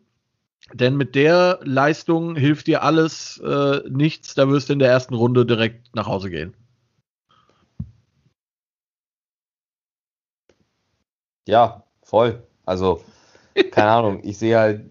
Denn 0.73 0.97
mit 0.97 1.15
der 1.15 1.61
Leistung 1.63 2.37
hilft 2.37 2.67
dir 2.67 2.83
alles 2.83 3.39
äh, 3.39 3.81
nichts. 3.89 4.35
Da 4.35 4.49
wirst 4.49 4.69
du 4.69 4.75
in 4.75 4.79
der 4.79 4.91
ersten 4.91 5.15
Runde 5.15 5.47
direkt 5.47 5.95
nach 5.95 6.07
Hause 6.07 6.31
gehen. 6.31 6.55
Ja, 11.47 11.85
voll. 12.03 12.43
Also, 12.67 13.03
keine 13.71 13.91
Ahnung. 13.91 14.21
Ich 14.23 14.37
sehe 14.37 14.59
halt, 14.59 14.91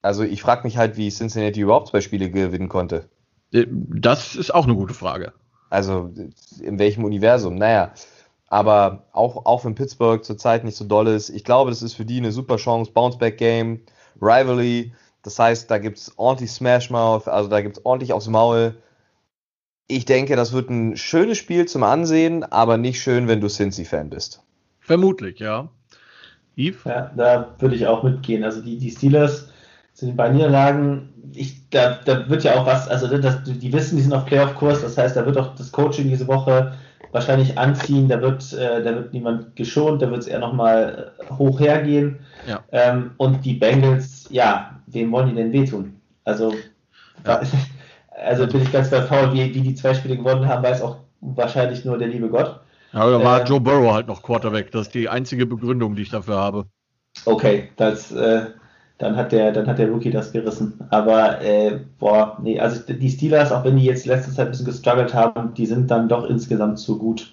also 0.00 0.22
ich 0.22 0.40
frage 0.40 0.64
mich 0.64 0.78
halt, 0.78 0.96
wie 0.96 1.10
Cincinnati 1.10 1.60
überhaupt 1.60 1.88
zwei 1.88 2.00
Spiele 2.00 2.30
gewinnen 2.30 2.70
konnte. 2.70 3.10
Äh, 3.52 3.66
das 3.68 4.34
ist 4.34 4.54
auch 4.54 4.64
eine 4.64 4.74
gute 4.74 4.94
Frage. 4.94 5.34
Also, 5.68 6.10
in 6.60 6.78
welchem 6.78 7.04
Universum? 7.04 7.56
Naja, 7.56 7.92
aber 8.48 9.04
auch, 9.12 9.46
auch 9.46 9.64
wenn 9.64 9.74
Pittsburgh 9.74 10.24
zurzeit 10.24 10.64
nicht 10.64 10.76
so 10.76 10.84
doll 10.84 11.06
ist, 11.06 11.28
ich 11.28 11.44
glaube, 11.44 11.70
das 11.70 11.82
ist 11.82 11.94
für 11.94 12.04
die 12.04 12.18
eine 12.18 12.32
super 12.32 12.56
Chance. 12.56 12.90
Bounceback-Game, 12.92 13.82
Rivalry. 14.20 14.92
Das 15.22 15.38
heißt, 15.38 15.70
da 15.70 15.78
gibt 15.78 15.98
es 15.98 16.12
ordentlich 16.16 16.50
Smashmouth, 16.50 17.28
also 17.28 17.48
da 17.50 17.60
gibt 17.60 17.78
es 17.78 17.84
ordentlich 17.84 18.12
aufs 18.12 18.28
Maul. 18.28 18.74
Ich 19.86 20.04
denke, 20.04 20.36
das 20.36 20.52
wird 20.52 20.70
ein 20.70 20.96
schönes 20.96 21.36
Spiel 21.36 21.66
zum 21.66 21.82
Ansehen, 21.82 22.44
aber 22.44 22.78
nicht 22.78 23.02
schön, 23.02 23.28
wenn 23.28 23.40
du 23.40 23.48
Cincy-Fan 23.48 24.08
bist. 24.08 24.42
Vermutlich, 24.78 25.38
ja. 25.40 25.68
Yves? 26.56 26.84
Ja, 26.84 27.10
da 27.16 27.54
würde 27.58 27.74
ich 27.74 27.86
auch 27.86 28.02
mitgehen. 28.02 28.44
Also 28.44 28.62
die, 28.62 28.78
die 28.78 28.90
Steelers 28.90 29.48
sind 29.92 30.16
bei 30.16 30.28
Niederlagen, 30.30 31.12
ich, 31.34 31.68
da, 31.70 31.98
da 32.04 32.28
wird 32.28 32.44
ja 32.44 32.54
auch 32.54 32.66
was, 32.66 32.88
also 32.88 33.18
das, 33.18 33.42
die 33.44 33.72
wissen, 33.72 33.96
die 33.96 34.02
sind 34.02 34.12
auf 34.12 34.26
Playoff-Kurs, 34.26 34.80
das 34.80 34.96
heißt, 34.96 35.16
da 35.16 35.26
wird 35.26 35.36
auch 35.36 35.54
das 35.54 35.70
Coaching 35.70 36.08
diese 36.08 36.26
Woche 36.26 36.72
wahrscheinlich 37.12 37.58
anziehen, 37.58 38.08
da 38.08 38.20
wird, 38.20 38.52
äh, 38.52 38.82
da 38.82 38.94
wird 38.94 39.12
niemand 39.12 39.56
geschont, 39.56 40.02
da 40.02 40.10
wird 40.10 40.20
es 40.20 40.26
eher 40.26 40.38
nochmal 40.38 41.12
äh, 41.18 41.32
hoch 41.32 41.60
hergehen. 41.60 42.20
Ja. 42.46 42.62
Ähm, 42.72 43.12
und 43.16 43.44
die 43.44 43.54
Bengals, 43.54 44.26
ja, 44.30 44.80
wem 44.86 45.12
wollen 45.12 45.28
die 45.28 45.34
denn 45.34 45.52
wehtun? 45.52 45.96
Also, 46.24 46.54
ja. 47.26 47.40
also 48.24 48.46
bin 48.46 48.62
ich 48.62 48.72
ganz 48.72 48.90
bei 48.90 49.00
Paul, 49.00 49.32
wie, 49.32 49.54
wie 49.54 49.60
die 49.60 49.74
zwei 49.74 49.94
Spiele 49.94 50.16
gewonnen 50.16 50.46
haben, 50.46 50.62
weiß 50.62 50.82
auch 50.82 50.98
wahrscheinlich 51.20 51.84
nur 51.84 51.98
der 51.98 52.08
liebe 52.08 52.28
Gott. 52.28 52.60
Ja, 52.92 53.08
da 53.08 53.22
war 53.22 53.42
äh, 53.42 53.44
Joe 53.44 53.60
Burrow 53.60 53.92
halt 53.92 54.08
noch 54.08 54.22
Quarterback. 54.22 54.70
Das 54.72 54.82
ist 54.82 54.94
die 54.94 55.08
einzige 55.08 55.46
Begründung, 55.46 55.94
die 55.94 56.02
ich 56.02 56.10
dafür 56.10 56.36
habe. 56.36 56.66
Okay, 57.24 57.70
das, 57.76 58.12
äh, 58.12 58.46
dann 59.00 59.16
hat 59.16 59.32
der, 59.32 59.50
dann 59.52 59.66
hat 59.66 59.78
der 59.78 59.88
Rookie 59.88 60.10
das 60.10 60.30
gerissen. 60.30 60.74
Aber 60.90 61.40
äh, 61.40 61.80
boah, 61.98 62.38
nee, 62.42 62.60
also 62.60 62.82
die 62.86 63.08
Steelers, 63.08 63.50
auch 63.50 63.64
wenn 63.64 63.78
die 63.78 63.84
jetzt 63.84 64.04
letzte 64.04 64.30
Zeit 64.30 64.48
ein 64.48 64.50
bisschen 64.50 64.66
gestruggelt 64.66 65.14
haben, 65.14 65.54
die 65.54 65.64
sind 65.64 65.90
dann 65.90 66.06
doch 66.06 66.28
insgesamt 66.28 66.78
zu 66.78 66.98
gut. 66.98 67.32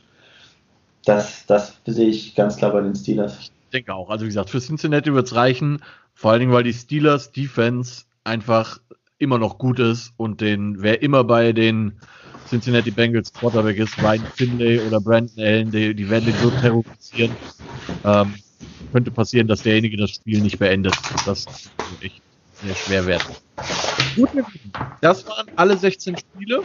Das, 1.03 1.45
das 1.45 1.77
sehe 1.85 2.07
ich 2.07 2.35
ganz 2.35 2.55
klar 2.55 2.71
bei 2.71 2.79
den 2.79 2.95
Steelers. 2.95 3.37
Ich 3.39 3.51
denke 3.73 3.93
auch. 3.93 4.09
Also 4.09 4.23
wie 4.23 4.29
gesagt, 4.29 4.49
für 4.49 4.61
Cincinnati 4.61 5.13
wird 5.13 5.27
es 5.27 5.35
reichen. 5.35 5.83
Vor 6.13 6.31
allen 6.31 6.39
Dingen, 6.39 6.53
weil 6.53 6.63
die 6.63 6.73
Steelers 6.73 7.33
Defense 7.33 8.05
einfach 8.23 8.79
immer 9.17 9.37
noch 9.37 9.57
gut 9.57 9.79
ist 9.79 10.13
und 10.15 10.39
den, 10.39 10.81
wer 10.81 11.01
immer 11.01 11.25
bei 11.25 11.51
den 11.51 11.99
Cincinnati 12.47 12.91
Bengals 12.91 13.33
Quarterback 13.33 13.77
ist, 13.77 14.01
Ryan 14.01 14.25
Finlay 14.35 14.79
oder 14.79 15.01
Brandon 15.01 15.43
Allen, 15.43 15.71
die, 15.71 15.93
die 15.93 16.09
werden 16.09 16.25
den 16.25 16.35
so 16.35 16.49
terrorisieren. 16.49 17.35
Ähm, 18.05 18.35
könnte 18.91 19.11
passieren, 19.11 19.47
dass 19.47 19.63
derjenige 19.63 19.97
das 19.97 20.11
Spiel 20.11 20.41
nicht 20.41 20.59
beendet. 20.59 20.95
Das 21.25 21.45
ist 21.45 21.71
echt 22.01 22.21
sehr 22.63 22.75
schwer 22.75 23.05
werden. 23.05 23.35
Gut, 24.15 24.29
das 25.01 25.27
waren 25.27 25.47
alle 25.55 25.77
16 25.77 26.17
Spiele. 26.17 26.63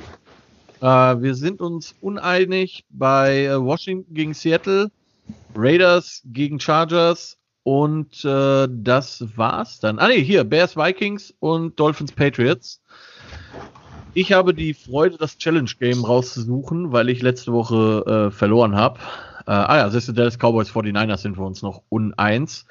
Äh, 0.80 0.86
wir 0.86 1.34
sind 1.34 1.60
uns 1.60 1.94
uneinig 2.00 2.84
bei 2.90 3.44
äh, 3.44 3.60
Washington 3.60 4.14
gegen 4.14 4.34
Seattle, 4.34 4.90
Raiders 5.54 6.22
gegen 6.24 6.58
Chargers 6.58 7.38
und 7.62 8.24
äh, 8.24 8.68
das 8.68 9.24
war's 9.36 9.80
dann. 9.80 9.98
Ah 9.98 10.08
ne, 10.08 10.14
hier 10.14 10.44
Bears 10.44 10.76
Vikings 10.76 11.34
und 11.38 11.78
Dolphins 11.78 12.12
Patriots. 12.12 12.80
Ich 14.14 14.32
habe 14.32 14.52
die 14.52 14.74
Freude, 14.74 15.16
das 15.16 15.38
Challenge 15.38 15.70
Game 15.78 16.04
rauszusuchen, 16.04 16.92
weil 16.92 17.08
ich 17.08 17.22
letzte 17.22 17.52
Woche 17.52 18.28
äh, 18.28 18.30
verloren 18.30 18.74
habe. 18.74 18.98
Äh, 19.46 19.52
ah 19.52 19.76
ja, 19.76 19.84
das 19.88 20.08
ist 20.08 20.16
Dallas 20.16 20.38
Cowboys 20.38 20.70
49ers 20.70 21.18
sind 21.18 21.36
wir 21.36 21.44
uns 21.44 21.62
noch 21.62 21.82
uneins. 21.88 22.66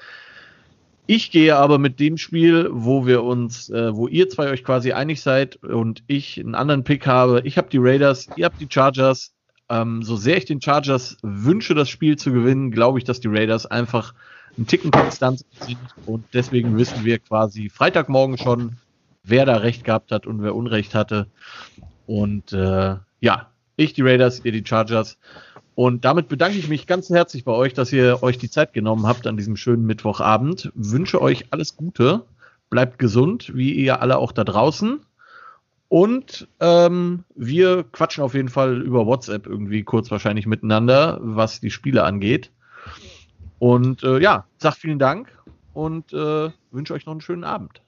Ich 1.07 1.31
gehe 1.31 1.57
aber 1.57 1.77
mit 1.77 1.99
dem 1.99 2.17
Spiel, 2.17 2.69
wo 2.71 3.05
wir 3.05 3.23
uns, 3.23 3.69
äh, 3.69 3.95
wo 3.95 4.07
ihr 4.07 4.29
zwei 4.29 4.49
euch 4.49 4.63
quasi 4.63 4.93
einig 4.93 5.21
seid 5.21 5.57
und 5.57 6.03
ich 6.07 6.39
einen 6.39 6.55
anderen 6.55 6.83
Pick 6.83 7.05
habe. 7.07 7.41
Ich 7.43 7.57
habe 7.57 7.69
die 7.69 7.79
Raiders, 7.79 8.29
ihr 8.35 8.45
habt 8.45 8.61
die 8.61 8.67
Chargers. 8.69 9.33
Ähm, 9.67 10.03
so 10.03 10.15
sehr 10.15 10.37
ich 10.37 10.45
den 10.45 10.61
Chargers 10.61 11.17
wünsche, 11.21 11.75
das 11.75 11.89
Spiel 11.89 12.17
zu 12.17 12.31
gewinnen, 12.31 12.71
glaube 12.71 12.99
ich, 12.99 13.03
dass 13.03 13.19
die 13.19 13.27
Raiders 13.27 13.65
einfach 13.65 14.13
einen 14.57 14.67
Ticken 14.67 14.91
konstant 14.91 15.45
sind 15.59 15.77
und 16.05 16.25
deswegen 16.33 16.77
wissen 16.77 17.05
wir 17.05 17.19
quasi 17.19 17.69
Freitagmorgen 17.69 18.37
schon, 18.37 18.77
wer 19.23 19.45
da 19.45 19.57
recht 19.57 19.83
gehabt 19.83 20.11
hat 20.11 20.27
und 20.27 20.41
wer 20.41 20.55
Unrecht 20.55 20.95
hatte. 20.95 21.27
Und 22.05 22.53
äh, 22.53 22.95
ja, 23.21 23.49
ich 23.75 23.93
die 23.93 24.01
Raiders, 24.01 24.43
ihr 24.43 24.51
die 24.51 24.65
Chargers. 24.65 25.17
Und 25.75 26.03
damit 26.05 26.27
bedanke 26.27 26.57
ich 26.57 26.67
mich 26.67 26.85
ganz 26.85 27.09
herzlich 27.09 27.45
bei 27.45 27.53
euch, 27.53 27.73
dass 27.73 27.93
ihr 27.93 28.21
euch 28.23 28.37
die 28.37 28.49
Zeit 28.49 28.73
genommen 28.73 29.07
habt 29.07 29.25
an 29.25 29.37
diesem 29.37 29.55
schönen 29.55 29.85
Mittwochabend. 29.85 30.71
Wünsche 30.75 31.21
euch 31.21 31.45
alles 31.51 31.77
Gute, 31.77 32.23
bleibt 32.69 32.99
gesund, 32.99 33.55
wie 33.55 33.73
ihr 33.73 34.01
alle 34.01 34.17
auch 34.17 34.31
da 34.31 34.43
draußen. 34.43 35.01
Und 35.87 36.47
ähm, 36.59 37.25
wir 37.35 37.83
quatschen 37.91 38.23
auf 38.23 38.33
jeden 38.33 38.47
Fall 38.47 38.81
über 38.81 39.05
WhatsApp 39.05 39.45
irgendwie 39.45 39.83
kurz 39.83 40.09
wahrscheinlich 40.09 40.45
miteinander, 40.45 41.19
was 41.21 41.59
die 41.59 41.71
Spiele 41.71 42.03
angeht. 42.03 42.51
Und 43.59 44.03
äh, 44.03 44.19
ja, 44.19 44.45
sag 44.57 44.75
vielen 44.75 44.99
Dank 44.99 45.37
und 45.73 46.13
äh, 46.13 46.49
wünsche 46.71 46.93
euch 46.93 47.05
noch 47.05 47.11
einen 47.11 47.21
schönen 47.21 47.43
Abend. 47.43 47.81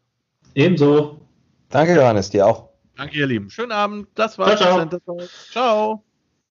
Ebenso. 0.53 1.21
Danke, 1.69 1.95
Johannes, 1.95 2.29
dir 2.29 2.45
auch. 2.45 2.69
Danke, 2.97 3.17
ihr 3.17 3.27
Lieben. 3.27 3.49
Schönen 3.49 3.71
Abend. 3.71 4.07
Das 4.15 4.37
war's. 4.37 4.59
Ciao. 4.59 4.85
ciao. 4.87 5.19
ciao. 5.51 6.03